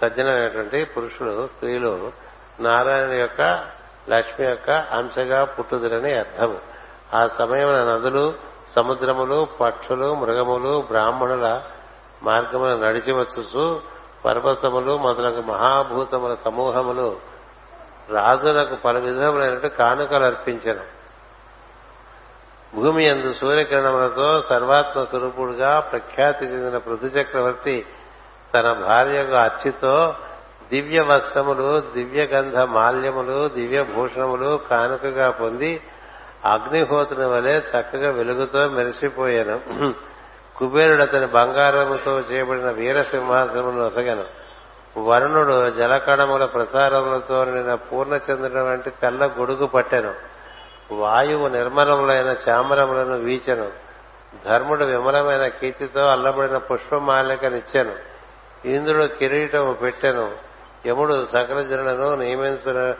[0.00, 2.12] సజ్జనమైనటువంటి పురుషులు స్త్రీలు
[2.60, 3.64] నారాయణ యొక్క
[4.10, 6.58] లక్ష్మి యొక్క అంశగా పుట్టుదలని అర్థము.
[7.14, 8.34] ఆ సమయంలో నదులు
[8.76, 11.60] సముద్రములు పక్షులు మృగములు బ్రాహ్మణుల
[12.22, 13.82] మార్గమున నడిచివచ్చు
[14.24, 17.08] పర్వతములు మొదలగు మహాభూతముల సమూహములు
[18.10, 20.84] రాజులకు పలు విధములైనట్టు కానుకలు అర్పించను.
[22.74, 27.86] భూమి ఎందు సూర్యకిరణములతో సర్వాత్మ స్వరూపుడుగా ప్రఖ్యాతి చెందిన పృథు చక్రవర్తి
[28.54, 30.14] తన భార్యకు అర్చితో
[30.70, 35.72] దివ్య వస్త్రములు దివ్య గంధ మాల్యములు దివ్య భూషణములు కానుకగా పొంది
[36.44, 39.58] అగ్నిహోత్రుని వలె చక్కగా వెలుగుతో మెరిసిపోయాను.
[40.62, 44.24] కుబేరుడు అతని బంగారముతో చేయబడిన వీర సింహాసనమును నొసగను
[44.98, 50.14] వరుణుడు జలకణముల ప్రసారములతో నిన్న పూర్ణచంద్రుని వంటి తెల్ల గొడుగు పట్టెను.
[50.92, 53.70] వాయువు నిర్మలములైన చామరములను వీచెను.
[54.46, 57.94] ధర్ముడు విమలమైన కీర్తితో అల్లబడిన పుష్పమాలికనిచ్చెను.
[58.64, 60.32] ఇంద్రుడు కిరీటము పెట్టెను.
[60.86, 62.94] యముడు సకల జనులను నియమించిన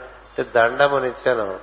[0.54, 1.56] దండమునిచ్చెను.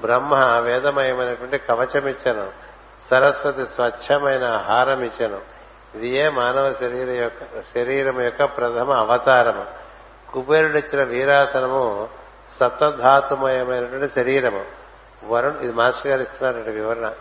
[0.00, 2.73] బ్రహ్మ వేదమయమైనటువంటి కవచమిచ్చెను.
[3.10, 5.40] సరస్వతి స్వచ్ఛమైన ఆహారం ఇచ్చను.
[5.94, 9.64] ఇది ఏ మానవ శరీర యొక్క శరీరం యొక్క ప్రథమ అవతారము.
[10.32, 12.08] కుబేరుడిచ్చిన వీరాసనము
[12.60, 14.64] సప్తధాతుమయమైనటువంటి శరీరము.
[15.24, 17.12] వరుణ్ ఇది మాస్టర్ గారు ఇస్తున్నటువంటి వివరణ.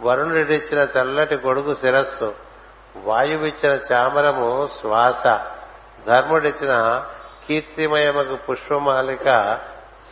[0.00, 2.34] వరుణుడిచ్చిన తెల్లటి గొడుగు శిరస్సు
[2.96, 5.26] వాయువిచ్చిన చామరము శ్వాస
[6.06, 7.04] ధర్ముడిచ్చిన
[7.48, 9.58] కీర్తిమయమకు పుష్పమాలిక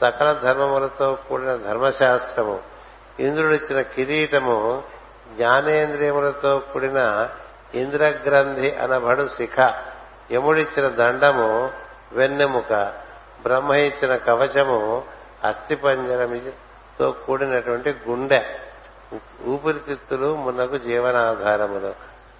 [0.00, 2.73] సకల ధర్మములతో కూడిన ధర్మశాస్త్రము.
[3.20, 4.82] ఇంద్రుడిచ్చిన కిరీటము
[5.36, 7.28] జ్ఞానేంద్రియములతో కూడిన
[7.74, 9.72] ఇంద్రగ్రంథి అనబడు శిఖ.
[10.32, 11.70] యముడిచ్చిన దండము
[12.12, 12.72] వెన్నెముక.
[13.42, 15.02] బ్రహ్మ ఇచ్చిన కవచము
[15.44, 18.58] అస్థిపంజరమితో కూడినటువంటి గుండె.
[19.46, 21.94] ఊపిరితిత్తులు మున్నకు జీవనాధారములు.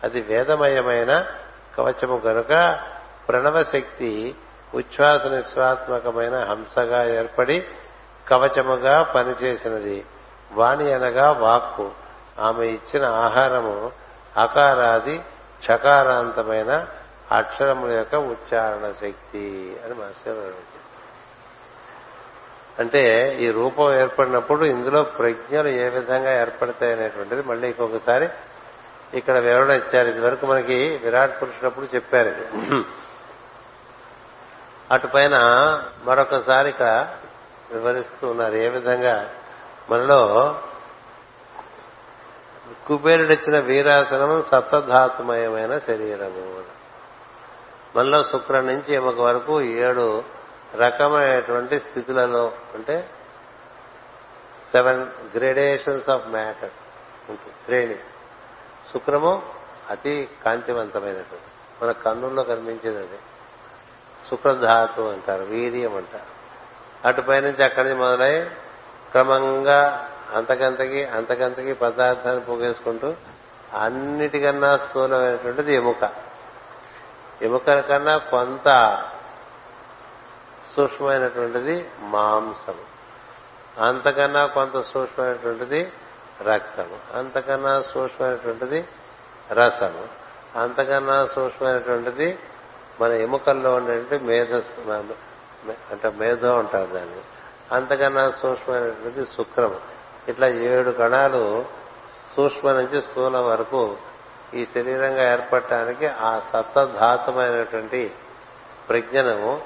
[0.05, 1.27] అది వేదమయమైన
[1.79, 2.79] కవచము కనుక
[3.29, 4.35] ప్రణవ శక్తి
[4.75, 7.67] ఉచ్ఛ్వాస నిశ్వాత్మకమైన హంసగా ఏర్పడి
[8.29, 10.05] కవచముగా పనిచేసినది.
[10.55, 11.91] వాణి అనగా వాక్కు.
[12.39, 13.93] ఆమె ఇచ్చిన ఆహారము
[14.37, 15.21] అకారాది
[15.67, 16.87] చకారాంతమైన
[17.33, 20.53] అక్షరముల యొక్క ఉచ్చారణ శక్తి అని మాస్టర్
[22.79, 23.03] అంటే
[23.41, 28.29] ఈ రూపం ఏర్పడినప్పుడు ఇందులో ప్రజ్ఞలు ఏ విధంగా ఏర్పడతాయి అనేటువంటిది మళ్ళీ ఇంకొకసారి
[29.15, 30.09] ఇక్కడ వివరణ ఇచ్చారు.
[30.09, 32.47] ఇదివరకు మనకి విరాట్ పురుషుడప్పుడు చెప్పారు ఇది.
[34.91, 35.37] అటుపైన
[36.05, 36.83] మరొకసారి ఇక
[37.71, 39.31] వివరిస్తూ ఉన్నారు ఏ విధంగా
[39.91, 40.59] మనలో
[42.87, 46.65] కుబేరుడిచ్చిన వీరాసనము సప్తధాతుమయమైన శరీరము.
[47.97, 50.25] మనలో శుక్రం నుంచి ఎముక వరకు ఏడు
[50.77, 53.11] రకమైనటువంటి స్థితులలో అంటే
[54.73, 55.07] సెవెన్
[55.37, 56.71] గ్రేడేషన్స్ ఆఫ్ మ్యాటర్
[57.31, 57.95] ఉంటుంది శ్రేణి.
[58.93, 59.43] శుక్రము
[59.91, 63.19] అతి కాంతివంతమైనటువంటి మన కన్నుల్లో కనిపించేది అది.
[64.31, 66.35] శుక్రధాతు అంటారు వీర్యం అంటారు.
[67.09, 68.51] అటుపై నుంచి అక్కడి నుంచి మొదలై
[69.15, 69.81] క్రమంగా
[70.35, 73.15] అంతకంతకి అంతకంతకి పదార్థాన్ని పోగేసుకుంటూ
[73.75, 76.03] అన్నిటికన్నా స్థూలమైనటువంటిది ఎముక.
[77.43, 78.69] ఎముక కన్నా కొంత
[80.77, 82.79] సూక్ష్మమైనటువంటిది మాంసం
[83.85, 85.81] అంతకన్నా కొంత సూక్ష్మమైనటువంటిది
[86.43, 86.97] రక్తము.
[87.19, 88.81] అంతకన్నా సూక్ష్మమైనటువంటిది
[89.53, 90.05] రసము.
[90.59, 92.39] అంతకన్నా సూక్ష్మమైనటువంటిది
[93.01, 97.23] మన ఎముకల్లో ఉండే మేధస్సు అంటే మేధో అంటారు దాన్ని.
[97.73, 99.77] అంతకన్నా సూక్ష్మమైనటువంటి శుక్రము
[100.29, 101.65] ఇట్లా ఏడు కణాలు
[102.37, 103.97] సూక్ష్మ నుంచి స్థూలం వరకు
[104.55, 108.13] ఈ శరీరంగా ఏర్పడటానికి ఆ సప్తధాతమైనటువంటి
[108.89, 109.61] ప్రజ్ఞను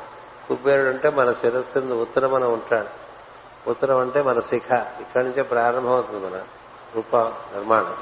[0.49, 3.09] కుబేరుడు అంటే మన శిరస్సు ఉత్తరమన ఉంటాడు.
[3.71, 4.73] ఉత్తరం అంటే మన శిఖ.
[5.01, 6.43] ఇక్కడి నుంచే ప్రారంభమవుతుంది మన
[6.95, 7.97] రూప నిర్మాణం.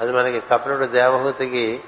[0.00, 1.82] అది మనకి కపిలుడు దేవహూతికి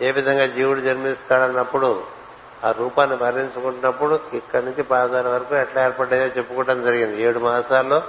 [0.00, 2.19] ఏ విధంగా జీవుడు జన్మిస్తాడన్నప్పుడు
[2.64, 7.22] ఆ రూపాన్ని భరించుకుంటున్నప్పుడు ఇక్కడి నుంచి పాదాల వరకు ఎట్లా ఏర్పడ్డాయో చెప్పుకోవడం జరిగింది.
[7.22, 8.02] ఏడు మాసాల్లో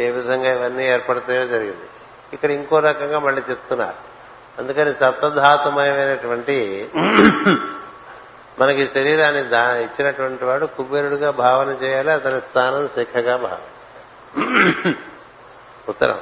[0.00, 1.88] ఏ విధంగా ఇవన్నీ ఏర్పడతాయో జరిగింది.
[2.32, 4.14] ఇక్కడ ఇంకో రకంగా మళ్ళీ చెప్తున్నారు.
[4.58, 6.90] అందుకని సప్తధాతుమయమైనటువంటి
[8.58, 9.40] మనకి శరీరాన్ని
[9.84, 14.94] ఇచ్చినటువంటి వాడు కుబేరుడుగా భావన చేయాలి అతని స్థానం శిఖగా భావన
[15.88, 16.20] ఉత్తరం.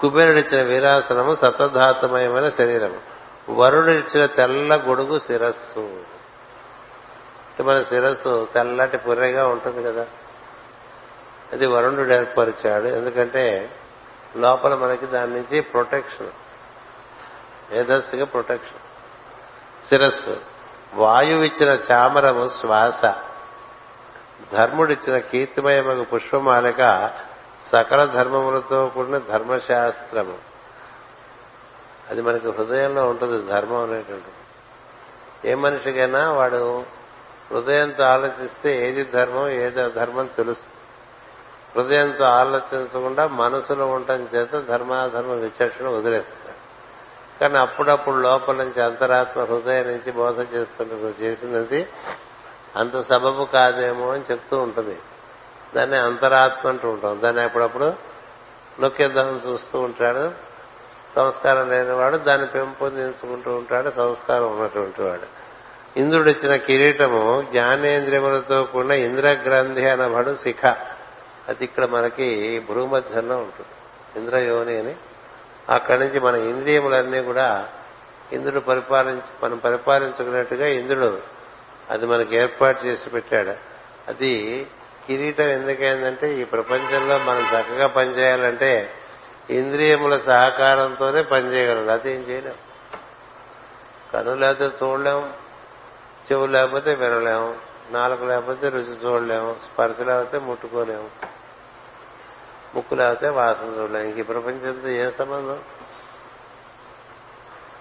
[0.00, 3.11] కుబేరుడిచ్చిన వీరాసనము సతధాతుమయమైన శరీరము.
[3.50, 6.00] వరుడిచ్చిన తెల్ల గొడుగు శిరస్సు.
[7.62, 10.06] మన శిరస్సు తెల్లటి పుర్రెగా ఉంటుంది కదా.
[11.52, 12.84] అది వరుణుడు ఏర్పరిచాడు.
[12.84, 13.70] ఎందుకంటే
[14.36, 16.30] లోపల మనకి దాని నుంచి ప్రొటెక్షన్.
[17.72, 18.78] మేధస్సుగా ప్రొటెక్షన్.
[19.88, 20.36] శిరస్సు.
[20.94, 23.02] వాయువిచ్చిన చామరము శ్వాస.
[24.52, 27.10] ధర్ముడిచ్చిన కీర్తిమయమగు పుష్పమాలిక
[27.72, 30.51] సకల ధర్మములతో కూడిన ధర్మశాస్త్రము.
[32.12, 35.50] అది మనకి హృదయంలో ఉంటుంది ధర్మం అనేటువంటిది.
[35.50, 36.84] ఏ మనిషికైనా వాడు
[37.50, 40.72] హృదయంతో ఆలోచిస్తే ఏది ధర్మం ఏది అధర్మం తెలుస్తుంది
[41.76, 46.52] హృదయంతో ఆలోచించకుండా మనసులో ఉండటం చేత ధర్మాధర్మ విచక్షణ వదిలేస్తాడు
[47.40, 51.88] కానీ అప్పుడప్పుడు లోపల నుంచి అంతరాత్మ హృదయం నుంచి బోధ చేస్తుంటే చేసినది
[52.76, 54.98] అంత సబబు కాదేమో అని చెప్తూ ఉంటుంది.
[55.74, 57.20] దాన్ని అంతరాత్మ అంటూ ఉంటాం.
[57.24, 57.94] దాన్ని అప్పుడప్పుడు
[58.80, 60.51] నొక్కేద్దామని చూస్తూ ఉంటాడు.
[61.16, 65.42] సంస్కారం లేనివాడు దాన్ని పెంపొందించుకుంటూ ఉంటాడు సంస్కారం ఉన్నటువంటి వాడు.
[65.96, 70.66] ఇంద్రుడు ఇచ్చిన కిరీటము జ్ఞానేంద్రియములతో కూడిన ఇంద్రగ్రంథి అనబడు శిఖ.
[71.48, 73.66] అది ఇక్కడ మనకి భూమధ్యంలో ఉంటుంది.
[74.18, 74.94] ఇంద్రయోని అని.
[75.68, 77.68] అక్కడి నుంచి మన ఇంద్రియములన్నీ కూడా
[78.32, 81.18] ఇంద్రుడు పరిపాలించి మనం పరిపాలించుకున్నట్టుగా ఇంద్రుడు
[81.90, 83.50] అది మనకు ఏర్పాటు చేసి పెట్టాడు.
[84.08, 84.66] అది
[85.06, 88.90] కిరీటం ఎందుకైందంటే ఈ ప్రపంచంలో మనం చక్కగా పనిచేయాలంటే
[89.50, 92.54] ఇంద్రియముల సహకారంతోనే పనిచేయగలరు అదేం చేయలేం.
[94.12, 95.30] కను లేకపోతే చూడలేము
[96.32, 97.56] చెవు లేకపోతే వినలేము
[97.90, 101.10] నాలుగు లేకపోతే రుచి చూడలేము స్పర్శ లేకపోతే ముట్టుకోలేము
[102.74, 105.60] ముక్కు లేకపోతే వాసన చూడలేము ఇంక ఈ ప్రపంచంతో ఏ సంబంధం?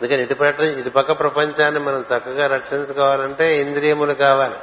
[0.01, 4.55] అందుకని ఇటు పట్ల ఇటు పక్క ప్రపంచాన్ని మనం చక్కగా రక్షించుకోవాలంటే ఇంద్రియములు కావాలి.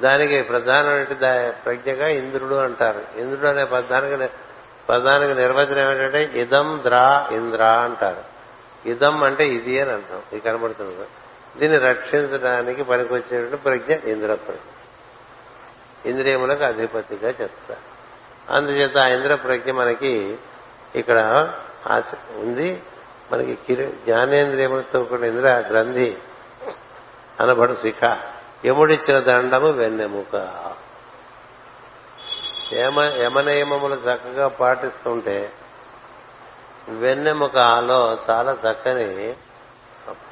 [0.00, 3.04] దానికి ప్రధానమైన ప్రజ్ఞగా ఇంద్రుడు అంటారు.
[3.16, 4.34] ఇంద్రుడు అనే పదానికి
[4.88, 8.38] పదానికి నిర్వచనం ఏంటంటే ఇదం ద్రా ఇంద్ర అంటారు.
[8.88, 10.22] ఇదం అంటే ఇది అని అర్థం.
[10.32, 11.08] ఇది కనబడుతుంది.
[11.60, 14.70] దీన్ని రక్షించడానికి పనికొచ్చేటువంటి ప్రజ్ఞ ఇంద్ర ప్రజ్ఞ
[16.10, 17.98] ఇంద్రియములకు అధిపతిగా చెప్తారు.
[18.52, 20.38] అందుచేత ఆ ఇంద్ర ప్రజ్ఞ మనకి
[20.94, 21.48] ఇక్కడ
[21.86, 22.82] ఆశ ఉంది.
[23.32, 26.18] మనకి జ్ఞానేంద్రియములతో కూడిన ఇంద్ర గ్రంథి
[27.40, 28.16] అనబడు శిఖ.
[28.66, 30.36] యముడిచ్చిన దండము వెన్నెముక.
[32.72, 35.52] యమ యమనియమములు చక్కగా పాటిస్తుంటే
[36.88, 39.36] వెన్నెముకలో చాలా చక్కని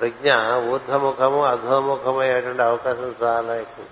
[0.00, 3.84] ప్రజ్ఞ ఊర్ధముఖము అధోముఖమయ్యేటువంటి అవకాశం చాలా ఎక్కువ.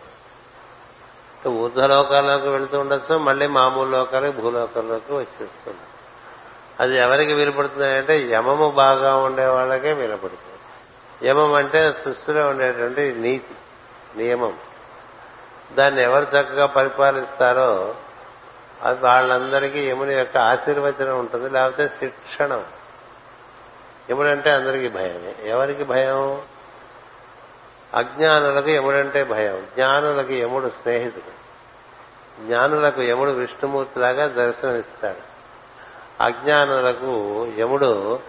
[1.50, 5.78] ఊర్ధ్వలోకాల్లోకి వెళుతూ ఉండొచ్చు మళ్ళీ మామూలు లోకాలకి భూలోకంలోకి వచ్చేస్తుంది.
[6.80, 11.28] అది ఎవరికి వీలుపడుతుందంటే యమము బాగా ఉండే వాళ్ళకే వినపడుతుంది.
[11.28, 13.54] యమం అంటే సృష్టిలో ఉండేటువంటి నీతి
[14.16, 14.52] నియమం.
[15.72, 17.94] దాన్ని ఎవరు చక్కగా పరిపాలిస్తారో
[18.84, 22.64] అది వాళ్ళందరికీ యముని యొక్క ఆశీర్వచనం ఉంటుంది లేకపోతే శిక్షణం.
[24.10, 25.50] యముడంటే అందరికీ భయమే.
[25.50, 26.42] ఎవరికి భయం?
[27.94, 29.66] అజ్ఞానులకు యముడంటే భయం.
[29.74, 31.44] జ్ఞానులకు యముడు స్నేహితుడు.
[32.46, 35.34] జ్ఞానులకు యముడు విష్ణుమూర్తిలాగా దర్శనమిస్తాడు.
[36.22, 38.20] అజ్ఞానులకు యముడు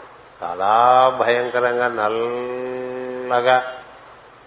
[0.43, 3.77] చాలా భయంకరంగా నల్లగా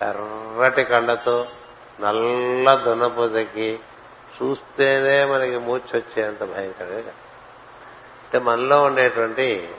[0.03, 1.47] ఎర్రటి కండతో
[2.01, 3.81] నల్ల దున్నపోతకి
[4.43, 7.13] చూస్తేనే మనకి మూర్చొచ్చేంత భయంకరంగా
[8.25, 9.71] అంటే మనలో ఉండేటువంటి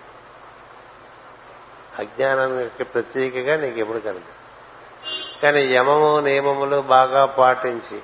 [2.00, 8.02] అజ్ఞానానికి ప్రతీకగా నీకు ఎప్పుడు కనిపిస్తుంది కానీ యమము నియమములు బాగా పాటించి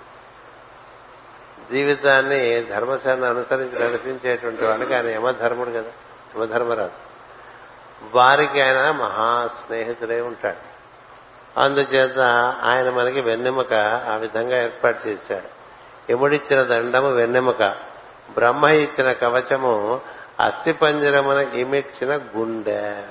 [1.71, 5.91] జీవితాన్ని ధర్మశాన్ని అనుసరించి నడిపించేటువంటి వాళ్ళకి ఆయన యమధర్ముడు కదా
[6.35, 7.15] యమధర్మరాజు.
[8.17, 10.75] వారికి ఆయన మహా స్నేహితుడే ఉంటాడు.
[11.59, 12.19] అందుచేత
[12.63, 13.73] ఆయన మనకి వెన్నెముక
[14.09, 15.54] ఆ విధంగా ఏర్పాటు చేశాడు.
[16.09, 17.63] యముడిచ్చిన దండము వెన్నెముక?
[18.33, 20.01] బ్రహ్మ ఇచ్చిన కవచము
[20.39, 23.07] అస్థిపంజరమున ఇమిచ్చిన గుండె.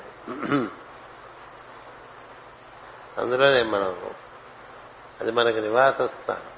[3.18, 3.96] అందులోనే మనం
[5.20, 6.54] అది మనకి నివాస స్థానం.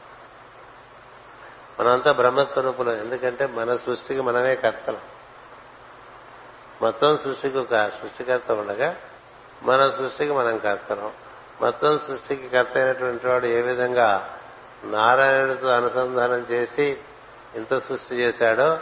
[1.81, 5.01] మనంతా బ్రహ్మస్వరూపులం ఎందుకంటే మన సృష్టికి మనమే కర్తలం.
[6.83, 8.97] మొత్తం సృష్టికి ఒక సృష్టికర్త ఉండగా
[9.63, 11.13] మన సృష్టికి మనం కర్తలం.
[11.61, 14.39] మొత్తం సృష్టికి కర్త అయినటువంటి వాడు ఏ విధంగా
[14.85, 16.97] నారాయణుడితో అనుసంధానం చేసి
[17.57, 18.79] ఇంత సృష్టి చేశాడో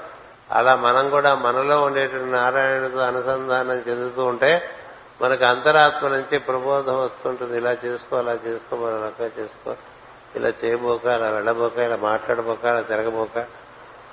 [0.52, 4.70] అలా మనం కూడా మనలో ఉండేటువంటి నారాయణుడితో అనుసంధానం చెందుతూ ఉంటే
[5.22, 7.56] మనకు అంతరాత్మ నుంచి ప్రబోధం వస్తుంటుంది.
[7.56, 9.74] ఇలా చేసుకో అలా చేసుకో మనం రకంగా చేసుకో.
[10.36, 13.38] ఇలా చేయబోక అలా వెళ్ళబోక ఇలా మాట్లాడబోక అలా తిరగబోక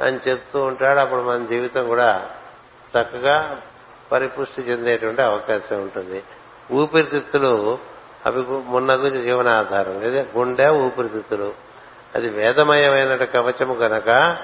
[0.04, 1.00] అని చెప్తూ ఉంటాడు.
[1.00, 2.30] అప్పుడు మన జీవితం కూడా
[3.00, 3.62] చక్కగా
[4.12, 6.24] పరిపుష్టి చెందేటువంటి అవకాశం ఉంటుంది.
[6.72, 7.78] ఊపిరితిత్తులు
[8.26, 10.02] అవి మున్నగు జీవనాధారం.
[10.02, 11.71] లేదా గుండె ఊపిరితిత్తులు.
[12.16, 14.38] అది వేదమయమైన కవచము గనక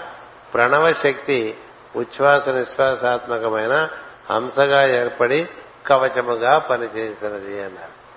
[0.53, 1.57] ప్రణవ శక్తి
[1.95, 3.89] ఉచ్ఛ్వాస నిశ్వాసాత్మకమైన
[4.31, 5.49] హంసగా ఏర్పడి
[5.87, 8.07] కవచముగా పనిచేసినది అన్నారు.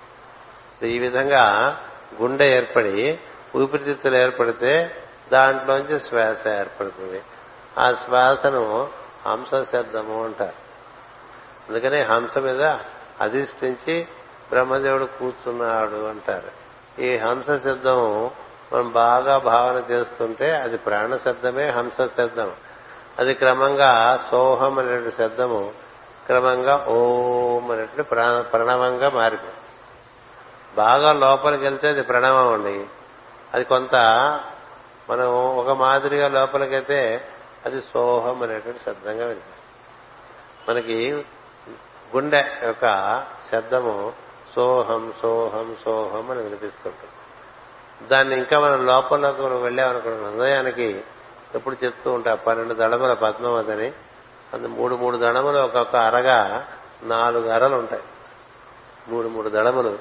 [0.85, 1.77] ఈ విధంగా
[2.21, 3.19] గుండె ఏర్పడి
[3.55, 4.95] ఊపిరితిత్తులు ఏర్పడితే
[5.31, 7.21] దాంట్లోంచి శ్వాస ఏర్పడుతుంది.
[7.79, 8.89] ఆ శ్వాసను
[9.27, 10.71] హంస శబ్దము అంటారు.
[11.69, 12.61] అందుకనే హంస మీద
[13.21, 14.07] అధిష్ఠించి
[14.49, 16.61] బ్రహ్మదేవుడు కూర్చున్నాడు అంటారు.
[17.01, 18.31] ఈ హంస శబ్దం
[18.73, 22.51] మనం బాగా భావన చేస్తుంటే అది ప్రాణ శబ్దమే హంస శబ్దం.
[23.19, 25.71] అది క్రమంగా సోహం అనేటువంటి శబ్దము
[26.25, 28.01] క్రమంగా ఓం అనేటువంటి
[28.49, 29.59] ప్రణవంగా మారిపోయింది.
[30.75, 32.85] బాగా లోపలికి వెళ్తే అది ప్రణవం అండి.
[33.53, 33.95] అది కొంత
[35.09, 37.27] మనం ఒక మాదిరిగా లోపలికైతే
[37.65, 39.61] అది సోహం అనేటువంటి శబ్దంగా వినిపిస్తుంది.
[40.69, 41.25] మనకి
[42.15, 42.85] గుండె యొక్క
[43.51, 44.13] శబ్దము
[44.55, 47.20] సోహం సోహం సోహం అని వినిపిస్తుంటుంది.
[48.07, 51.01] దాన్ని ఇంకా మనం లోపలకు మనం వెళ్ళామనుకున్నాం హృదయానికి
[51.55, 53.91] ఎప్పుడు చెప్తూ ఉంటా పన్నెండు దళముల పద్మవతిని
[54.53, 56.67] అందు మూడు మూడు దళములు ఒక్కొక్క అరగా
[57.03, 58.01] నాలుగు అరలు ఉంటాయి.
[59.07, 59.99] మూడు మూడు దళములు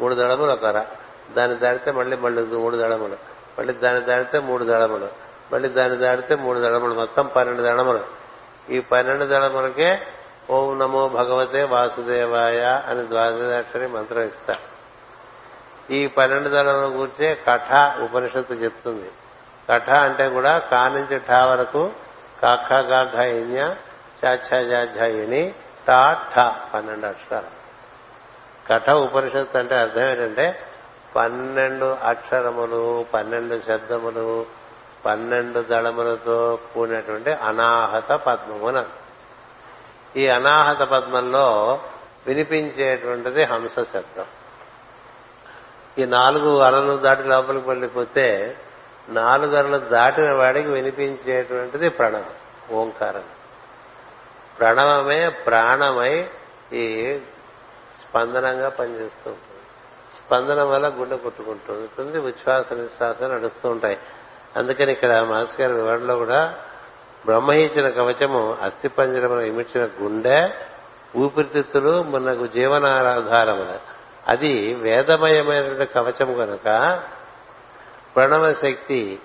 [0.00, 0.86] మూడు దళములు ఒక అర.
[1.36, 3.16] దాన్ని దాటితే మళ్ళీ మళ్ళీ మూడు దళములు
[3.58, 5.08] మళ్ళీ దాన్ని దాటితే మూడు దళములు
[5.52, 8.00] మళ్ళీ దాన్ని దాటితే మూడు దళములు మొత్తం పన్నెండు దళములు.
[8.72, 10.00] ఈ పన్నెండు దళములకే
[10.50, 14.69] ఓం నమో భగవతే వాసుదేవాయ అని ద్వాదశాక్షరి మంత్రం ఇస్తారు.
[15.90, 17.70] ఈ పన్నెండు దళముల గురించే కఠ
[18.02, 19.10] ఉపనిషత్తు చెప్తుంది.
[19.72, 21.90] కఠ అంటే కూడా కా నుంచి ఠా వరకు
[22.42, 23.74] కాఖ గాఘ ఇన్య
[24.20, 25.54] చాఛాజాఝని
[25.88, 26.00] టా
[26.36, 26.36] ఠ
[26.74, 27.52] పన్నెండు అక్షరాలు.
[28.70, 30.46] కఠ ఉపనిషత్తు అంటే అర్థం ఏంటంటే
[31.16, 34.46] పన్నెండు అక్షరములు పన్నెండు శబ్దములు
[35.06, 38.84] పన్నెండు దళములతో కూడినటువంటి అనాహత పద్మమున
[40.16, 41.46] ఈ అనాహత పద్మంలో
[42.26, 44.28] వినిపించేటువంటిది హంస శబ్దం.
[45.98, 48.56] ఈ నాలుగు అరలు దాటి లోపలికి వెళ్ళిపోతే
[49.08, 52.24] నాలుగు అరలు దాటిన వాడికి వినిపించేటువంటిది ప్రణవం
[52.72, 53.24] ఓంకారం.
[54.58, 56.28] ప్రణవమే ప్రాణమై
[56.72, 57.18] ఈ
[58.00, 59.60] స్పందనంగా పనిచేస్తూ ఉంటుంది.
[60.16, 63.98] స్పందన వల్ల గుండె కొట్టుకుంటూ ఉంటుంది ఉచ్ఛ్వాస నిశ్వాస నడుస్తూ ఉంటాయి.
[64.56, 66.54] అందుకని ఇక్కడ మాస్ గారి వివరణలో కూడా
[67.26, 70.50] బ్రహ్మ ఇచ్చిన కవచము అస్థి పంజరమును ఇమిడ్చిన గుండె
[71.16, 73.99] ఊపిరితిత్తులు మనకు జీవనారాధారములు
[74.30, 77.02] అది వేదమయమైనటువంటి కవచం కనుక
[78.16, 79.20] ప్రణవ శక్తి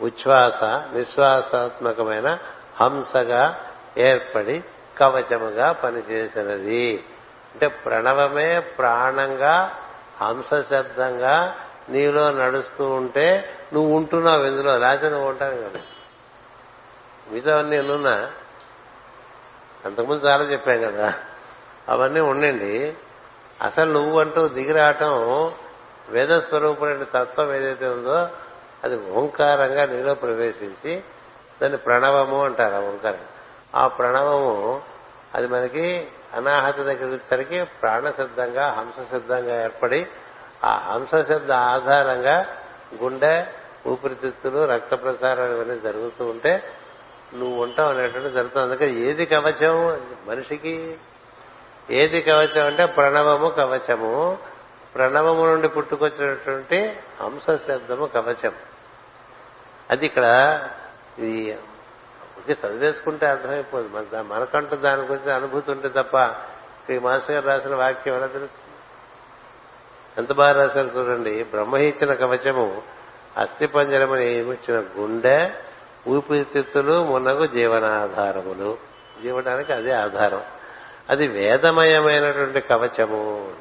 [0.00, 2.38] ఉచ్ఛ్వాస నిశ్వాసాత్మకమైన
[2.80, 3.66] హంసగా
[3.98, 4.64] ఏర్పడి
[4.98, 7.04] కవచముగా పనిచేసినది.
[7.54, 9.76] అంటే ప్రణవమే ప్రాణంగా
[10.20, 11.56] హంస శబ్దంగా
[11.88, 15.80] నీలో నడుస్తూ ఉంటే నువ్వు ఉంటున్నావు ఇందులో లేకపోతే నువ్వు ఉంటాను కదా
[17.30, 18.30] మిగతా నేనున్నా
[19.84, 21.14] అంతకుముందు చాలా చెప్పాం కదా.
[21.88, 22.94] అవన్నీ ఉండండి.
[23.62, 25.12] అసలు నువ్వు అంటూ దిగిరావటం
[26.08, 28.28] వేద స్వరూపుడైన తత్వం ఏదైతే ఉందో
[28.84, 31.02] అది ఓంకారంగా నీలో ప్రవేశించి
[31.62, 33.18] దాన్ని ప్రణవము అంటారు ఆ ఓంకారం.
[33.74, 34.82] ఆ ప్రణవము
[35.34, 40.06] అది మనకి అనాహత దగ్గరికి ప్రాణసిద్ధంగా హంససిద్ధంగా ఏర్పడి
[40.64, 42.46] ఆ హంసశబ్ద ఆధారంగా
[43.02, 43.46] గుండె
[43.86, 46.62] ఊపిరితిత్తులు రక్త ప్రసారాలు ఇవన్నీ జరుగుతూ ఉంటే
[47.34, 48.64] నువ్వు ఉంటావు అనేటువంటి జరుగుతుంది.
[48.64, 50.00] అందుకే ఏది కవచం?
[50.26, 50.98] మనిషికి
[51.90, 54.38] ఏది కవచం అంటే ప్రణవము కవచము.
[54.94, 58.52] ప్రణవము నుండి పుట్టుకొచ్చినటువంటి హంస శబ్దము కవచం.
[59.90, 60.24] అది ఇక్కడ
[61.18, 61.58] ఇది
[62.52, 63.88] చదివేసుకుంటే అర్థమైపోదు.
[63.88, 66.34] మన మనకంటూ దాని గురించి అనుభూతి ఉంటే తప్ప
[66.92, 68.74] ఈ మాస్టర్ గారు రాసిన వాక్యం ఎలా తెలుస్తుంది?
[70.18, 71.44] ఎంత బాగా రాశారు చూడండి.
[71.44, 72.82] బ్రహ్మహించిన కవచము
[73.36, 75.50] అస్థిపంజరమని ఇచ్చిన గుండె
[76.08, 78.78] ఊపిరితిత్తులు మునగు జీవనాధారములు.
[79.22, 80.42] జీవడానికి అదే ఆధారం.
[81.10, 83.52] అది వేదమయమైనటువంటి కవచము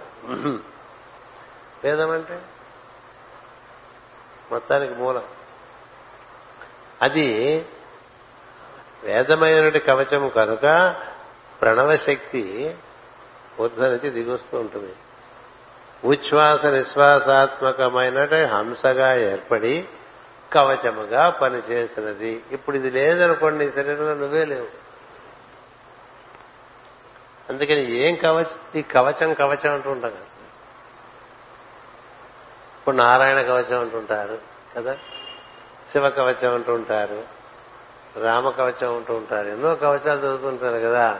[1.84, 2.42] వేదం అంటే?
[4.52, 5.24] మొత్తానికి మూలం.
[7.02, 7.66] అది
[9.04, 10.96] వేదమైనటువంటి కవచము కనుక
[11.62, 12.76] ప్రణవశక్తి
[13.62, 14.94] ఊర్ధ్వ నుంచి దిగొస్తూ ఉంటుంది.
[16.04, 19.86] ఉచ్ఛ్వాస నిశ్వాసాత్మకమైన హంసగా ఏర్పడి
[20.54, 22.44] కవచముగా పనిచేసినది.
[22.52, 24.87] ఇప్పుడు ఇది లేదనుకోండి శరీరంలో నువ్వే లేవు.
[27.50, 28.46] అందుకని ఏం కవచ?
[28.76, 30.20] ఈ కవచం కవచం అంటూ ఉంటాం కదా.
[32.80, 34.38] ఇప్పుడు నారాయణ కవచం అంటుంటారు
[34.78, 34.96] కదా.
[35.92, 37.24] శివ కవచం అంటూ ఉంటారు.
[38.20, 39.48] రామ కవచం అంటూ ఉంటారు.
[39.48, 41.20] ఎన్నో కవచాలు చదువుతుంటారు కదా.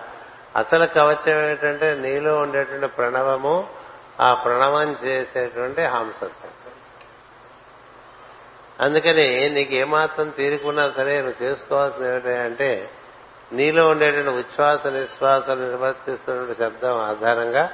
[0.56, 3.70] అసలు కవచం ఏంటంటే నీలో ఉండేటువంటి ప్రణవము
[4.20, 6.30] ఆ ప్రణవం చేసేటువంటి హంస
[8.82, 12.90] అందుకని నీకు ఏమాత్రం తీరుకున్నా సరే నువ్వు చేసుకోవాల్సింది ఏమిటంటే
[13.52, 17.72] నీలో ఉండేటువంటి ఉచ్ఛ్వాస నిశ్వాసాలు నిర్వర్తిస్తున్న శబ్దం ఆధారంగా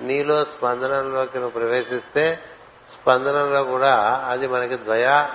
[0.00, 2.38] నీలో స్పందనంలోకి నువ్వు ప్రవేశిస్తే
[2.92, 5.30] స్పందనంలో కూడా అది మనకి ద్వయా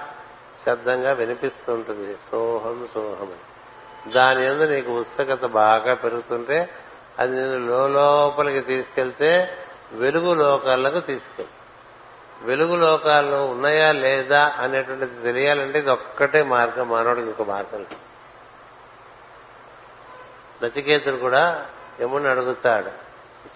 [0.65, 2.17] శబ్దంగా వినిపిస్తుంటుంది.
[2.31, 4.11] సోహం సోహం అని.
[4.11, 6.69] దాని ఎందు నీకు ఉత్సుకత బాగా పెరుగుతుంటే
[7.19, 9.57] అది నేను లోపలికి తీసుకెళ్తే
[9.91, 11.53] వెలుగు లోకాలకు తీసుకెళ్ళి
[12.41, 18.06] వెలుగు లోకాల్లో ఉన్నాయా లేదా అనేటువంటిది తెలియాలంటే ఇది ఒక్కటే మార్గం మానవుడికి ఇంకో మార్గం లేదు.
[20.63, 21.65] నచికేతుడు కూడా
[22.01, 23.07] యముని అడుగుతాడు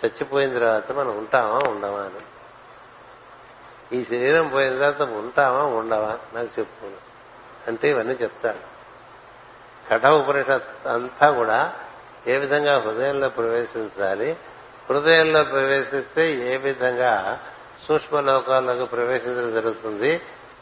[0.05, 2.25] చచ్చిపోయిన తర్వాత మనం ఉంటామా ఉండవా అని.
[3.97, 6.87] ఈ శరీరం పోయిన తర్వాత ఉంటామా ఉండవా నాకు చెప్పు
[7.67, 8.71] అంటే ఇవన్నీ చెప్తాడు.
[9.89, 11.73] కఠ ఉపనిషత్ అంతా కూడా
[12.27, 14.37] ఏ విధంగా హృదయంలో ప్రవేశించాలి
[14.89, 17.39] హృదయంలో ప్రవేశిస్తే ఏ విధంగా
[17.87, 20.21] సూక్ష్మ లోకాల్లోకి ప్రవేశించడం జరుగుతుంది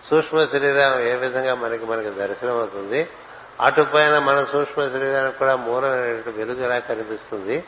[0.09, 3.09] సూక్ష్మ శరీరం ఏ విధంగా మనకి మనకి దర్శనం అవుతుంది
[3.59, 7.63] అటుపైన మన సూక్ష్మ శరీరానికి కూడా మూలమైనటువంటి వెలుగు ఎలా కనిపిస్తుంది?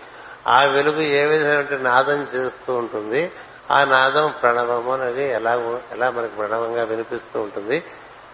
[0.48, 3.32] ఆ వెలుగు ఏ విధమైన నాదం చేస్తూ ఉంటుంది?
[3.72, 7.84] ఆ నాదం ప్రణవము అనేది ఎలా ఎలా మనకు ప్రణవంగా వినిపిస్తూ ఉంటుంది?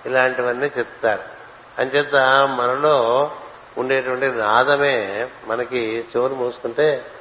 [0.06, 1.24] ఇలాంటివన్నీ చెప్తారు.
[1.80, 2.16] అంచేత
[2.56, 3.32] మనలో
[3.78, 7.12] ఉండేటువంటి నాదమే మనకి చెవులు మూసుకుంటే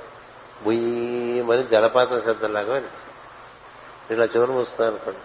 [0.62, 3.14] బుయ్యమని జలపాతం శబ్దంలాగా వినిపిస్తుంది.
[4.14, 5.20] ఇలా చెవులు మూసుకున్నాను అనుకోండి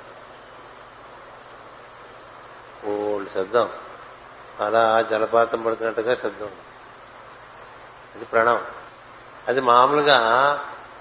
[2.90, 3.70] ఓల్డ్ శబ్దం.
[4.60, 6.50] అలా జలపాతం పడుతున్నట్టుగా శబ్దం.
[8.16, 8.64] అది ప్రణవం.
[9.48, 10.18] అది మామూలుగా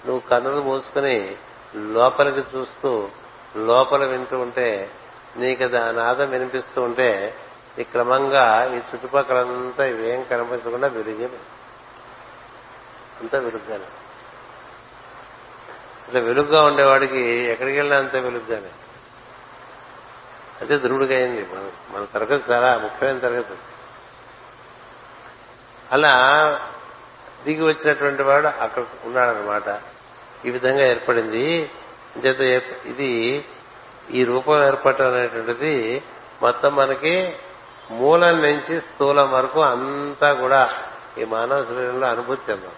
[0.07, 1.37] నువ్వు కన్నులు మూసుకుని
[1.75, 3.09] లోపలికి చూస్తూ
[3.57, 4.91] లోపల వింటూ ఉంటే
[5.37, 7.35] నీకు నాదం వినిపిస్తూ ఉంటే
[7.79, 11.31] ఈ క్రమంగా ఈ చుట్టుపక్కలంతా ఇవేం కనిపించకుండా వెలిగే
[13.21, 13.85] అంతా వెలుగ్గానే
[16.09, 18.69] ఇట్లా వెలుగ్గా ఉండేవాడికి ఎక్కడికి వెళ్ళినా అంతే వెలుగ్గానే
[20.61, 21.43] అంటే ధ్రువుడిగా అయింది.
[21.55, 23.55] మన మన తరగతి చాలా ముఖ్యమైన తరగతి.
[25.93, 26.15] అలా
[27.45, 29.81] దిగి వచ్చినటువంటి వాడు అక్కడ ఉన్నాడనమాట
[30.47, 31.71] ఈ విధంగా ఏర్పడింది.
[32.27, 32.41] చేత
[32.87, 33.45] ఇది
[34.11, 36.03] ఈ రూపం ఏర్పడటం అనేటువంటిది
[36.43, 37.37] మొత్తం మనకి
[37.91, 40.71] మూలం నుంచి స్థూలం వరకు అంతా కూడా
[41.19, 42.73] ఈ మానవ శరీరంలో అనుభూతి చెందాం.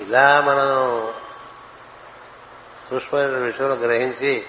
[0.00, 1.12] ఇలా మనం
[2.90, 4.46] సూక్ష్మమైన విషయంలో గ్రహించి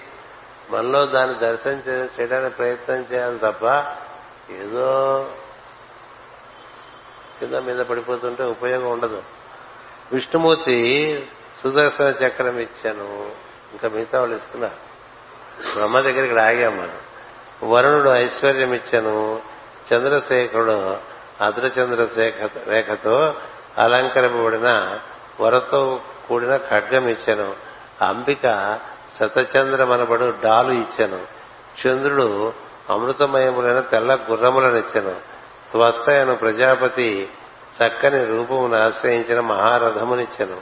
[0.70, 1.82] మనలో దాన్ని దర్శనం
[2.20, 3.64] చేయడానికి ప్రయత్నం చేయాలి తప్ప
[4.50, 4.86] ఏదో
[7.40, 9.22] కింద మీద పడిపోతుంటే ఉపయోగం ఉండదు.
[10.12, 10.76] విష్ణుమూర్తి
[11.62, 13.30] సుదర్శన చక్రం ఇచ్చాను.
[13.72, 14.74] ఇంకా మిగతా వాళ్ళు ఇస్తున్నారు
[15.74, 16.96] బ్రహ్మ దగ్గరికి ఆగాం మనం
[17.70, 19.40] వరుణుడు ఐశ్వర్యం ఇచ్చాను.
[19.92, 20.98] చంద్రశేఖరుడు
[21.40, 23.34] అద్రచంద్రశేఖ రేఖతో
[23.78, 24.98] అలంకరింపబడిన
[25.40, 27.54] వరతో కూడిన ఖడ్గం ఇచ్చాను.
[28.02, 28.46] అంబిక
[29.18, 31.18] శతచంద్రమనబడు డాలు ఇచ్చాను.
[31.86, 32.52] చంద్రుడు
[32.90, 35.10] అమృతమయములైన తెల్ల గుర్రములను ఇచ్చాను.
[35.72, 37.28] త్వష్టయను ప్రజాపతి
[37.76, 40.60] చక్కని రూపమును ఆశ్రయించిన మహారథమునిచ్చాను.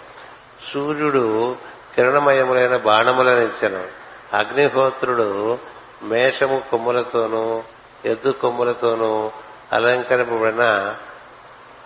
[0.72, 1.56] సూర్యుడు
[1.94, 4.04] కిరణమయములైన బాణములను ఇచ్చాను.
[4.36, 5.58] అగ్నిహోత్రుడు
[6.02, 7.62] మేషము కొమ్ములతోనూ
[8.04, 9.30] ఎద్దు కొమ్ములతోనూ
[9.72, 10.94] అలంకరింపబడిన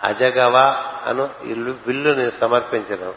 [0.03, 3.13] అజగవ అను ఇల్లు బిల్లుని సమర్పించను.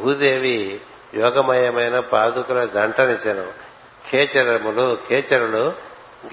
[0.00, 0.80] భూదేవి
[1.14, 3.52] యోగమయమైన పాదుకుల జంటనిచ్చను
[4.10, 5.74] కేచరములు కేచరులు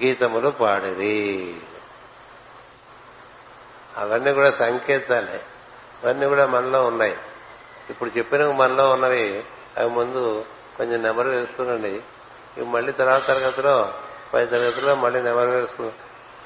[0.02, 1.56] గీతములు పాడిరి.
[3.96, 5.40] అవన్నీ కూడా సంకేతాలే.
[6.04, 7.16] అవన్నీ కూడా మనలో ఉన్నాయి.
[7.90, 9.44] ఇప్పుడు చెప్పిన మనలో ఉన్నవి
[9.76, 10.44] అవి ముందు
[10.76, 12.02] కొంచెం నెమరు వేస్తుండండి.
[12.56, 13.94] ఇవి మళ్ళీ తర్వాత తరగతిలో
[14.34, 15.92] పై తరగతిలో మళ్ళీ నెమరు వేసుకున్నాం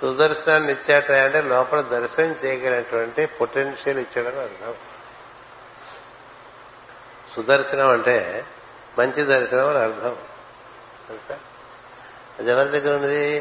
[0.01, 4.75] సుదర్శనాన్ని ఇచ్చాట అంటే లోపల దర్శనం చేయగలిగినటువంటి పొటెన్షియల్ ఇచ్చాడని అర్థం.
[7.37, 8.45] సుదర్శనం అంటే
[8.99, 10.17] మంచి దర్శనం అని అర్థం.
[11.09, 11.39] తెలుసా?
[12.39, 13.41] అది ఎవరి దగ్గర ఉన్నది?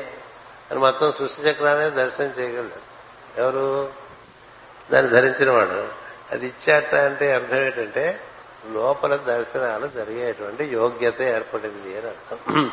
[0.71, 2.93] అని మొత్తం సృష్టి చక్రాన్ని దర్శనం చేయగలడు.
[3.41, 3.93] ఎవరు?
[4.91, 5.87] దాన్ని ధరించిన వాడు.
[6.31, 8.19] అది ఇచ్చాట అంటే అర్థం ఏంటంటే
[8.71, 12.71] లోపల దర్శనాలు జరిగేటువంటి యోగ్యత ఏర్పడింది అని అర్థం.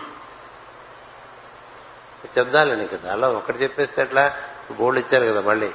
[2.39, 2.97] చెప్దాలి నీకు.
[3.07, 4.37] చాలా ఒకటి చెప్పేస్తే అట్లా
[4.71, 5.71] బోర్డు ఇచ్చారు కదా మళ్ళీ.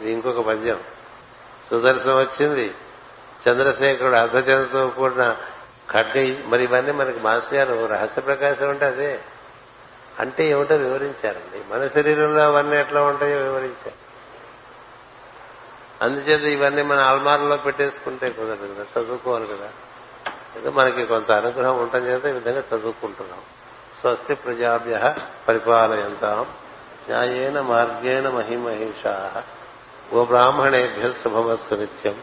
[0.00, 0.80] ఇది ఇంకొక పద్యం.
[1.70, 2.74] సుదర్శనం వచ్చింది.
[3.48, 5.36] చంద్రశేఖరుడు అర్ధచంద్రతో కూడిన
[5.90, 9.20] కడ్డి మరి ఇవన్నీ మనకి మాస్టర్ గారు రహస్య ప్రకాశం అంటే అదే.
[10.20, 11.74] అంటే ఏమిటో వివరించారండి.
[11.74, 14.04] మన శరీరంలో అవన్నీ ఎట్లా ఉంటాయో వివరించారు.
[16.02, 19.70] అందుచేత ఇవన్నీ మన అల్మారంలో పెట్టేసుకుంటే కుదరదు కదా చదువుకోవాలి కదా.
[20.56, 23.40] ఏదో మనకి కొంత అనుగ్రహం ఉండటం చేత ఈ విధంగా చదువుకుంటున్నాం.
[24.00, 25.14] స్వస్తి ప్రజాభ్య
[25.48, 26.46] పరిపాలయంతాం.
[27.10, 29.42] న్యాయేన మార్గేణ మహిమహేషా.
[30.12, 30.24] ఓ
[31.12, 32.22] శుభమస్సు నిత్యం.